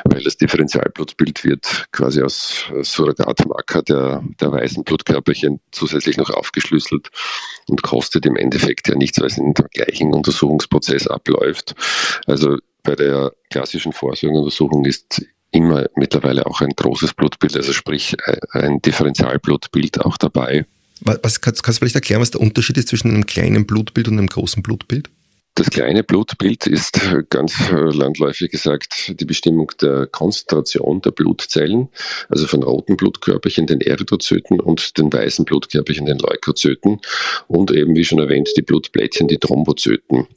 weil 0.05 0.23
das 0.23 0.37
Differentialblutbild 0.37 1.45
wird 1.45 1.87
quasi 1.93 2.23
aus 2.23 2.65
Surrogatmarker 2.83 3.83
der, 3.83 4.25
der 4.41 4.53
weißen 4.53 4.85
Blutkörperchen 4.85 5.61
zusätzlich 5.71 6.17
noch 6.17 6.31
aufgeschlüsselt 6.31 7.09
und 7.69 7.83
kostet 7.83 8.27
im 8.27 8.37
Endeffekt 8.37 8.89
ja 8.89 8.95
nichts, 8.95 9.21
weil 9.21 9.29
es 9.29 9.39
in 9.39 9.55
dem 9.55 9.67
gleichen 9.73 10.15
Untersuchungsprozess 10.15 11.07
abläuft. 11.07 11.75
Also 12.27 12.59
bei 12.83 12.95
der 12.95 13.33
klassischen 13.51 13.93
Vorsorgeuntersuchung 13.93 14.85
ist 14.85 15.25
immer 15.53 15.87
mittlerweile 15.97 16.47
auch 16.47 16.61
ein 16.61 16.71
großes 16.71 17.14
Blutbild, 17.14 17.57
also 17.57 17.73
sprich 17.73 18.16
ein 18.53 18.81
Differentialblutbild 18.83 20.01
auch 20.01 20.16
dabei. 20.16 20.64
Was, 21.01 21.40
kannst, 21.40 21.62
kannst 21.62 21.79
du 21.79 21.81
vielleicht 21.81 21.95
erklären, 21.95 22.21
was 22.21 22.31
der 22.31 22.40
Unterschied 22.40 22.77
ist 22.77 22.88
zwischen 22.88 23.11
einem 23.11 23.27
kleinen 23.27 23.66
Blutbild 23.66 24.09
und 24.09 24.19
einem 24.19 24.29
großen 24.29 24.62
Blutbild? 24.62 25.09
Das 25.57 25.69
kleine 25.69 26.05
Blutbild 26.05 26.67
ist 26.69 27.01
ganz 27.29 27.71
landläufig 27.71 28.51
gesagt 28.51 29.21
die 29.21 29.25
Bestimmung 29.25 29.71
der 29.83 30.07
Konzentration 30.07 31.03
der 31.03 31.11
Blutzellen, 31.11 31.89
also 32.29 32.47
von 32.47 32.63
roten 32.63 32.97
Blutkörperchen, 32.97 33.67
den 33.67 33.81
Erythrozyten 33.81 34.61
und 34.61 34.97
den 34.97 35.13
weißen 35.13 35.45
Blutkörperchen, 35.45 36.07
den 36.07 36.19
Leukozyten 36.19 37.01
und 37.49 37.73
eben, 37.73 37.95
wie 37.97 38.05
schon 38.05 38.21
erwähnt, 38.21 38.51
die 38.57 38.63
Blutplättchen, 38.63 39.29
die 39.29 39.39
Thrombozyten. 39.39 40.29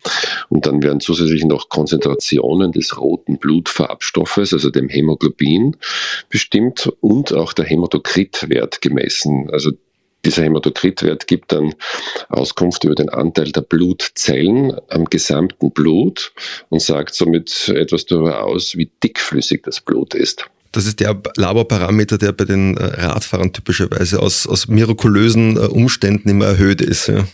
Und 0.49 0.65
dann 0.65 0.81
werden 0.81 0.99
zusätzlich 0.99 1.45
noch 1.45 1.69
Konzentrationen 1.69 2.71
des 2.71 2.97
roten 2.97 3.37
Blutfarbstoffes, 3.37 4.51
also 4.51 4.71
dem 4.71 4.89
Hämoglobin, 4.89 5.77
bestimmt 6.29 6.91
und 7.01 7.33
auch 7.33 7.53
der 7.53 7.65
Hämatokritwert 7.65 8.81
gemessen, 8.81 9.49
also 9.51 9.71
dieser 10.25 10.43
Hämatokritwert 10.43 11.27
gibt 11.27 11.51
dann 11.51 11.73
Auskunft 12.29 12.83
über 12.83 12.95
den 12.95 13.09
Anteil 13.09 13.51
der 13.51 13.61
Blutzellen 13.61 14.73
am 14.89 15.05
gesamten 15.05 15.71
Blut 15.71 16.33
und 16.69 16.81
sagt 16.81 17.13
somit 17.15 17.69
etwas 17.69 18.05
darüber 18.05 18.43
aus, 18.43 18.75
wie 18.75 18.89
dickflüssig 19.03 19.63
das 19.63 19.81
Blut 19.81 20.13
ist. 20.13 20.45
Das 20.71 20.87
ist 20.87 20.99
der 20.99 21.21
Laborparameter, 21.35 22.17
der 22.17 22.31
bei 22.31 22.45
den 22.45 22.75
äh, 22.77 22.83
Radfahrern 22.83 23.53
typischerweise 23.53 24.19
aus, 24.19 24.47
aus 24.47 24.67
mirakulösen 24.67 25.55
äh, 25.55 25.59
Umständen 25.59 26.29
immer 26.29 26.45
erhöht 26.45 26.81
ist. 26.81 27.07
Ja. 27.07 27.27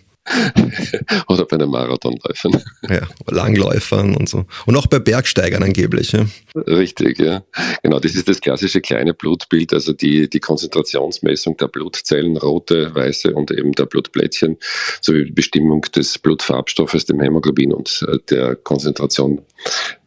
Oder 1.27 1.45
bei 1.45 1.57
den 1.57 1.69
Marathonläufern. 1.69 2.61
Ja, 2.89 3.07
Langläufern 3.27 4.15
und 4.15 4.29
so. 4.29 4.45
Und 4.65 4.75
auch 4.75 4.87
bei 4.87 4.99
Bergsteigern 4.99 5.63
angeblich. 5.63 6.11
Ja. 6.11 6.25
Richtig, 6.55 7.19
ja. 7.19 7.43
Genau, 7.83 7.99
das 7.99 8.15
ist 8.15 8.27
das 8.27 8.41
klassische 8.41 8.81
kleine 8.81 9.13
Blutbild, 9.13 9.73
also 9.73 9.93
die, 9.93 10.29
die 10.29 10.39
Konzentrationsmessung 10.39 11.57
der 11.57 11.67
Blutzellen, 11.67 12.37
rote, 12.37 12.93
weiße 12.93 13.33
und 13.33 13.51
eben 13.51 13.71
der 13.73 13.85
Blutplättchen, 13.85 14.57
sowie 15.01 15.25
die 15.25 15.31
Bestimmung 15.31 15.81
des 15.95 16.17
Blutfarbstoffes, 16.17 17.05
dem 17.05 17.19
Hämoglobin 17.19 17.73
und 17.73 18.05
äh, 18.07 18.17
der 18.29 18.55
Konzentration 18.55 19.41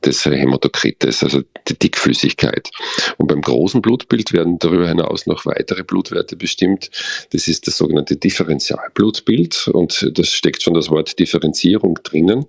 des 0.07 0.25
Hämatokrites, 0.25 1.23
also 1.23 1.43
die 1.69 1.79
Dickflüssigkeit. 1.79 2.71
Und 3.19 3.29
beim 3.29 3.41
großen 3.41 3.83
Blutbild 3.83 4.33
werden 4.33 4.59
darüber 4.59 4.89
hinaus 4.89 5.27
noch 5.27 5.47
weitere 5.47 5.85
Blutwerte 5.85 6.37
bestimmt. 6.37 6.91
Das 7.31 7.49
ist 7.49 7.67
das 7.67 7.79
sogenannte 7.79 8.17
Differentialblutbild 8.17 9.69
und 9.69 10.11
das 10.15 10.29
steckt 10.29 10.63
schon 10.63 10.75
das 10.75 10.91
Wort 10.91 11.19
Differenzierung 11.19 11.99
drinnen. 12.03 12.47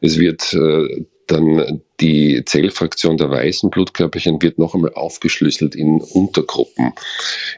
Es 0.00 0.18
wird 0.18 0.52
äh, 0.54 1.04
dann 1.32 1.82
die 2.00 2.44
Zellfraktion 2.44 3.16
der 3.16 3.30
weißen 3.30 3.70
Blutkörperchen 3.70 4.42
wird 4.42 4.58
noch 4.58 4.74
einmal 4.74 4.92
aufgeschlüsselt 4.94 5.74
in 5.74 6.00
Untergruppen, 6.00 6.92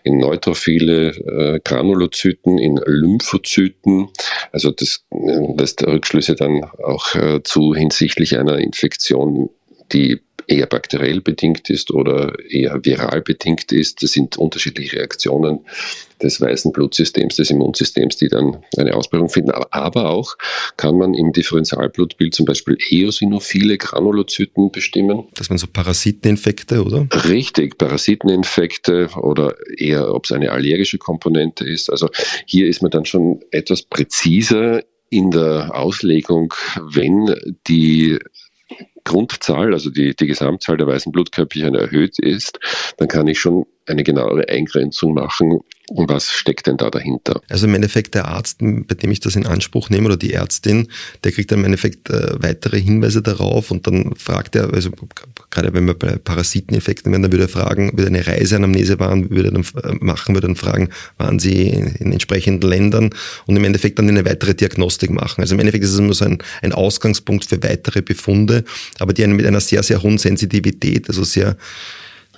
in 0.02 0.18
Neutrophile, 0.18 1.08
äh, 1.10 1.60
Granulozyten, 1.64 2.58
in 2.58 2.76
Lymphozyten. 2.84 4.08
Also 4.52 4.70
das 4.70 5.04
äh, 5.10 5.54
lässt 5.56 5.86
Rückschlüsse 5.86 6.34
dann 6.34 6.64
auch 6.64 7.14
äh, 7.14 7.42
zu 7.42 7.74
hinsichtlich 7.74 8.38
einer 8.38 8.58
Infektion, 8.58 9.50
die 9.92 10.20
eher 10.46 10.66
bakteriell 10.66 11.20
bedingt 11.20 11.70
ist 11.70 11.90
oder 11.90 12.32
eher 12.48 12.84
viral 12.84 13.22
bedingt 13.22 13.72
ist. 13.72 14.02
Das 14.02 14.12
sind 14.12 14.36
unterschiedliche 14.36 14.96
Reaktionen 14.96 15.60
des 16.22 16.40
weißen 16.40 16.72
Blutsystems, 16.72 17.36
des 17.36 17.50
Immunsystems, 17.50 18.16
die 18.16 18.28
dann 18.28 18.58
eine 18.76 18.94
Ausprägung 18.94 19.28
finden. 19.28 19.50
Aber 19.50 20.10
auch 20.10 20.36
kann 20.76 20.96
man 20.96 21.14
im 21.14 21.32
Differentialblutbild 21.32 22.34
zum 22.34 22.46
Beispiel 22.46 22.76
eosinophile 22.88 23.78
Granulozyten 23.78 24.70
bestimmen. 24.70 25.24
Das 25.34 25.50
waren 25.50 25.58
so 25.58 25.66
Parasiteninfekte, 25.66 26.82
oder? 26.82 27.06
Richtig, 27.28 27.78
Parasiteninfekte 27.78 29.10
oder 29.16 29.54
eher, 29.76 30.14
ob 30.14 30.24
es 30.24 30.32
eine 30.32 30.50
allergische 30.50 30.98
Komponente 30.98 31.64
ist. 31.64 31.90
Also 31.90 32.08
hier 32.46 32.68
ist 32.68 32.82
man 32.82 32.90
dann 32.90 33.04
schon 33.04 33.40
etwas 33.50 33.82
präziser 33.82 34.82
in 35.10 35.30
der 35.30 35.70
Auslegung, 35.74 36.54
wenn 36.76 37.34
die 37.68 38.18
Grundzahl, 39.04 39.72
also 39.72 39.90
die, 39.90 40.14
die 40.16 40.26
Gesamtzahl 40.26 40.76
der 40.76 40.86
weißen 40.86 41.12
Blutkörperchen 41.12 41.74
erhöht 41.74 42.18
ist, 42.18 42.58
dann 42.98 43.08
kann 43.08 43.26
ich 43.26 43.38
schon 43.38 43.66
eine 43.86 44.04
genauere 44.04 44.48
Eingrenzung 44.48 45.14
machen, 45.14 45.60
was 45.90 46.30
steckt 46.30 46.66
denn 46.66 46.76
da 46.76 46.90
dahinter? 46.90 47.42
Also 47.48 47.66
im 47.66 47.74
Endeffekt 47.74 48.14
der 48.14 48.26
Arzt, 48.26 48.58
bei 48.60 48.94
dem 48.94 49.10
ich 49.10 49.20
das 49.20 49.36
in 49.36 49.46
Anspruch 49.46 49.90
nehme 49.90 50.06
oder 50.06 50.16
die 50.16 50.32
Ärztin, 50.32 50.88
der 51.24 51.32
kriegt 51.32 51.52
dann 51.52 51.58
im 51.58 51.66
Endeffekt 51.66 52.08
äh, 52.08 52.42
weitere 52.42 52.80
Hinweise 52.80 53.20
darauf 53.20 53.70
und 53.70 53.86
dann 53.86 54.14
fragt 54.16 54.56
er, 54.56 54.72
also 54.72 54.90
gerade 55.50 55.74
wenn 55.74 55.84
wir 55.84 55.94
bei 55.94 56.16
Parasiteninfekten 56.16 57.12
wären, 57.12 57.22
dann 57.22 57.32
würde 57.32 57.44
er 57.44 57.48
fragen, 57.48 57.96
würde 57.98 58.08
eine 58.08 58.26
Reiseanamnese 58.26 58.98
waren, 58.98 59.30
würde 59.30 59.50
dann 59.50 59.64
äh, 59.82 59.94
machen, 60.00 60.34
würde 60.34 60.46
dann 60.46 60.56
fragen, 60.56 60.88
waren 61.18 61.38
Sie 61.38 61.68
in 61.68 62.12
entsprechenden 62.12 62.68
Ländern 62.68 63.10
und 63.46 63.56
im 63.56 63.64
Endeffekt 63.64 63.98
dann 63.98 64.08
eine 64.08 64.24
weitere 64.24 64.54
Diagnostik 64.54 65.10
machen. 65.10 65.42
Also 65.42 65.54
im 65.54 65.60
Endeffekt 65.60 65.84
ist 65.84 65.92
es 65.92 65.98
immer 65.98 66.14
so 66.14 66.24
ein, 66.24 66.38
ein 66.62 66.72
Ausgangspunkt 66.72 67.44
für 67.44 67.62
weitere 67.62 68.00
Befunde, 68.00 68.64
aber 68.98 69.12
die 69.12 69.26
mit 69.26 69.46
einer 69.46 69.60
sehr, 69.60 69.82
sehr 69.82 70.02
hohen 70.02 70.18
Sensitivität, 70.18 71.08
also 71.08 71.24
sehr 71.24 71.56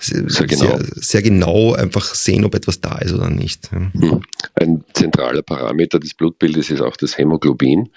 sehr 0.01 0.47
genau. 0.47 0.79
Sehr, 0.79 0.81
sehr, 0.97 1.23
genau 1.23 1.75
einfach 1.75 2.15
sehen, 2.15 2.45
ob 2.45 2.55
etwas 2.55 2.81
da 2.81 2.99
ist 2.99 3.13
oder 3.13 3.31
nicht. 3.31 3.71
Hm. 3.71 4.23
Ein 4.55 4.85
zentraler 4.93 5.43
Parameter 5.43 5.99
des 5.99 6.15
Blutbildes 6.15 6.71
ist 6.71 6.81
auch 6.81 6.97
das 6.97 7.19
Hämoglobin 7.19 7.91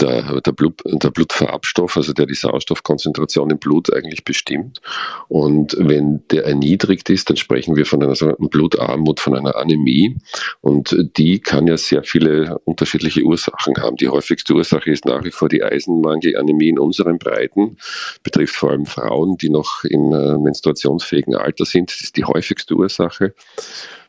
der, 0.00 0.40
der, 0.40 0.52
Blut, 0.52 0.80
der 0.84 1.10
Blutfarbstoff, 1.10 1.96
also 1.96 2.12
der 2.12 2.26
die 2.26 2.34
Sauerstoffkonzentration 2.34 3.50
im 3.50 3.58
Blut 3.58 3.92
eigentlich 3.92 4.24
bestimmt. 4.24 4.80
Und 5.28 5.76
wenn 5.78 6.26
der 6.28 6.46
erniedrigt 6.46 7.10
ist, 7.10 7.28
dann 7.28 7.36
sprechen 7.36 7.76
wir 7.76 7.86
von 7.86 8.02
einer 8.02 8.14
sogenannten 8.14 8.48
Blutarmut, 8.48 9.20
von 9.20 9.36
einer 9.36 9.56
Anämie. 9.56 10.16
Und 10.60 10.96
die 11.16 11.40
kann 11.40 11.66
ja 11.66 11.76
sehr 11.76 12.04
viele 12.04 12.58
unterschiedliche 12.64 13.22
Ursachen 13.22 13.76
haben. 13.78 13.96
Die 13.96 14.08
häufigste 14.08 14.54
Ursache 14.54 14.90
ist 14.90 15.04
nach 15.04 15.24
wie 15.24 15.30
vor 15.30 15.48
die 15.48 15.62
Eisenmangelanämie 15.62 16.70
in 16.70 16.78
unseren 16.78 17.18
Breiten, 17.18 17.76
betrifft 18.22 18.56
vor 18.56 18.70
allem 18.70 18.86
Frauen, 18.86 19.36
die 19.36 19.50
noch 19.50 19.84
im 19.84 20.12
äh, 20.12 20.38
menstruationsfähigen 20.38 21.34
Alter 21.34 21.64
sind. 21.64 21.90
Das 21.90 22.00
ist 22.00 22.16
die 22.16 22.24
häufigste 22.24 22.74
Ursache 22.74 23.34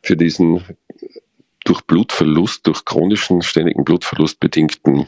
für 0.02 0.18
diesen 0.18 0.64
durch 1.66 1.82
Blutverlust, 1.82 2.68
durch 2.68 2.84
chronischen 2.84 3.42
ständigen 3.42 3.86
Blutverlust 3.86 4.40
bedingten 4.40 5.08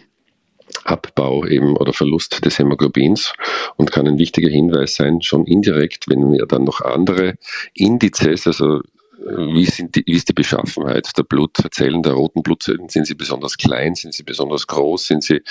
Abbau 0.84 1.46
eben 1.46 1.78
oder 1.78 1.94
Verlust 1.94 2.44
des 2.46 2.60
Hämoglobins 2.60 3.34
und 3.76 3.92
kann 3.92 4.08
ein 4.08 4.18
wichtiger 4.18 4.50
Hinweis 4.50 4.96
sein, 4.96 5.22
schon 5.22 5.46
indirekt, 5.46 6.08
wenn 6.08 6.32
wir 6.32 6.46
dann 6.46 6.64
noch 6.64 6.82
andere 6.82 7.36
Indizes, 7.74 8.48
also 8.48 8.82
wie, 9.26 9.66
sind 9.66 9.96
die, 9.96 10.04
wie 10.06 10.14
ist 10.14 10.30
die 10.30 10.34
Beschaffenheit 10.34 11.10
der 11.18 11.24
Blutzellen, 11.24 12.04
der 12.04 12.14
roten 12.14 12.44
Blutzellen? 12.44 12.90
Sind 12.90 13.08
sie 13.08 13.16
besonders 13.16 13.58
klein? 13.58 13.96
Sind 13.96 14.14
sie 14.14 14.24
besonders 14.24 14.68
groß? 14.68 15.08
Sind 15.08 15.24
sie 15.24 15.42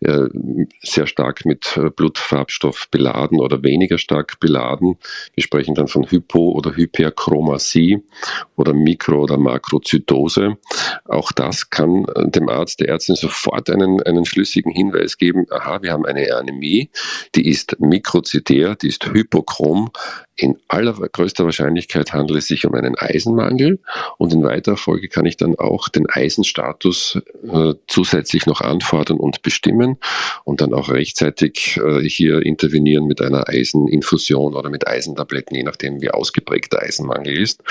äh, 0.00 0.28
sehr 0.80 1.06
stark 1.06 1.44
mit 1.44 1.78
Blutfarbstoff 1.96 2.88
beladen 2.90 3.40
oder 3.40 3.62
weniger 3.62 3.98
stark 3.98 4.40
beladen? 4.40 4.96
Wir 5.34 5.44
sprechen 5.44 5.74
dann 5.74 5.88
von 5.88 6.04
Hypo- 6.04 6.52
oder 6.52 6.74
Hyperchromasie 6.74 8.02
oder 8.56 8.72
Mikro- 8.72 9.22
oder 9.22 9.38
Makrozytose. 9.38 10.58
Auch 11.04 11.32
das 11.32 11.70
kann 11.70 12.04
äh, 12.16 12.28
dem 12.28 12.48
Arzt, 12.48 12.80
der 12.80 12.88
Ärztin 12.88 13.14
sofort 13.14 13.70
einen, 13.70 14.02
einen 14.02 14.24
schlüssigen 14.24 14.72
Hinweis 14.72 15.16
geben. 15.16 15.46
Aha, 15.50 15.82
wir 15.82 15.92
haben 15.92 16.06
eine 16.06 16.34
Anämie, 16.34 16.90
die 17.34 17.48
ist 17.48 17.78
mikrozytär, 17.80 18.74
die 18.74 18.88
ist 18.88 19.06
hypochrom, 19.06 19.90
in 20.36 20.58
allergrößter 20.68 21.44
Wahrscheinlichkeit 21.44 22.12
handelt 22.12 22.38
es 22.38 22.46
sich 22.46 22.64
um 22.64 22.74
einen 22.74 22.96
Eisenmangel 22.96 23.78
und 24.16 24.32
in 24.32 24.42
weiterer 24.42 24.78
Folge 24.78 25.08
kann 25.08 25.26
ich 25.26 25.36
dann 25.36 25.56
auch 25.58 25.88
den 25.88 26.08
Eisenstatus 26.08 27.20
äh, 27.46 27.74
zusätzlich 27.86 28.46
noch 28.46 28.62
anfordern 28.62 29.18
und 29.18 29.42
bestimmen 29.42 29.98
und 30.44 30.62
dann 30.62 30.72
auch 30.72 30.88
rechtzeitig 30.88 31.76
äh, 31.76 32.00
hier 32.08 32.40
intervenieren 32.40 33.06
mit 33.06 33.20
einer 33.20 33.48
Eiseninfusion 33.48 34.54
oder 34.54 34.70
mit 34.70 34.86
Eisentabletten, 34.86 35.54
je 35.54 35.64
nachdem 35.64 36.00
wie 36.00 36.10
ausgeprägt 36.10 36.72
der 36.72 36.82
Eisenmangel 36.82 37.36
ist. 37.38 37.62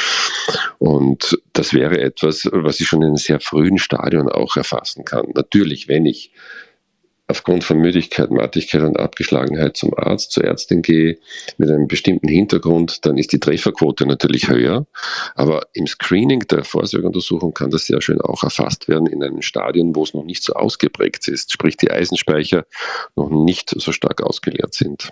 Und 0.78 1.40
das 1.54 1.74
wäre 1.74 2.00
etwas, 2.00 2.48
was 2.52 2.80
ich 2.80 2.88
schon 2.88 3.02
in 3.02 3.10
einem 3.10 3.18
sehr 3.18 3.40
frühen 3.40 3.80
Stadion 3.80 4.30
auch 4.30 4.56
erfassen 4.56 5.04
kann. 5.04 5.32
Natürlich, 5.34 5.88
wenn 5.88 6.06
ich 6.06 6.32
aufgrund 7.32 7.64
von 7.64 7.80
Müdigkeit, 7.80 8.30
Mattigkeit 8.30 8.84
und 8.84 9.00
Abgeschlagenheit 9.00 9.76
zum 9.76 9.94
Arzt, 9.98 10.32
zur 10.32 10.44
Ärztin 10.44 10.82
gehe, 10.82 11.18
mit 11.58 11.70
einem 11.70 11.88
bestimmten 11.88 12.28
Hintergrund, 12.28 13.06
dann 13.06 13.18
ist 13.18 13.32
die 13.32 13.40
Trefferquote 13.40 14.06
natürlich 14.06 14.50
höher. 14.50 14.86
Aber 15.36 15.64
im 15.74 15.88
Screening 15.88 16.42
der 16.42 16.64
Vorsorgeuntersuchung 16.64 17.54
kann 17.54 17.72
das 17.72 17.86
sehr 17.86 18.02
schön 18.02 18.22
auch 18.22 18.44
erfasst 18.44 18.88
werden 18.88 19.08
in 19.08 19.24
einem 19.24 19.42
Stadion, 19.42 19.96
wo 19.96 20.04
es 20.04 20.14
noch 20.14 20.26
nicht 20.26 20.44
so 20.44 20.54
ausgeprägt 20.54 21.28
ist, 21.28 21.52
sprich 21.52 21.78
die 21.78 21.90
Eisenspeicher 21.90 22.66
noch 23.16 23.30
nicht 23.30 23.70
so 23.70 23.92
stark 23.92 24.22
ausgeleert 24.22 24.74
sind. 24.74 25.12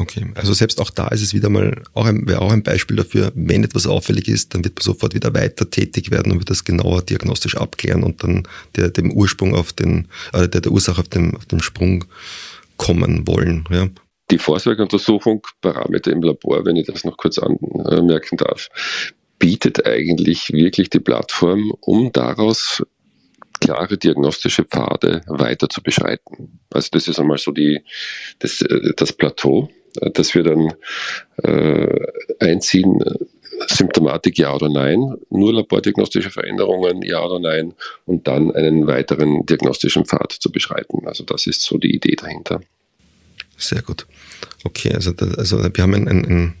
Okay, 0.00 0.26
also 0.34 0.54
selbst 0.54 0.80
auch 0.80 0.88
da 0.88 1.08
ist 1.08 1.20
es 1.20 1.34
wieder 1.34 1.50
mal, 1.50 1.82
auch 1.92 2.06
ein, 2.06 2.26
wäre 2.26 2.40
auch 2.40 2.52
ein 2.52 2.62
Beispiel 2.62 2.96
dafür, 2.96 3.32
wenn 3.34 3.64
etwas 3.64 3.86
auffällig 3.86 4.28
ist, 4.28 4.54
dann 4.54 4.64
wird 4.64 4.76
man 4.76 4.82
sofort 4.82 5.14
wieder 5.14 5.34
weiter 5.34 5.68
tätig 5.68 6.10
werden 6.10 6.32
und 6.32 6.38
wird 6.38 6.48
das 6.48 6.64
genauer 6.64 7.02
diagnostisch 7.02 7.54
abklären 7.54 8.02
und 8.02 8.22
dann 8.22 8.48
der, 8.76 8.88
dem 8.88 9.12
Ursprung 9.12 9.54
auf 9.54 9.74
den, 9.74 10.08
äh, 10.32 10.48
der, 10.48 10.62
der 10.62 10.72
Ursache 10.72 11.02
auf 11.02 11.08
dem, 11.08 11.36
auf 11.36 11.44
dem 11.44 11.60
Sprung 11.60 12.06
kommen 12.78 13.26
wollen. 13.26 13.68
Ja. 13.70 13.88
Die 14.30 14.38
Vorsorgeuntersuchung, 14.38 15.46
Parameter 15.60 16.12
im 16.12 16.22
Labor, 16.22 16.64
wenn 16.64 16.76
ich 16.76 16.86
das 16.86 17.04
noch 17.04 17.18
kurz 17.18 17.38
anmerken 17.38 18.38
darf, 18.38 18.68
bietet 19.38 19.86
eigentlich 19.86 20.50
wirklich 20.50 20.88
die 20.88 21.00
Plattform, 21.00 21.74
um 21.80 22.10
daraus 22.10 22.82
klare 23.60 23.98
diagnostische 23.98 24.64
Pfade 24.64 25.20
weiter 25.26 25.68
zu 25.68 25.82
beschreiten. 25.82 26.60
Also 26.70 26.88
das 26.92 27.06
ist 27.06 27.20
einmal 27.20 27.36
so 27.36 27.52
die, 27.52 27.82
das, 28.38 28.62
äh, 28.62 28.94
das 28.96 29.12
Plateau 29.12 29.68
dass 29.94 30.34
wir 30.34 30.42
dann 30.42 30.72
äh, 31.42 32.06
einziehen, 32.38 33.02
Symptomatik 33.68 34.38
ja 34.38 34.54
oder 34.54 34.68
nein, 34.68 35.16
nur 35.30 35.52
labordiagnostische 35.52 36.30
Veränderungen 36.30 37.02
ja 37.02 37.22
oder 37.22 37.38
nein 37.38 37.74
und 38.06 38.26
dann 38.26 38.50
einen 38.52 38.86
weiteren 38.86 39.44
diagnostischen 39.46 40.06
Pfad 40.06 40.32
zu 40.32 40.50
beschreiten. 40.50 41.06
Also 41.06 41.24
das 41.24 41.46
ist 41.46 41.62
so 41.62 41.78
die 41.78 41.94
Idee 41.94 42.16
dahinter. 42.16 42.60
Sehr 43.56 43.82
gut. 43.82 44.06
Okay, 44.64 44.92
also, 44.94 45.12
also 45.36 45.62
wir 45.62 45.82
haben 45.82 45.94
ein, 45.94 46.08
ein 46.08 46.54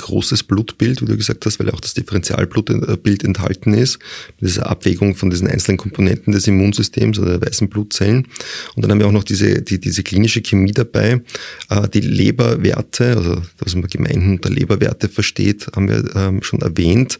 großes 0.00 0.42
Blutbild, 0.44 1.02
wie 1.02 1.06
du 1.06 1.16
gesagt 1.16 1.46
hast, 1.46 1.60
weil 1.60 1.70
auch 1.70 1.80
das 1.80 1.94
Differentialblutbild 1.94 3.24
enthalten 3.24 3.74
ist, 3.74 3.98
mit 4.40 4.50
dieser 4.50 4.68
Abwägung 4.68 5.14
von 5.14 5.30
diesen 5.30 5.48
einzelnen 5.48 5.78
Komponenten 5.78 6.32
des 6.32 6.46
Immunsystems 6.46 7.18
oder 7.18 7.38
der 7.38 7.48
weißen 7.48 7.68
Blutzellen. 7.68 8.26
Und 8.74 8.82
dann 8.82 8.90
haben 8.90 9.00
wir 9.00 9.06
auch 9.06 9.12
noch 9.12 9.24
diese, 9.24 9.62
die, 9.62 9.78
diese 9.78 10.02
klinische 10.02 10.42
Chemie 10.42 10.72
dabei. 10.72 11.22
Äh, 11.68 11.88
die 11.88 12.00
Leberwerte, 12.00 13.16
also 13.16 13.42
was 13.58 13.74
man 13.74 13.86
gemeinhin 13.88 14.32
unter 14.32 14.50
Leberwerte 14.50 15.08
versteht, 15.08 15.68
haben 15.74 15.88
wir 15.88 16.04
ähm, 16.16 16.42
schon 16.42 16.60
erwähnt. 16.62 17.18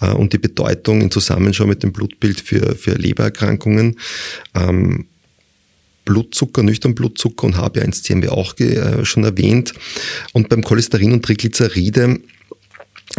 Äh, 0.00 0.12
und 0.12 0.32
die 0.32 0.38
Bedeutung 0.38 1.00
in 1.00 1.10
Zusammenschau 1.10 1.66
mit 1.66 1.82
dem 1.82 1.92
Blutbild 1.92 2.40
für, 2.40 2.76
für 2.76 2.92
Lebererkrankungen. 2.92 3.96
Ähm, 4.54 5.06
Blutzucker, 6.04 6.62
nüchtern 6.62 6.94
Blutzucker 6.94 7.46
und 7.46 7.56
HB1C 7.56 8.10
haben 8.10 8.22
wir 8.22 8.32
auch 8.32 8.58
äh, 8.58 9.04
schon 9.04 9.24
erwähnt. 9.24 9.72
Und 10.32 10.48
beim 10.48 10.62
Cholesterin 10.62 11.12
und 11.12 11.24
Triglyceride 11.24 12.20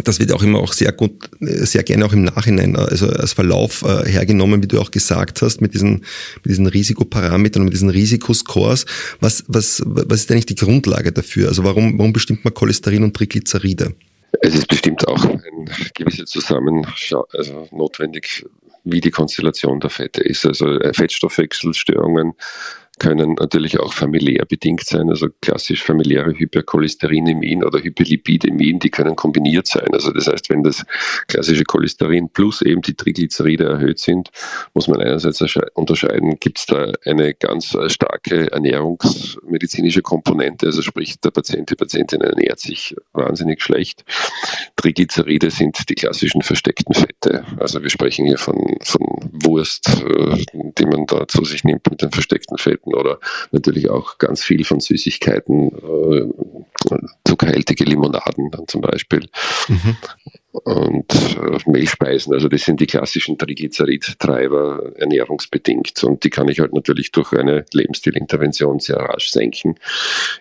das 0.02 0.18
wird 0.18 0.32
auch 0.32 0.42
immer 0.42 0.58
auch 0.58 0.72
sehr 0.72 0.90
gut, 0.90 1.30
sehr 1.40 1.84
gerne 1.84 2.04
auch 2.04 2.12
im 2.12 2.24
Nachhinein, 2.24 2.74
also 2.74 3.06
als 3.08 3.32
Verlauf 3.32 3.82
äh, 3.82 4.08
hergenommen, 4.08 4.62
wie 4.62 4.66
du 4.66 4.80
auch 4.80 4.90
gesagt 4.90 5.40
hast, 5.42 5.60
mit 5.60 5.74
diesen, 5.74 6.04
mit 6.36 6.46
diesen 6.46 6.66
Risikoparametern 6.66 7.62
und 7.62 7.66
mit 7.66 7.74
diesen 7.74 7.90
Risikoscores. 7.90 8.86
Was, 9.20 9.44
was, 9.46 9.82
was 9.86 10.20
ist 10.20 10.32
eigentlich 10.32 10.46
die 10.46 10.56
Grundlage 10.56 11.12
dafür? 11.12 11.48
Also 11.48 11.62
warum, 11.62 11.96
warum 11.98 12.12
bestimmt 12.12 12.44
man 12.44 12.54
Cholesterin 12.54 13.04
und 13.04 13.14
Triglyceride? 13.14 13.94
Es 14.42 14.54
ist 14.54 14.66
bestimmt 14.66 15.06
auch 15.06 15.24
ein 15.24 15.70
gewisser 15.94 16.26
Zusammenschau, 16.26 17.24
also 17.32 17.68
notwendig, 17.70 18.44
wie 18.84 19.00
die 19.00 19.10
Konstellation 19.10 19.80
der 19.80 19.90
Fette 19.90 20.22
ist. 20.22 20.46
Also 20.46 20.78
äh, 20.78 20.92
Fettstoffwechselstörungen 20.92 22.34
können 22.98 23.34
natürlich 23.34 23.80
auch 23.80 23.92
familiär 23.92 24.44
bedingt 24.46 24.84
sein, 24.84 25.08
also 25.10 25.28
klassisch 25.40 25.82
familiäre 25.82 26.32
Hypercholesterinämien 26.32 27.64
oder 27.64 27.80
Hyperlipidämien, 27.80 28.78
die 28.78 28.90
können 28.90 29.16
kombiniert 29.16 29.66
sein. 29.66 29.88
Also 29.92 30.12
das 30.12 30.26
heißt, 30.26 30.50
wenn 30.50 30.62
das 30.62 30.84
klassische 31.28 31.64
Cholesterin 31.64 32.28
plus 32.28 32.62
eben 32.62 32.82
die 32.82 32.94
Triglyceride 32.94 33.64
erhöht 33.64 33.98
sind, 33.98 34.30
muss 34.74 34.88
man 34.88 35.00
einerseits 35.00 35.42
unterscheiden, 35.74 36.36
gibt 36.40 36.58
es 36.58 36.66
da 36.66 36.92
eine 37.04 37.34
ganz 37.34 37.76
starke 37.88 38.50
ernährungsmedizinische 38.52 40.02
Komponente, 40.02 40.66
also 40.66 40.82
sprich 40.82 41.20
der 41.20 41.30
Patient, 41.30 41.70
die 41.70 41.76
Patientin 41.76 42.20
ernährt 42.20 42.60
sich 42.60 42.94
wahnsinnig 43.12 43.62
schlecht. 43.62 44.04
Triglyceride 44.76 45.50
sind 45.50 45.88
die 45.88 45.94
klassischen 45.94 46.42
versteckten 46.42 46.94
Fette. 46.94 47.44
Also 47.58 47.82
wir 47.82 47.90
sprechen 47.90 48.26
hier 48.26 48.38
von, 48.38 48.76
von 48.82 49.02
Wurst, 49.32 49.88
äh, 49.88 50.44
die 50.78 50.86
man 50.86 51.06
da 51.06 51.26
zu 51.26 51.44
sich 51.44 51.64
nimmt 51.64 51.88
mit 51.90 52.02
den 52.02 52.10
versteckten 52.10 52.58
Fetten 52.58 52.83
Süßigkeiten 52.84 52.94
oder 52.94 53.18
natürlich 53.52 53.90
auch 53.90 54.18
ganz 54.18 54.42
viel 54.42 54.64
von 54.64 54.80
Süßigkeiten, 54.80 55.72
äh, 55.72 56.98
zuckerhaltige 57.26 57.84
Limonaden 57.84 58.50
dann 58.50 58.68
zum 58.68 58.80
Beispiel. 58.80 59.26
Mhm. 59.68 59.96
Und 60.52 61.12
äh, 61.12 61.70
Mehlspeisen, 61.70 62.32
also 62.32 62.48
das 62.48 62.62
sind 62.62 62.80
die 62.80 62.86
klassischen 62.86 63.36
Triglycerid-Treiber 63.36 64.92
ernährungsbedingt 64.96 66.04
und 66.04 66.22
die 66.22 66.30
kann 66.30 66.48
ich 66.48 66.60
halt 66.60 66.72
natürlich 66.72 67.10
durch 67.10 67.32
eine 67.32 67.64
Lebensstilintervention 67.72 68.78
sehr 68.78 68.96
rasch 68.96 69.30
senken. 69.30 69.74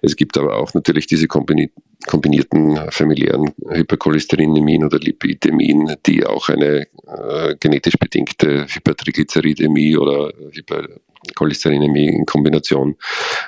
Es 0.03 0.15
gibt 0.15 0.38
aber 0.38 0.58
auch 0.58 0.73
natürlich 0.75 1.08
diese 1.08 1.27
kombinierten 1.27 2.79
familiären 2.91 3.53
Hypercholesterinämien 3.67 4.84
oder 4.84 4.99
Lipidämien, 4.99 5.95
die 6.06 6.25
auch 6.25 6.49
eine 6.49 6.88
äh, 7.08 7.56
genetisch 7.60 7.97
bedingte 7.97 8.67
Hypertriglyceridämie 8.67 9.97
oder 9.97 10.32
Hyper 10.51 10.88
Cholesterinämie 11.36 12.07
in 12.07 12.25
Kombination 12.25 12.95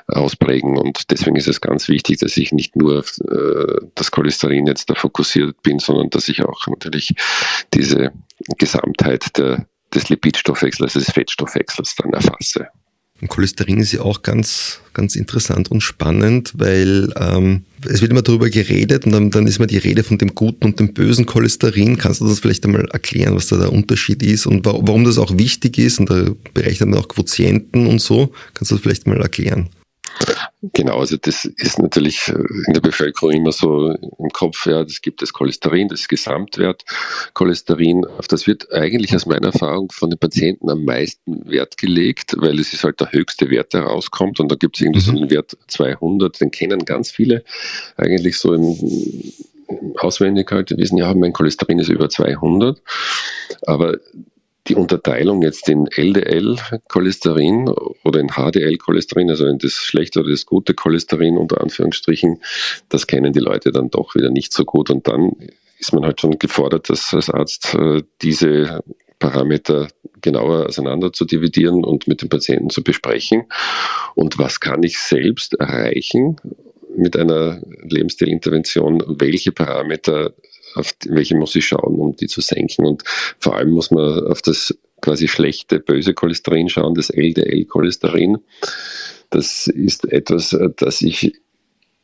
ausprägen. 0.07 0.77
Und 0.77 1.11
deswegen 1.11 1.35
ist 1.35 1.47
es 1.47 1.61
ganz 1.61 1.87
wichtig, 1.87 2.19
dass 2.19 2.37
ich 2.37 2.51
nicht 2.51 2.75
nur 2.75 2.99
auf 2.99 3.17
äh, 3.29 3.85
das 3.95 4.11
Cholesterin 4.11 4.67
jetzt 4.67 4.89
da 4.89 4.95
fokussiert 4.95 5.61
bin, 5.63 5.79
sondern 5.79 6.09
dass 6.09 6.29
ich 6.29 6.43
auch 6.43 6.67
natürlich 6.67 7.13
diese 7.73 8.11
Gesamtheit 8.57 9.37
der, 9.37 9.67
des 9.93 10.09
Lipidstoffwechsels, 10.09 10.93
des 10.93 11.11
Fettstoffwechsels 11.11 11.95
dann 11.95 12.13
erfasse. 12.13 12.67
Und 13.21 13.29
Cholesterin 13.29 13.79
ist 13.79 13.93
ja 13.93 14.01
auch 14.01 14.23
ganz, 14.23 14.81
ganz 14.93 15.15
interessant 15.15 15.71
und 15.71 15.81
spannend, 15.81 16.51
weil 16.57 17.13
ähm, 17.15 17.63
es 17.87 18.01
wird 18.01 18.11
immer 18.11 18.21
darüber 18.21 18.49
geredet 18.49 19.05
und 19.05 19.13
dann, 19.13 19.31
dann 19.31 19.47
ist 19.47 19.57
immer 19.57 19.67
die 19.67 19.77
Rede 19.77 20.03
von 20.03 20.17
dem 20.17 20.35
guten 20.35 20.65
und 20.65 20.79
dem 20.79 20.93
bösen 20.93 21.25
Cholesterin. 21.25 21.97
Kannst 21.97 22.19
du 22.19 22.27
das 22.27 22.39
vielleicht 22.39 22.65
einmal 22.65 22.85
erklären, 22.91 23.35
was 23.35 23.47
da 23.47 23.55
der 23.55 23.71
Unterschied 23.71 24.21
ist 24.21 24.45
und 24.45 24.65
warum 24.65 25.05
das 25.05 25.17
auch 25.17 25.37
wichtig 25.37 25.77
ist? 25.77 25.99
Und 25.99 26.09
da 26.09 26.25
berechnet 26.53 26.89
man 26.89 26.99
auch 26.99 27.07
Quotienten 27.07 27.87
und 27.87 28.01
so. 28.01 28.33
Kannst 28.53 28.71
du 28.71 28.75
das 28.75 28.81
vielleicht 28.81 29.07
mal 29.07 29.21
erklären? 29.21 29.69
Genau, 30.73 30.99
also 30.99 31.17
das 31.17 31.45
ist 31.45 31.79
natürlich 31.79 32.27
in 32.29 32.73
der 32.73 32.81
Bevölkerung 32.81 33.31
immer 33.31 33.51
so 33.51 33.91
im 33.91 34.29
Kopf, 34.31 34.65
ja, 34.65 34.83
das 34.83 35.01
gibt 35.01 35.21
das 35.21 35.33
Cholesterin, 35.33 35.89
das 35.89 36.07
Gesamtwert. 36.07 36.83
Cholesterin, 37.33 38.05
auf 38.05 38.27
das 38.27 38.47
wird 38.47 38.71
eigentlich 38.71 39.15
aus 39.15 39.25
meiner 39.25 39.47
Erfahrung 39.47 39.91
von 39.91 40.09
den 40.09 40.19
Patienten 40.19 40.69
am 40.69 40.83
meisten 40.85 41.49
Wert 41.49 41.77
gelegt, 41.77 42.35
weil 42.37 42.59
es 42.59 42.73
ist 42.73 42.83
halt 42.83 42.99
der 42.99 43.11
höchste 43.11 43.49
Wert, 43.49 43.73
der 43.73 43.83
rauskommt 43.83 44.39
und 44.39 44.51
da 44.51 44.55
gibt 44.55 44.77
es 44.77 44.81
irgendwie 44.81 45.01
mhm. 45.01 45.03
so 45.03 45.11
einen 45.11 45.29
Wert 45.29 45.57
200, 45.67 46.41
den 46.41 46.51
kennen 46.51 46.85
ganz 46.85 47.11
viele 47.11 47.43
eigentlich 47.97 48.37
so 48.37 48.53
im 48.53 48.75
auswendig 49.97 50.51
halt 50.51 50.75
wissen, 50.77 50.97
ja, 50.97 51.13
mein 51.13 51.33
Cholesterin 51.33 51.79
ist 51.79 51.89
über 51.89 52.09
200, 52.09 52.81
aber 53.65 53.97
die 54.67 54.75
Unterteilung 54.75 55.41
jetzt 55.41 55.69
in 55.69 55.87
LDL-Cholesterin 55.87 57.69
oder 58.03 58.19
in 58.19 58.29
HDL-Cholesterin, 58.29 59.29
also 59.29 59.45
in 59.45 59.59
das 59.59 59.73
schlechte 59.73 60.21
oder 60.21 60.31
das 60.31 60.45
gute 60.45 60.73
Cholesterin 60.73 61.37
unter 61.37 61.61
Anführungsstrichen, 61.61 62.41
das 62.89 63.07
kennen 63.07 63.33
die 63.33 63.39
Leute 63.39 63.71
dann 63.71 63.89
doch 63.89 64.15
wieder 64.15 64.31
nicht 64.31 64.53
so 64.53 64.65
gut 64.65 64.89
und 64.89 65.07
dann 65.07 65.33
ist 65.77 65.93
man 65.93 66.03
halt 66.03 66.21
schon 66.21 66.39
gefordert, 66.39 66.89
dass 66.89 67.13
als 67.13 67.29
Arzt 67.29 67.75
äh, 67.75 68.01
diese 68.21 68.81
Parameter 69.19 69.87
genauer 70.21 70.67
auseinander 70.67 71.13
zu 71.13 71.25
dividieren 71.25 71.83
und 71.83 72.07
mit 72.07 72.21
dem 72.21 72.29
Patienten 72.29 72.69
zu 72.69 72.83
besprechen. 72.83 73.43
Und 74.15 74.37
was 74.37 74.59
kann 74.59 74.83
ich 74.83 74.99
selbst 74.99 75.53
erreichen 75.55 76.37
mit 76.97 77.17
einer 77.17 77.61
Lebensstilintervention? 77.83 79.03
Welche 79.19 79.51
Parameter 79.51 80.33
auf 80.75 80.93
welche 81.07 81.35
muss 81.35 81.55
ich 81.55 81.65
schauen, 81.65 81.95
um 81.95 82.15
die 82.15 82.27
zu 82.27 82.41
senken. 82.41 82.85
Und 82.85 83.03
vor 83.39 83.55
allem 83.55 83.71
muss 83.71 83.91
man 83.91 84.27
auf 84.27 84.41
das 84.41 84.77
quasi 85.01 85.27
schlechte, 85.27 85.79
böse 85.79 86.13
Cholesterin 86.13 86.69
schauen, 86.69 86.95
das 86.95 87.09
LDL-Cholesterin. 87.09 88.37
Das 89.29 89.67
ist 89.67 90.05
etwas, 90.11 90.55
das 90.77 91.01
ich 91.01 91.33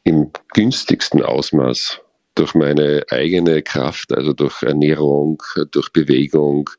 im 0.03 0.31
günstigsten 0.53 1.21
Ausmaß 1.21 1.99
durch 2.35 2.55
meine 2.55 3.03
eigene 3.09 3.61
Kraft, 3.61 4.13
also 4.13 4.33
durch 4.33 4.61
Ernährung, 4.63 5.41
durch 5.71 5.91
Bewegung, 5.91 6.69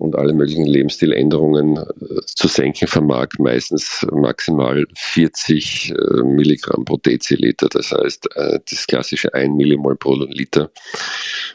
und 0.00 0.16
alle 0.16 0.32
möglichen 0.32 0.64
Lebensstiländerungen 0.64 1.76
äh, 1.76 2.20
zu 2.24 2.48
senken 2.48 2.88
vermag, 2.88 3.28
meistens 3.38 4.06
maximal 4.10 4.86
40 4.96 5.90
äh, 5.90 6.22
Milligramm 6.22 6.86
pro 6.86 6.96
Deziliter, 6.96 7.68
das 7.68 7.92
heißt 7.92 8.34
äh, 8.34 8.58
das 8.68 8.86
klassische 8.86 9.32
1 9.34 9.54
Millimol 9.54 9.96
pro 9.96 10.14
Liter. 10.14 10.70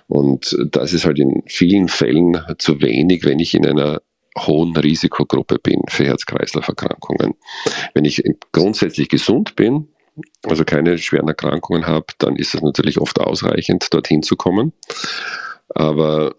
Und 0.08 0.56
das 0.72 0.94
ist 0.94 1.06
halt 1.06 1.18
in 1.18 1.42
vielen 1.48 1.88
Fällen 1.88 2.40
zu 2.60 2.80
wenig, 2.82 3.26
wenn 3.26 3.40
ich 3.40 3.56
in 3.56 3.66
einer 3.66 4.02
hohen 4.38 4.76
Risikogruppe 4.78 5.58
bin 5.58 5.82
für 5.88 6.06
Herz-Kreislauf-Erkrankungen. 6.06 7.34
Wenn 7.94 8.06
ich 8.06 8.22
grundsätzlich 8.52 9.10
gesund 9.10 9.56
bin, 9.56 9.88
also 10.44 10.64
keine 10.66 10.98
schweren 11.00 11.28
Erkrankungen 11.30 11.88
habe, 11.88 12.06
dann 12.20 12.36
ist 12.36 12.54
es 12.54 12.62
natürlich 12.62 13.00
oft 13.00 13.20
ausreichend, 13.20 13.92
dorthin 13.92 14.22
zu 14.22 14.36
kommen. 14.36 14.74
Aber 15.70 16.36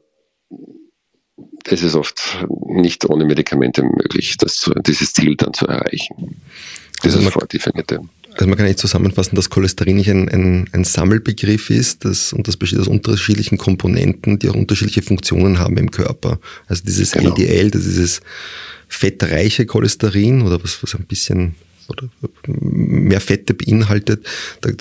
es 1.64 1.82
ist 1.82 1.94
oft 1.94 2.46
nicht 2.66 3.04
ohne 3.08 3.24
Medikamente 3.24 3.82
möglich, 3.82 4.36
das, 4.38 4.70
dieses 4.86 5.12
Ziel 5.12 5.36
dann 5.36 5.52
zu 5.52 5.66
erreichen. 5.66 6.40
Das 7.02 7.14
also 7.14 7.26
ist 7.26 7.32
vordefinierte. 7.32 8.00
Also 8.32 8.46
man 8.48 8.58
kann 8.58 8.66
nicht 8.66 8.78
zusammenfassen, 8.78 9.34
dass 9.34 9.48
Cholesterin 9.48 9.96
nicht 9.96 10.10
ein, 10.10 10.28
ein, 10.28 10.68
ein 10.72 10.84
Sammelbegriff 10.84 11.70
ist 11.70 12.04
das, 12.04 12.32
und 12.32 12.46
das 12.48 12.56
besteht 12.56 12.80
aus 12.80 12.88
unterschiedlichen 12.88 13.56
Komponenten, 13.56 14.38
die 14.38 14.50
auch 14.50 14.54
unterschiedliche 14.54 15.02
Funktionen 15.02 15.58
haben 15.58 15.78
im 15.78 15.90
Körper. 15.90 16.38
Also 16.66 16.84
dieses 16.84 17.12
genau. 17.12 17.30
LDL, 17.30 17.70
das 17.70 17.82
ist 17.82 17.96
dieses 17.96 18.20
fettreiche 18.88 19.64
Cholesterin 19.64 20.42
oder 20.42 20.62
was, 20.62 20.82
was 20.82 20.94
ein 20.94 21.06
bisschen 21.06 21.54
oder 21.88 22.08
mehr 22.46 23.20
Fette 23.20 23.54
beinhaltet. 23.54 24.26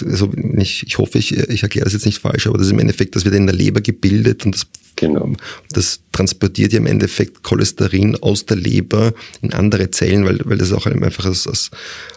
Also 0.05 0.31
ich, 0.57 0.83
ich 0.85 0.97
hoffe, 0.97 1.17
ich, 1.17 1.37
ich 1.37 1.63
erkläre 1.63 1.85
das 1.85 1.93
jetzt 1.93 2.05
nicht 2.05 2.19
falsch, 2.19 2.47
aber 2.47 2.57
das 2.57 2.67
ist 2.67 2.73
im 2.73 2.79
Endeffekt, 2.79 3.15
das 3.15 3.25
wird 3.25 3.35
in 3.35 3.47
der 3.47 3.55
Leber 3.55 3.81
gebildet 3.81 4.45
und 4.45 4.55
das, 4.55 4.67
genau. 4.95 5.33
das 5.71 6.01
transportiert 6.11 6.73
ja 6.73 6.79
im 6.79 6.85
Endeffekt 6.85 7.43
Cholesterin 7.43 8.15
aus 8.17 8.45
der 8.45 8.57
Leber 8.57 9.13
in 9.41 9.53
andere 9.53 9.91
Zellen, 9.91 10.25
weil, 10.25 10.39
weil 10.45 10.57
das 10.57 10.71
auch 10.73 10.85
einfach 10.85 11.25
als, 11.25 11.47
als, 11.47 11.71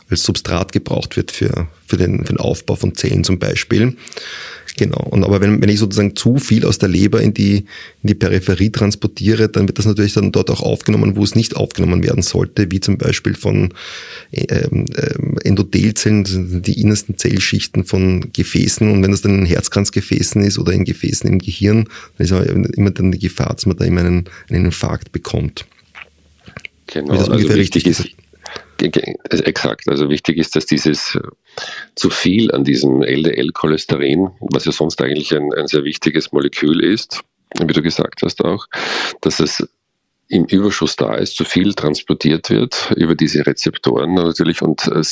als 0.09 0.23
Substrat 0.23 0.73
gebraucht 0.73 1.17
wird 1.17 1.31
für, 1.31 1.69
für, 1.87 1.97
den, 1.97 2.25
für 2.25 2.33
den 2.33 2.39
Aufbau 2.39 2.77
von 2.77 2.95
Zellen 2.95 3.25
zum 3.25 3.39
Beispiel. 3.39 3.97
Genau. 4.79 5.05
Und 5.11 5.25
aber 5.25 5.41
wenn, 5.41 5.61
wenn 5.61 5.69
ich 5.69 5.81
sozusagen 5.81 6.15
zu 6.15 6.39
viel 6.39 6.65
aus 6.65 6.79
der 6.79 6.89
Leber 6.89 7.21
in 7.21 7.35
die, 7.35 7.57
in 7.57 8.05
die 8.05 8.15
Peripherie 8.15 8.71
transportiere, 8.71 9.49
dann 9.49 9.67
wird 9.67 9.77
das 9.77 9.87
natürlich 9.87 10.13
dann 10.13 10.31
dort 10.31 10.51
auch 10.51 10.61
aufgenommen, 10.61 11.17
wo 11.17 11.25
es 11.25 11.35
nicht 11.35 11.57
aufgenommen 11.57 12.05
werden 12.05 12.23
sollte, 12.23 12.71
wie 12.71 12.79
zum 12.79 12.97
Beispiel 12.97 13.35
von 13.35 13.75
ähm, 14.33 14.87
ähm 14.97 15.37
Endothelzellen, 15.43 16.63
die 16.63 16.81
innersten 16.81 17.19
Zellschichten 17.19 17.85
von 17.85 18.33
Gefäßen. 18.33 18.89
Und 18.89 19.03
wenn 19.03 19.11
das 19.11 19.23
dann 19.23 19.41
in 19.41 19.47
Herzkranzgefäßen 19.47 20.43
ist 20.43 20.61
oder 20.61 20.73
in 20.73 20.85
Gefäßen 20.85 21.29
im 21.29 21.41
Gehirn, 21.41 21.89
dann 22.17 22.25
ist 22.25 22.77
immer 22.77 22.93
dann 22.93 23.11
die 23.11 23.19
Gefahr, 23.19 23.55
dass 23.55 23.67
man 23.67 23.77
da 23.77 23.85
immer 23.85 24.03
einen, 24.03 24.27
einen 24.49 24.67
Infarkt 24.67 25.11
bekommt. 25.11 25.67
Genau, 26.87 27.15
das 27.15 27.23
also 27.23 27.33
ungefähr 27.33 27.57
richtig 27.57 27.85
ist. 27.85 28.05
Ist 28.83 29.47
Exakt. 29.47 29.89
Also 29.89 30.09
wichtig 30.09 30.39
ist, 30.39 30.57
dass 30.57 30.67
dieses 30.67 31.15
äh, 31.15 31.21
zu 31.95 32.11
viel 32.11 32.53
an 32.53 32.65
diesem 32.65 33.03
LDL-Cholesterin, 33.03 34.31
was 34.41 34.65
ja 34.65 34.73
sonst 34.73 35.01
eigentlich 35.03 35.35
ein, 35.35 35.53
ein 35.57 35.67
sehr 35.67 35.85
wichtiges 35.85 36.33
Molekül 36.33 36.83
ist, 36.83 37.21
wie 37.61 37.73
du 37.73 37.83
gesagt 37.83 38.23
hast 38.23 38.45
auch, 38.45 38.67
dass 39.21 39.41
es 39.41 39.67
im 40.29 40.45
Überschuss 40.45 40.97
da 40.97 41.15
ist, 41.15 41.37
zu 41.37 41.45
viel 41.45 41.73
transportiert 41.73 42.51
wird 42.51 42.93
über 42.97 43.15
diese 43.15 43.47
Rezeptoren 43.47 44.15
natürlich 44.15 44.61
und 44.61 44.87
äh, 44.89 45.03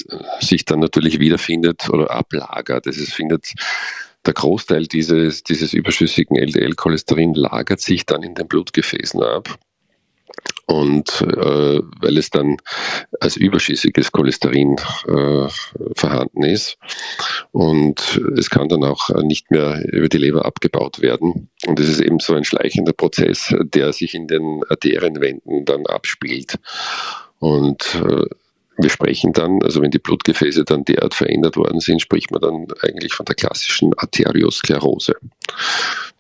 sich 0.41 0.65
dann 0.65 0.81
natürlich 0.81 1.19
wiederfindet 1.19 1.89
oder 1.89 2.11
ablagert. 2.11 2.87
Es 2.87 3.13
findet 3.13 3.53
der 4.27 4.35
Großteil 4.35 4.87
dieses, 4.87 5.43
dieses 5.43 5.73
überschüssigen 5.73 6.37
LDL-Cholesterin 6.37 7.35
lagert 7.35 7.81
sich 7.81 8.05
dann 8.05 8.23
in 8.23 8.35
den 8.35 8.49
Blutgefäßen 8.49 9.23
ab 9.23 9.59
und 10.67 11.23
äh, 11.23 11.81
weil 12.01 12.19
es 12.19 12.31
dann 12.31 12.57
als 13.21 13.37
überschüssiges 13.37 14.11
Cholesterin 14.11 14.77
äh, 15.07 15.49
vorhanden 15.97 16.43
ist. 16.43 16.77
Und 17.53 18.21
es 18.37 18.51
kann 18.51 18.69
dann 18.69 18.83
auch 18.85 19.09
nicht 19.23 19.51
mehr 19.51 19.83
über 19.93 20.09
die 20.09 20.19
Leber 20.19 20.45
abgebaut 20.45 21.01
werden. 21.01 21.49
Und 21.67 21.79
es 21.79 21.89
ist 21.89 22.01
eben 22.01 22.19
so 22.19 22.35
ein 22.35 22.45
schleichender 22.45 22.93
Prozess, 22.93 23.55
der 23.61 23.93
sich 23.93 24.15
in 24.15 24.27
den 24.27 24.63
Arterienwänden 24.69 25.65
dann 25.65 25.87
abspielt. 25.87 26.59
Und 27.39 27.95
äh, 27.95 28.27
wir 28.79 28.91
sprechen 28.91 29.33
dann, 29.33 29.63
also 29.63 29.81
wenn 29.81 29.91
die 29.91 29.99
Blutgefäße 29.99 30.65
dann 30.65 30.85
derart 30.85 31.15
verändert 31.15 31.57
worden 31.57 31.81
sind, 31.81 32.03
spricht 32.03 32.31
man 32.31 32.41
dann 32.41 32.67
eigentlich 32.83 33.15
von 33.15 33.25
der 33.25 33.35
klassischen 33.35 33.93
Arteriosklerose, 33.97 35.15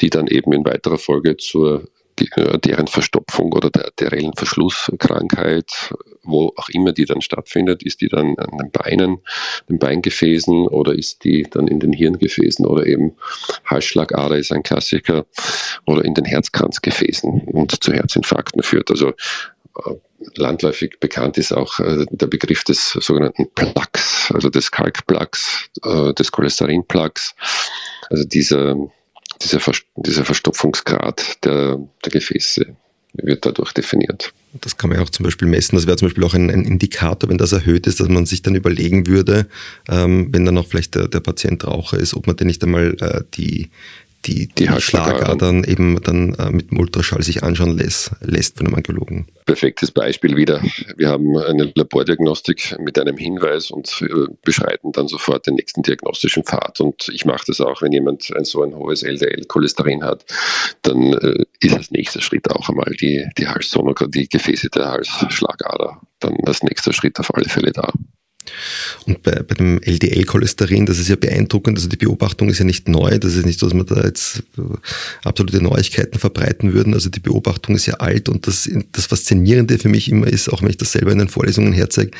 die 0.00 0.09
dann 0.09 0.26
eben 0.26 0.52
in 0.52 0.64
weiterer 0.64 0.98
Folge 0.98 1.37
zur 1.37 1.85
äh, 2.20 2.59
deren 2.59 2.87
Verstopfung 2.87 3.52
oder 3.52 3.70
der 3.70 3.87
arteriellen 3.87 4.33
Verschlusskrankheit, 4.35 5.94
wo 6.22 6.52
auch 6.57 6.68
immer 6.70 6.92
die 6.92 7.05
dann 7.05 7.20
stattfindet, 7.20 7.83
ist 7.83 8.00
die 8.00 8.09
dann 8.09 8.37
an 8.38 8.59
den 8.59 8.70
Beinen, 8.70 9.18
den 9.68 9.79
Beingefäßen 9.79 10.68
oder 10.68 10.94
ist 10.94 11.24
die 11.24 11.44
dann 11.44 11.68
in 11.68 11.81
den 11.81 11.92
Hirngefäßen 11.92 12.66
oder 12.66 12.87
eben 12.87 13.16
Halsschlagader 13.64 14.37
ist 14.37 14.52
ein 14.52 14.62
Klassiker 14.62 15.26
oder 15.87 16.05
in 16.05 16.14
den 16.14 16.24
Herzkranzgefäßen 16.24 17.48
und 17.52 17.83
zu 17.83 17.92
Herzinfarkten 17.92 18.62
führt. 18.62 18.90
Also 18.90 19.09
äh, 19.09 19.94
landläufig 20.35 20.98
bekannt 21.00 21.38
ist 21.38 21.52
auch 21.52 21.79
äh, 21.81 22.07
der 22.11 22.26
Begriff 22.26 22.64
des 22.64 22.90
sogenannten 22.90 23.48
Plaques, 23.55 24.31
also 24.33 24.48
des 24.48 24.70
Kalkplaques, 24.70 25.70
des 26.18 26.33
Cholesterinplaques, 26.33 27.35
also 28.11 28.24
dieser 28.24 28.76
dieser, 29.42 29.61
dieser 29.96 30.25
Verstopfungsgrad 30.25 31.44
der, 31.44 31.79
der 32.05 32.12
Gefäße 32.12 32.77
wird 33.22 33.46
dadurch 33.46 33.72
definiert. 33.72 34.33
Das 34.61 34.77
kann 34.77 34.90
man 34.90 34.99
ja 34.99 35.05
auch 35.05 35.11
zum 35.11 35.25
Beispiel 35.25 35.49
messen. 35.49 35.77
Das 35.77 35.87
wäre 35.87 35.96
zum 35.96 36.09
Beispiel 36.09 36.25
auch 36.25 36.35
ein, 36.35 36.51
ein, 36.51 36.64
Indikator, 36.64 37.29
wenn 37.29 37.38
das 37.38 37.53
erhöht 37.53 37.87
ist, 37.87 38.01
dass 38.01 38.09
man 38.09 38.27
sich 38.27 38.42
dann 38.42 38.55
überlegen 38.55 39.07
würde, 39.07 39.46
ähm, 39.88 40.29
wenn 40.33 40.44
dann 40.44 40.59
auch 40.59 40.66
vielleicht 40.66 40.94
der, 40.94 41.09
der 41.09 41.20
Patient 41.20 41.66
Raucher 41.66 41.99
ist, 41.99 42.14
ob 42.14 42.27
man 42.27 42.37
denn 42.37 42.46
nicht 42.46 42.62
einmal 42.62 42.96
äh, 43.01 43.22
die, 43.35 43.70
die, 44.24 44.48
die, 44.48 44.66
die 44.66 44.81
Schlagadern 44.81 45.64
eben 45.64 46.00
dann 46.02 46.35
äh, 46.35 46.50
mit 46.50 46.70
dem 46.70 46.79
Ultraschall 46.79 47.22
sich 47.22 47.42
anschauen 47.42 47.76
lässt, 47.76 48.12
lässt 48.20 48.59
von 48.59 48.66
einem 48.66 48.76
Angiologen. 48.76 49.26
Perfektes 49.44 49.92
Beispiel 49.92 50.37
wieder. 50.37 50.61
Wir 50.96 51.09
haben 51.09 51.37
eine 51.37 51.72
Labordiagnostik 51.74 52.76
mit 52.81 52.98
einem 52.98 53.16
Hinweis 53.16 53.70
und 53.70 54.02
äh, 54.02 54.33
beschreiten 54.44 54.92
dann 54.92 55.07
sofort 55.09 55.46
den 55.46 55.55
nächsten 55.55 55.83
diagnostischen 55.83 56.44
Pfad. 56.44 56.81
Und 56.81 57.09
ich 57.12 57.24
mache 57.24 57.44
das 57.46 57.61
auch, 57.61 57.83
wenn 57.83 57.92
jemand 57.92 58.33
ein 58.37 58.44
so 58.44 58.62
ein 58.62 58.74
hohes 58.74 59.02
LDL-Cholesterin 59.02 60.02
hat, 60.02 60.24
dann 60.83 61.12
äh, 61.12 61.44
ist 61.61 61.76
als 61.76 61.90
nächster 61.90 62.20
Schritt 62.20 62.50
auch 62.50 62.68
einmal 62.68 62.92
die, 63.00 63.24
die 63.38 63.46
Halssonographie, 63.46 64.22
die 64.22 64.29
Gefäße 64.29 64.70
der 64.70 64.90
Halsschlagader 64.90 66.00
dann 66.20 66.37
als 66.46 66.62
nächster 66.62 66.92
Schritt 66.92 67.18
auf 67.20 67.35
alle 67.35 67.48
Fälle 67.48 67.72
da. 67.72 67.92
Und 69.07 69.23
bei, 69.23 69.43
bei 69.43 69.55
dem 69.55 69.81
LDL-Cholesterin, 69.83 70.87
das 70.87 70.99
ist 70.99 71.09
ja 71.09 71.17
beeindruckend, 71.17 71.79
also 71.79 71.89
die 71.89 71.97
Beobachtung 71.97 72.49
ist 72.49 72.59
ja 72.59 72.65
nicht 72.65 72.89
neu, 72.89 73.19
das 73.19 73.35
ist 73.35 73.47
nicht 73.47 73.61
so, 73.61 73.69
dass 73.69 73.77
wir 73.77 73.85
da 73.85 74.05
jetzt 74.05 74.43
äh, 74.59 74.63
absolute 75.25 75.63
Neuigkeiten 75.63 76.19
verbreiten 76.19 76.73
würden, 76.73 76.95
also 76.95 77.11
die 77.11 77.21
Beobachtung 77.21 77.75
ist 77.75 77.87
ja 77.87 77.95
alt 77.95 78.29
und 78.29 78.47
das, 78.47 78.69
das 78.93 79.07
Faszinierende 79.07 79.79
für 79.79 79.89
mich 79.89 80.11
immer 80.11 80.27
ist, 80.27 80.49
auch 80.49 80.63
wenn 80.63 80.71
ich 80.71 80.77
das 80.77 80.93
selber 80.93 81.13
in 81.13 81.19
den 81.19 81.29
Vorlesungen 81.29 81.73
herzeige, 81.73 82.11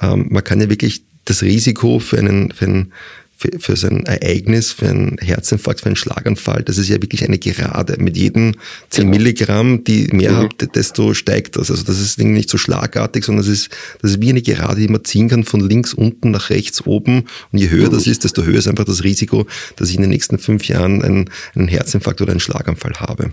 ähm, 0.00 0.28
man 0.30 0.44
kann 0.44 0.60
ja 0.60 0.68
wirklich 0.68 1.02
das 1.24 1.42
Risiko 1.42 1.98
für 1.98 2.18
einen, 2.18 2.52
für 2.52 2.66
einen 2.66 2.92
für, 3.36 3.50
für 3.58 3.76
so 3.76 3.88
ein 3.88 4.06
Ereignis, 4.06 4.72
für 4.72 4.88
einen 4.88 5.18
Herzinfarkt, 5.18 5.80
für 5.80 5.86
einen 5.86 5.96
Schlaganfall, 5.96 6.62
das 6.62 6.78
ist 6.78 6.88
ja 6.88 7.00
wirklich 7.02 7.24
eine 7.24 7.38
Gerade. 7.38 7.96
Mit 7.98 8.16
jedem 8.16 8.54
10 8.90 9.04
genau. 9.04 9.16
Milligramm, 9.16 9.84
die 9.84 10.08
mehr 10.12 10.32
mhm. 10.32 10.36
habt, 10.36 10.76
desto 10.76 11.14
steigt 11.14 11.56
das. 11.56 11.70
Also 11.70 11.84
das 11.84 12.00
ist 12.00 12.18
nicht 12.18 12.48
so 12.48 12.58
schlagartig, 12.58 13.24
sondern 13.24 13.44
das 13.44 13.52
ist, 13.52 13.70
das 14.00 14.12
ist 14.12 14.22
wie 14.22 14.30
eine 14.30 14.42
Gerade, 14.42 14.80
die 14.80 14.88
man 14.88 15.04
ziehen 15.04 15.28
kann 15.28 15.44
von 15.44 15.60
links 15.60 15.94
unten 15.94 16.30
nach 16.30 16.50
rechts 16.50 16.86
oben. 16.86 17.24
Und 17.52 17.58
je 17.58 17.70
höher 17.70 17.88
mhm. 17.88 17.92
das 17.92 18.06
ist, 18.06 18.24
desto 18.24 18.44
höher 18.44 18.58
ist 18.58 18.68
einfach 18.68 18.84
das 18.84 19.04
Risiko, 19.04 19.46
dass 19.76 19.90
ich 19.90 19.96
in 19.96 20.02
den 20.02 20.10
nächsten 20.10 20.38
fünf 20.38 20.66
Jahren 20.66 21.02
einen, 21.02 21.30
einen 21.54 21.68
Herzinfarkt 21.68 22.20
oder 22.20 22.30
einen 22.30 22.40
Schlaganfall 22.40 22.94
habe. 22.94 23.32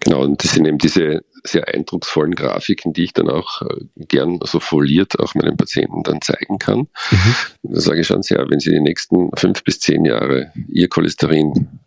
Genau, 0.00 0.22
und 0.22 0.42
das 0.42 0.52
sind 0.52 0.66
eben 0.66 0.78
diese 0.78 1.22
sehr 1.44 1.68
eindrucksvollen 1.68 2.34
Grafiken, 2.34 2.92
die 2.92 3.04
ich 3.04 3.12
dann 3.12 3.28
auch 3.28 3.62
äh, 3.62 3.84
gern 3.96 4.40
so 4.44 4.60
foliert 4.60 5.18
auch 5.20 5.34
meinen 5.34 5.56
Patienten 5.56 6.02
dann 6.02 6.20
zeigen 6.20 6.58
kann. 6.58 6.88
Mhm. 7.10 7.34
Da 7.62 7.80
sage 7.80 8.00
ich 8.00 8.06
schon 8.06 8.22
sehr, 8.22 8.44
wenn 8.48 8.60
Sie 8.60 8.70
die 8.70 8.80
nächsten 8.80 9.30
fünf 9.36 9.62
bis 9.64 9.80
zehn 9.80 10.04
Jahre 10.04 10.52
Ihr 10.68 10.88
Cholesterin 10.88 11.80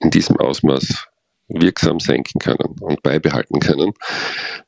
in 0.00 0.10
diesem 0.10 0.36
Ausmaß 0.36 1.06
wirksam 1.48 1.98
senken 1.98 2.38
können 2.38 2.76
und 2.80 3.02
beibehalten 3.02 3.58
können, 3.58 3.92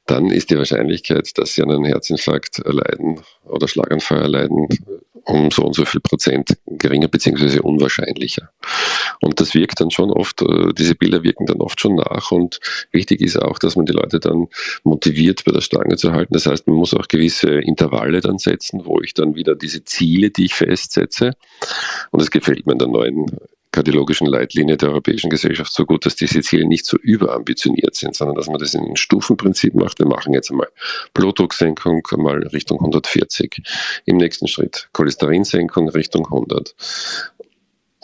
dann 0.07 0.31
ist 0.31 0.51
die 0.51 0.59
Wahrscheinlichkeit, 0.59 1.31
dass 1.39 1.55
Sie 1.55 1.63
einen 1.63 1.85
Herzinfarkt 1.85 2.59
erleiden 2.59 3.21
oder 3.45 3.69
Schlaganfall 3.69 4.23
erleiden, 4.23 4.69
um 5.25 5.51
so 5.51 5.63
und 5.63 5.75
so 5.75 5.85
viel 5.85 6.01
Prozent 6.01 6.59
geringer 6.67 7.09
bzw. 7.09 7.61
unwahrscheinlicher. 7.61 8.51
Und 9.21 9.41
das 9.41 9.55
wirkt 9.55 9.81
dann 9.81 9.91
schon 9.91 10.11
oft, 10.11 10.43
äh, 10.43 10.73
diese 10.77 10.95
Bilder 10.95 11.23
wirken 11.23 11.47
dann 11.47 11.61
oft 11.61 11.81
schon 11.81 11.95
nach 11.95 12.31
und 12.33 12.59
wichtig 12.91 13.21
ist 13.21 13.41
auch, 13.41 13.59
dass 13.59 13.77
man 13.77 13.87
die 13.87 13.93
Leute 13.93 14.19
dann 14.19 14.49
motiviert 14.83 15.45
bei 15.45 15.53
der 15.53 15.61
Stange 15.61 15.97
zu 15.97 16.13
halten. 16.13 16.35
Das 16.35 16.47
heißt, 16.47 16.67
man 16.67 16.77
muss 16.77 16.95
auch 16.95 17.09
gewisse 17.09 17.51
Intervalle 17.51 18.21
dann 18.21 18.39
setzen, 18.39 18.83
wo 18.85 19.01
ich 19.01 19.15
dann 19.15 19.35
wieder 19.35 19.55
diese 19.55 19.85
Ziele, 19.85 20.31
die 20.31 20.47
ich 20.47 20.55
festsetze, 20.55 21.33
und 22.11 22.21
es 22.21 22.31
gefällt 22.31 22.67
mir 22.67 22.73
in 22.73 22.79
der 22.79 22.89
neuen 22.89 23.27
kardiologischen 23.73 24.27
Leitlinie 24.27 24.77
der 24.77 24.91
Europäischen 24.91 25.31
Gesellschaft 25.31 25.73
so 25.73 25.85
gut, 25.85 26.07
dass 26.07 26.15
diese 26.15 26.43
Ziele 26.43 26.67
nicht 26.67 26.87
so 26.87 26.97
überambitioniert 26.99 27.97
sind, 27.97 28.15
sondern 28.15 28.37
dass 28.37 28.47
man 28.47 28.59
das 28.59 28.75
in 28.75 28.83
einem 28.85 28.97
Stufenprinzip 28.97 29.75
macht. 29.75 29.99
Wir 29.99 30.07
machen 30.07 30.35
jetzt 30.35 30.51
einmal 30.51 30.69
Blutdrucksenkung 31.15 32.03
mal 32.19 32.47
Richtung 32.49 32.79
140. 32.79 33.63
Im 34.05 34.19
nächsten 34.19 34.47
Schritt 34.47 34.89
Cholesterinsenkung 34.93 35.89
Richtung 35.89 36.27
100. 36.27 36.75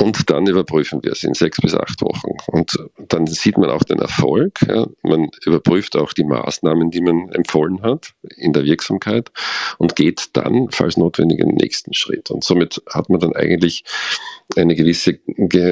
und 0.01 0.31
dann 0.31 0.47
überprüfen 0.47 1.03
wir 1.03 1.13
es 1.13 1.25
in 1.25 1.35
sechs 1.35 1.61
bis 1.61 1.75
acht 1.75 2.01
Wochen. 2.03 2.37
Und 2.47 2.77
dann 3.09 3.27
sieht 3.27 3.59
man 3.59 3.71
auch 3.71 3.83
den 3.83 3.99
Erfolg. 3.99 4.61
Ja. 4.67 4.87
Man 5.03 5.29
überprüft 5.45 5.97
auch 5.97 6.13
die 6.13 6.25
Maßnahmen, 6.25 6.91
die 6.91 7.01
man 7.01 7.31
empfohlen 7.33 7.83
hat 7.83 8.13
in 8.37 8.53
der 8.53 8.65
Wirksamkeit 8.65 9.31
und 9.79 9.97
geht 9.97 10.37
dann, 10.37 10.69
falls 10.71 10.97
notwendig, 10.97 11.39
den 11.39 11.57
nächsten 11.57 11.95
Schritt. 11.95 12.31
Und 12.31 12.45
somit 12.45 12.81
hat 12.89 13.11
man 13.11 13.19
dann 13.19 13.35
eigentlich 13.35 13.83
eine 14.57 14.77
gewisse 14.77 15.19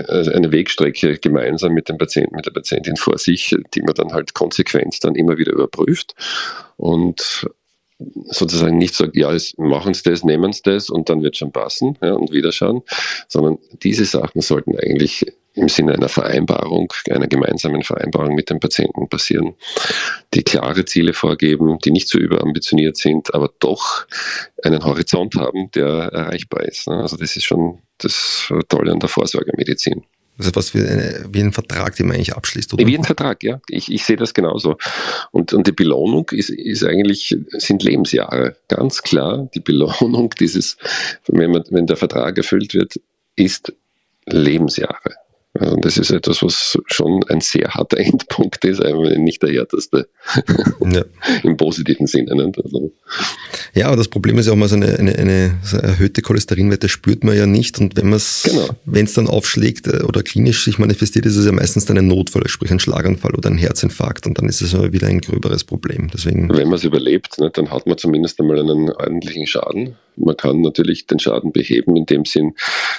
also 0.09 0.33
eine 0.33 0.51
Wegstrecke 0.53 1.19
gemeinsam 1.19 1.73
mit 1.73 1.89
dem 1.89 1.97
Patienten, 1.97 2.37
mit 2.37 2.47
der 2.47 2.53
Patientin 2.53 2.97
vor 2.97 3.19
sich, 3.19 3.55
die 3.75 3.83
man 3.83 3.95
dann 3.95 4.13
halt 4.13 4.35
konsequent 4.35 5.03
dann 5.05 5.15
immer 5.15 5.39
wieder 5.39 5.53
überprüft. 5.53 6.15
Und 6.77 7.47
sozusagen 7.99 8.79
nicht 8.79 8.95
sagt, 8.95 9.17
ja, 9.17 9.35
machen 9.57 9.95
Sie 9.95 10.03
das, 10.03 10.25
nehmen 10.25 10.53
Sie 10.53 10.63
das 10.65 10.91
und 10.91 11.09
dann 11.09 11.23
wird 11.23 11.37
schon 11.37 11.53
passen 11.53 11.97
ja, 12.03 12.13
und 12.13 12.33
wieder 12.33 12.53
schauen, 12.53 12.83
sondern 13.29 13.59
diese 13.83 14.05
Sachen 14.05 14.43
sollten 14.43 14.77
eigentlich 14.79 15.25
im 15.55 15.69
Sinne 15.69 15.95
einer 15.95 16.11
Vereinbarung, 16.11 16.93
einer 17.11 17.27
gemeinsamen 17.27 17.83
Vereinbarung 17.83 18.35
mit 18.35 18.51
dem 18.51 18.61
Patienten 18.61 19.09
passieren, 19.09 19.55
die 20.35 20.43
klare 20.43 20.85
Ziele 20.85 21.15
vorgeben, 21.15 21.79
die 21.79 21.91
nicht 21.91 22.09
zu 22.09 22.19
so 22.19 22.25
überambitioniert 22.25 22.99
sind, 22.99 23.35
aber 23.35 23.51
doch 23.59 24.07
einen 24.63 24.85
Horizont 24.85 25.35
haben, 25.37 25.71
der 25.71 25.87
erreichbar 25.87 26.65
ist. 26.65 26.87
Ne. 26.89 26.97
Also 27.01 27.17
das 27.17 27.37
ist 27.37 27.45
schon 27.45 27.79
das 27.99 28.53
Tolle 28.69 28.93
an 28.93 29.01
der 29.01 29.09
Vorsorgemedizin. 29.09 30.05
Das 30.39 30.49
ist 30.49 30.57
was 30.57 30.75
wie, 30.75 30.81
eine, 30.81 31.25
wie 31.31 31.41
ein 31.41 31.53
Vertrag, 31.53 31.97
den 31.97 32.09
man 32.09 32.17
eigentlich 32.17 32.35
abschließt, 32.35 32.75
oder? 32.75 32.87
Wie 32.87 32.97
ein 32.97 33.05
Vertrag, 33.05 33.43
ja. 33.43 33.61
Ich, 33.69 33.91
ich 33.91 34.05
sehe 34.05 34.17
das 34.17 34.35
genauso. 34.35 34.77
Und, 35.33 35.53
und 35.53 35.67
die 35.67 35.73
Belohnung 35.73 36.29
ist, 36.33 36.51
ist 36.51 36.85
eigentlich, 36.85 37.37
sind 37.53 37.83
Lebensjahre. 37.83 38.57
Ganz 38.69 39.03
klar, 39.03 39.49
die 39.55 39.61
Belohnung 39.61 40.31
dieses, 40.41 40.77
wenn, 41.27 41.53
man, 41.53 41.65
wenn 41.71 41.87
der 41.87 41.97
Vertrag 41.97 42.37
erfüllt 42.37 42.75
wird, 42.75 43.01
ist 43.35 43.73
Lebensjahre. 44.27 45.15
Und 45.61 45.85
das 45.85 45.97
ist 45.97 46.11
etwas, 46.11 46.43
was 46.43 46.79
schon 46.87 47.25
ein 47.29 47.41
sehr 47.41 47.69
harter 47.69 47.99
Endpunkt 47.99 48.65
ist, 48.65 48.81
aber 48.81 49.17
nicht 49.17 49.43
der 49.43 49.51
härteste. 49.51 50.09
Ja. 50.89 51.05
Im 51.43 51.57
positiven 51.57 52.07
Sinne. 52.07 52.35
Nicht? 52.35 52.59
Also. 52.63 52.93
Ja, 53.75 53.89
aber 53.89 53.97
das 53.97 54.09
Problem 54.09 54.39
ist 54.39 54.47
ja 54.47 54.53
auch 54.53 54.57
mal 54.57 54.69
so 54.69 54.77
eine, 54.77 54.99
eine, 54.99 55.17
eine 55.17 55.59
so 55.63 55.77
erhöhte 55.79 56.23
Cholesterinwerte 56.23 56.89
spürt 56.89 57.25
man 57.25 57.37
ja 57.37 57.47
nicht. 57.47 57.79
Und 57.81 57.97
wenn 57.97 58.07
man 58.07 58.19
es, 58.19 58.45
genau. 58.45 58.69
wenn 58.85 59.07
es 59.07 59.15
dann 59.15 59.27
aufschlägt 59.27 59.89
äh, 59.89 60.03
oder 60.05 60.23
klinisch 60.23 60.65
sich 60.65 60.79
manifestiert, 60.79 61.27
ist 61.27 61.37
es 61.37 61.45
ja 61.45 61.53
meistens 61.53 61.87
dann 61.87 61.99
ein 61.99 62.07
Notfall, 62.07 62.47
sprich 62.49 62.71
ein 62.71 62.79
Schlaganfall 62.79 63.35
oder 63.35 63.51
ein 63.51 63.59
Herzinfarkt. 63.59 64.27
Und 64.27 64.39
dann 64.39 64.49
ist 64.49 64.61
es 64.61 64.75
aber 64.75 64.93
wieder 64.93 65.09
ein 65.09 65.21
gröberes 65.21 65.65
Problem. 65.65 66.09
Deswegen. 66.13 66.49
Wenn 66.49 66.69
man 66.69 66.77
es 66.77 66.85
überlebt, 66.85 67.39
ne, 67.39 67.51
dann 67.53 67.71
hat 67.71 67.87
man 67.87 67.99
zumindest 67.99 68.41
einmal 68.41 68.61
einen 68.61 68.91
ordentlichen 68.91 69.47
Schaden. 69.47 69.97
Man 70.17 70.37
kann 70.37 70.61
natürlich 70.61 71.07
den 71.07 71.19
Schaden 71.19 71.53
beheben, 71.53 71.97
in 71.97 72.07
dem 72.07 72.25
Sinn, 72.25 72.55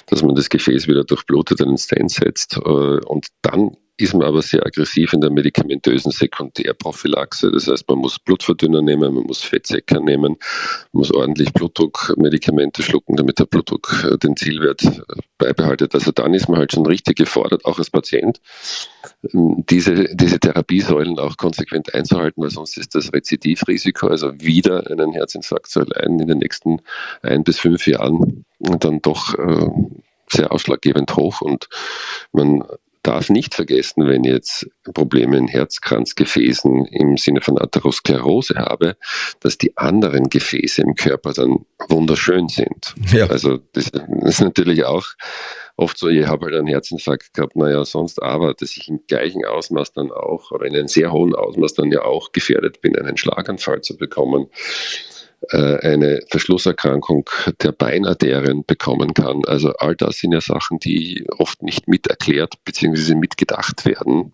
dass 0.08 0.24
man 0.24 0.36
das 0.36 0.50
Gefäß 0.50 0.88
wieder 0.88 1.04
durchblutet, 1.04 1.62
einen 1.62 1.78
Stent 1.78 2.12
setzt 2.12 2.58
äh, 2.58 2.60
und 2.60 3.28
dann 3.42 3.78
ist 3.98 4.14
man 4.14 4.28
aber 4.28 4.42
sehr 4.42 4.66
aggressiv 4.66 5.14
in 5.14 5.22
der 5.22 5.32
medikamentösen 5.32 6.12
Sekundärprophylaxe. 6.12 7.52
Das 7.52 7.68
heißt, 7.68 7.88
man 7.90 7.98
muss 7.98 8.20
Blutverdünner 8.20 8.82
nehmen, 8.82 9.14
man 9.14 9.24
muss 9.24 9.42
Fettsäcker 9.42 10.00
nehmen, 10.00 10.38
man 10.92 11.00
muss 11.00 11.12
ordentlich 11.12 11.52
Blutdruckmedikamente 11.54 12.84
schlucken, 12.84 13.16
damit 13.16 13.40
der 13.40 13.46
Blutdruck 13.46 14.06
äh, 14.12 14.18
den 14.18 14.36
Zielwert 14.36 14.84
äh, 14.84 15.02
beibehaltet. 15.40 15.96
Also 15.96 16.12
dann 16.12 16.34
ist 16.36 16.48
man 16.48 16.60
halt 16.60 16.74
schon 16.74 16.86
richtig 16.86 17.18
gefordert, 17.18 17.66
auch 17.66 17.80
als 17.80 17.90
Patient, 17.90 18.40
ähm, 19.34 19.64
diese, 19.68 20.16
diese 20.16 20.40
Therapiesäulen 20.40 21.18
auch 21.18 21.38
konsequent 21.38 21.94
einzuhalten, 21.96 22.44
weil 22.44 22.52
sonst 22.52 22.78
ist 22.78 22.94
das 22.94 23.12
Rezidivrisiko, 23.12 24.08
also 24.08 24.32
wieder 24.40 24.86
einen 24.92 25.12
Herzinfarkt 25.14 25.68
zu 25.68 25.80
erleiden 25.80 26.20
in 26.20 26.28
den 26.28 26.38
nächsten 26.38 26.82
ein 27.24 27.44
bis 27.44 27.58
fünf 27.60 27.88
Jahren, 27.88 28.46
dann 28.60 29.02
doch 29.02 29.34
äh, 29.36 29.70
sehr 30.30 30.52
ausschlaggebend 30.52 31.16
hoch 31.16 31.42
und 31.42 31.68
man 32.32 32.64
darf 33.08 33.30
nicht 33.30 33.56
vergessen, 33.56 34.08
wenn 34.08 34.24
ich 34.24 34.32
jetzt 34.32 34.68
Probleme 34.94 35.38
in 35.38 35.48
Herzkranzgefäßen 35.48 36.86
im 36.88 37.18
Sinne 37.18 37.42
von 37.42 37.58
Atherosklerose 37.58 38.56
habe, 38.56 38.98
dass 39.40 39.58
die 39.58 39.78
anderen 39.78 40.30
Gefäße 40.30 40.82
im 40.82 40.96
Körper 40.96 41.34
dann 41.34 41.66
wunderschön 41.88 42.50
sind. 42.50 42.96
Ja. 43.14 43.28
Also 43.28 43.60
das 43.74 43.92
ist 44.24 44.42
natürlich 44.42 44.84
auch 44.84 45.06
oft 45.78 45.98
so, 45.98 46.10
ich 46.10 46.28
habe 46.28 46.48
halt 46.48 46.56
einen 46.56 46.68
Herzinfarkt 46.68 47.34
gehabt, 47.34 47.56
naja, 47.56 47.86
sonst 47.86 48.22
aber, 48.22 48.54
dass 48.54 48.76
ich 48.76 48.90
im 48.90 49.00
gleichen 49.08 49.46
Ausmaß 49.46 49.94
dann 49.94 50.12
auch, 50.12 50.52
oder 50.52 50.66
in 50.66 50.76
einem 50.76 50.88
sehr 50.88 51.12
hohen 51.12 51.36
Ausmaß 51.36 51.76
dann 51.76 51.92
ja 51.92 52.02
auch 52.02 52.32
gefährdet 52.32 52.82
bin, 52.82 52.98
einen 52.98 53.16
Schlaganfall 53.16 53.82
zu 53.82 53.96
bekommen. 53.96 54.48
Äh, 55.52 55.78
eine 55.88 56.22
Verschlusserkrankung 56.30 57.30
der 57.62 57.72
Beinarterien 57.72 58.66
bekommen 58.66 59.14
kann. 59.14 59.44
Also 59.46 59.72
all 59.74 59.96
das 59.96 60.18
sind 60.18 60.34
ja 60.34 60.42
Sachen, 60.42 60.80
die 60.80 61.26
oft 61.38 61.62
nicht 61.62 61.88
mit 61.88 62.08
erklärt 62.08 62.56
bzw. 62.66 63.14
mitgedacht 63.14 63.86
werden. 63.86 64.34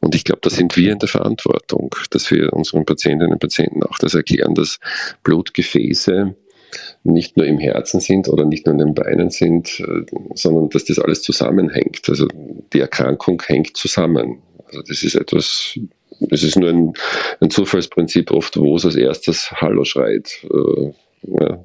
Und 0.00 0.14
ich 0.16 0.24
glaube, 0.24 0.40
da 0.42 0.50
sind 0.50 0.76
wir 0.76 0.92
in 0.92 0.98
der 0.98 1.08
Verantwortung, 1.08 1.94
dass 2.10 2.30
wir 2.32 2.52
unseren 2.52 2.84
Patientinnen 2.84 3.32
und 3.34 3.38
Patienten 3.38 3.84
auch 3.84 3.98
das 3.98 4.14
erklären, 4.14 4.56
dass 4.56 4.80
Blutgefäße 5.22 6.34
nicht 7.04 7.36
nur 7.36 7.46
im 7.46 7.58
Herzen 7.58 8.00
sind 8.00 8.28
oder 8.28 8.44
nicht 8.44 8.66
nur 8.66 8.72
in 8.72 8.78
den 8.78 8.94
Beinen 8.94 9.30
sind, 9.30 9.78
äh, 9.78 10.04
sondern 10.34 10.70
dass 10.70 10.84
das 10.84 10.98
alles 10.98 11.22
zusammenhängt. 11.22 12.02
Also 12.08 12.26
die 12.72 12.80
Erkrankung 12.80 13.40
hängt 13.46 13.76
zusammen. 13.76 14.42
Also 14.66 14.82
das 14.82 15.04
ist 15.04 15.14
etwas, 15.14 15.78
es 16.30 16.42
ist 16.42 16.56
nur 16.56 16.70
ein, 16.70 16.92
ein, 17.40 17.50
Zufallsprinzip 17.50 18.30
oft, 18.30 18.56
wo 18.56 18.76
es 18.76 18.84
als 18.84 18.96
erstes 18.96 19.50
Hallo 19.52 19.84
schreit. 19.84 20.44
Äh, 20.44 20.92
ja. 21.22 21.64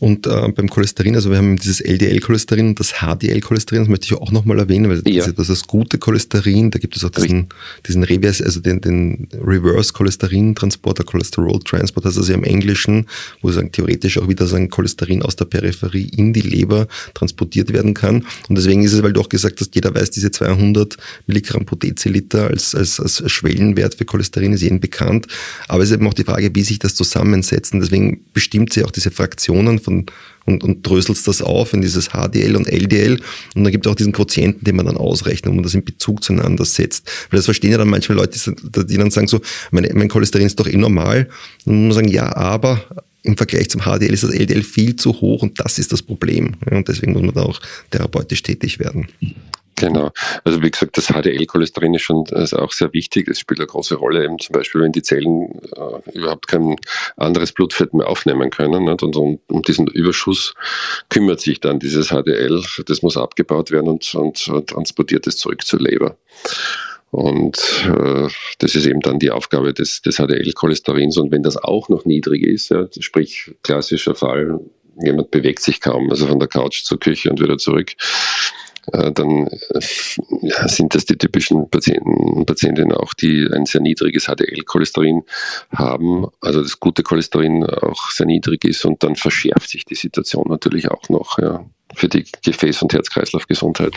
Und 0.00 0.26
äh, 0.26 0.48
beim 0.48 0.68
Cholesterin, 0.68 1.14
also 1.14 1.30
wir 1.30 1.38
haben 1.38 1.56
dieses 1.56 1.80
LDL-Cholesterin 1.80 2.68
und 2.68 2.80
das 2.80 2.94
HDL-Cholesterin, 3.00 3.82
das 3.82 3.88
möchte 3.88 4.06
ich 4.06 4.14
auch 4.14 4.32
nochmal 4.32 4.58
erwähnen, 4.58 4.88
weil 4.88 5.02
ja. 5.06 5.20
das, 5.20 5.28
ist, 5.28 5.38
das 5.38 5.48
ist 5.48 5.62
das 5.62 5.66
gute 5.68 5.98
Cholesterin, 5.98 6.70
da 6.70 6.78
gibt 6.78 6.96
es 6.96 7.04
auch 7.04 7.10
diesen, 7.10 7.48
diesen 7.86 8.02
Reverse, 8.04 8.44
also 8.44 8.60
den, 8.60 8.80
den 8.80 9.28
Reverse-Cholesterin-Transporter, 9.32 11.04
Cholesterol-Transport, 11.04 12.04
das 12.04 12.16
ist 12.16 12.28
ja 12.28 12.34
im 12.34 12.44
Englischen, 12.44 13.06
wo 13.40 13.52
sagen, 13.52 13.72
theoretisch 13.72 14.18
auch 14.18 14.28
wieder 14.28 14.46
sagen, 14.46 14.70
Cholesterin 14.70 15.22
aus 15.22 15.36
der 15.36 15.44
Peripherie 15.44 16.08
in 16.16 16.32
die 16.32 16.40
Leber 16.40 16.88
transportiert 17.14 17.72
werden 17.72 17.94
kann. 17.94 18.26
Und 18.48 18.56
deswegen 18.56 18.82
ist 18.82 18.92
es, 18.92 19.02
weil 19.02 19.12
du 19.12 19.20
auch 19.20 19.28
gesagt 19.28 19.60
hast, 19.60 19.74
jeder 19.74 19.94
weiß, 19.94 20.10
diese 20.10 20.30
200 20.30 20.96
Milligramm 21.26 21.66
pro 21.66 21.76
Deziliter 21.76 22.48
als, 22.48 22.74
als, 22.74 23.00
als 23.00 23.22
Schwellenwert 23.30 23.94
für 23.94 24.04
Cholesterin 24.04 24.52
ist 24.52 24.62
jedem 24.62 24.80
bekannt. 24.80 25.26
Aber 25.68 25.82
es 25.82 25.90
ist 25.90 25.96
eben 25.96 26.06
auch 26.08 26.14
die 26.14 26.24
Frage, 26.24 26.54
wie 26.54 26.62
sich 26.62 26.78
das 26.78 26.94
zusammensetzt. 26.94 27.74
Und 27.74 27.80
deswegen 27.80 28.24
bestimmt 28.32 28.72
sie 28.72 28.84
auch 28.84 28.90
diese 28.90 29.10
Fraktion 29.10 29.41
Fraktionen 29.42 29.78
von, 29.78 30.06
und, 30.44 30.64
und 30.64 30.86
dröselst 30.86 31.26
das 31.26 31.42
auf 31.42 31.72
in 31.72 31.82
dieses 31.82 32.10
HDL 32.10 32.56
und 32.56 32.68
LDL. 32.68 33.20
Und 33.54 33.64
dann 33.64 33.72
gibt 33.72 33.86
es 33.86 33.92
auch 33.92 33.96
diesen 33.96 34.12
Quotienten, 34.12 34.64
den 34.64 34.76
man 34.76 34.86
dann 34.86 34.96
ausrechnet 34.96 35.50
und 35.50 35.56
man 35.56 35.62
das 35.64 35.74
in 35.74 35.84
Bezug 35.84 36.22
zueinander 36.22 36.64
setzt. 36.64 37.06
Weil 37.30 37.38
das 37.38 37.44
verstehen 37.46 37.72
ja 37.72 37.78
dann 37.78 37.88
manchmal 37.88 38.18
Leute, 38.18 38.38
die 38.84 38.96
dann 38.96 39.10
sagen 39.10 39.28
so, 39.28 39.40
mein, 39.70 39.88
mein 39.94 40.08
Cholesterin 40.08 40.46
ist 40.46 40.58
doch 40.58 40.66
eh 40.66 40.76
normal. 40.76 41.28
Und 41.64 41.74
man 41.74 41.86
muss 41.88 41.96
sagen, 41.96 42.08
ja, 42.08 42.34
aber 42.36 42.84
im 43.24 43.36
Vergleich 43.36 43.68
zum 43.70 43.82
HDL 43.82 44.12
ist 44.12 44.24
das 44.24 44.32
LDL 44.32 44.62
viel 44.62 44.96
zu 44.96 45.12
hoch 45.20 45.42
und 45.42 45.60
das 45.60 45.78
ist 45.78 45.92
das 45.92 46.02
Problem. 46.02 46.54
Und 46.70 46.88
deswegen 46.88 47.12
muss 47.12 47.22
man 47.22 47.34
da 47.34 47.42
auch 47.42 47.60
therapeutisch 47.90 48.42
tätig 48.42 48.78
werden. 48.78 49.06
Genau. 49.82 50.12
Also 50.44 50.62
wie 50.62 50.70
gesagt, 50.70 50.96
das 50.96 51.08
HDL-Cholesterin 51.08 51.94
ist 51.94 52.02
schon 52.02 52.24
ist 52.26 52.54
auch 52.54 52.70
sehr 52.70 52.92
wichtig. 52.92 53.26
Es 53.26 53.40
spielt 53.40 53.58
eine 53.58 53.66
große 53.66 53.96
Rolle, 53.96 54.24
eben 54.24 54.38
zum 54.38 54.52
Beispiel, 54.52 54.80
wenn 54.80 54.92
die 54.92 55.02
Zellen 55.02 55.60
äh, 55.74 56.10
überhaupt 56.12 56.46
kein 56.46 56.76
anderes 57.16 57.50
Blutfett 57.50 57.92
mehr 57.92 58.08
aufnehmen 58.08 58.50
können. 58.50 58.84
Nicht? 58.84 59.02
Und 59.02 59.16
um, 59.16 59.40
um, 59.48 59.62
diesen 59.62 59.88
Überschuss 59.88 60.54
kümmert 61.08 61.40
sich 61.40 61.58
dann 61.58 61.80
dieses 61.80 62.10
HDL. 62.10 62.62
Das 62.86 63.02
muss 63.02 63.16
abgebaut 63.16 63.72
werden 63.72 63.88
und, 63.88 64.14
und, 64.14 64.46
und 64.46 64.70
transportiert 64.70 65.26
es 65.26 65.38
zurück 65.38 65.66
zur 65.66 65.80
Leber. 65.80 66.16
Und 67.10 67.58
äh, 67.84 68.28
das 68.60 68.76
ist 68.76 68.86
eben 68.86 69.00
dann 69.00 69.18
die 69.18 69.32
Aufgabe 69.32 69.74
des, 69.74 70.00
des 70.00 70.18
HDL-Cholesterins. 70.18 71.16
Und 71.16 71.32
wenn 71.32 71.42
das 71.42 71.56
auch 71.56 71.88
noch 71.88 72.04
niedrig 72.04 72.46
ist, 72.46 72.70
ja, 72.70 72.86
sprich 73.00 73.52
klassischer 73.64 74.14
Fall, 74.14 74.60
jemand 75.00 75.32
bewegt 75.32 75.60
sich 75.60 75.80
kaum, 75.80 76.08
also 76.08 76.28
von 76.28 76.38
der 76.38 76.48
Couch 76.48 76.84
zur 76.84 77.00
Küche 77.00 77.30
und 77.30 77.40
wieder 77.40 77.58
zurück, 77.58 77.94
dann 78.90 79.46
äh, 79.46 79.80
ja, 80.42 80.68
sind 80.68 80.94
das 80.94 81.04
die 81.04 81.16
typischen 81.16 81.70
Patienten 81.70 82.12
und 82.12 82.46
Patientinnen 82.46 82.92
auch, 82.92 83.14
die 83.14 83.48
ein 83.52 83.66
sehr 83.66 83.80
niedriges 83.80 84.26
HDL-Cholesterin 84.26 85.22
haben, 85.74 86.26
also 86.40 86.62
das 86.62 86.80
gute 86.80 87.02
Cholesterin 87.02 87.64
auch 87.64 88.10
sehr 88.10 88.26
niedrig 88.26 88.64
ist 88.64 88.84
und 88.84 89.02
dann 89.02 89.16
verschärft 89.16 89.70
sich 89.70 89.84
die 89.84 89.94
Situation 89.94 90.46
natürlich 90.48 90.90
auch 90.90 91.08
noch 91.08 91.38
ja, 91.38 91.64
für 91.94 92.08
die 92.08 92.24
Gefäß- 92.24 92.82
und 92.82 92.92
Herz-Kreislauf-Gesundheit. 92.92 93.94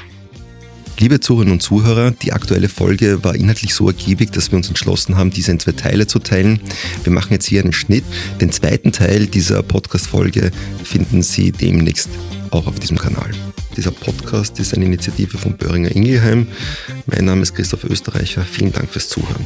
Liebe 0.97 1.19
Zuhörerinnen 1.19 1.53
und 1.53 1.59
Zuhörer, 1.61 2.11
die 2.11 2.31
aktuelle 2.31 2.69
Folge 2.69 3.23
war 3.23 3.35
inhaltlich 3.35 3.75
so 3.75 3.87
ergiebig, 3.87 4.31
dass 4.31 4.51
wir 4.51 4.57
uns 4.57 4.69
entschlossen 4.69 5.17
haben, 5.17 5.29
diese 5.29 5.51
in 5.51 5.59
zwei 5.59 5.73
Teile 5.73 6.07
zu 6.07 6.19
teilen. 6.19 6.61
Wir 7.03 7.11
machen 7.11 7.33
jetzt 7.33 7.47
hier 7.47 7.61
einen 7.61 7.73
Schnitt. 7.73 8.05
Den 8.39 8.51
zweiten 8.51 8.93
Teil 8.93 9.27
dieser 9.27 9.61
Podcast-Folge 9.61 10.51
finden 10.83 11.21
Sie 11.21 11.51
demnächst 11.51 12.09
auch 12.51 12.67
auf 12.67 12.79
diesem 12.79 12.97
Kanal. 12.97 13.29
Dieser 13.75 13.91
Podcast 13.91 14.57
ist 14.59 14.73
eine 14.73 14.85
Initiative 14.85 15.37
von 15.37 15.57
Böhringer 15.57 15.93
Ingelheim. 15.93 16.47
Mein 17.07 17.25
Name 17.25 17.41
ist 17.41 17.53
Christoph 17.55 17.83
Österreicher. 17.83 18.43
Vielen 18.43 18.71
Dank 18.71 18.89
fürs 18.89 19.09
Zuhören. 19.09 19.45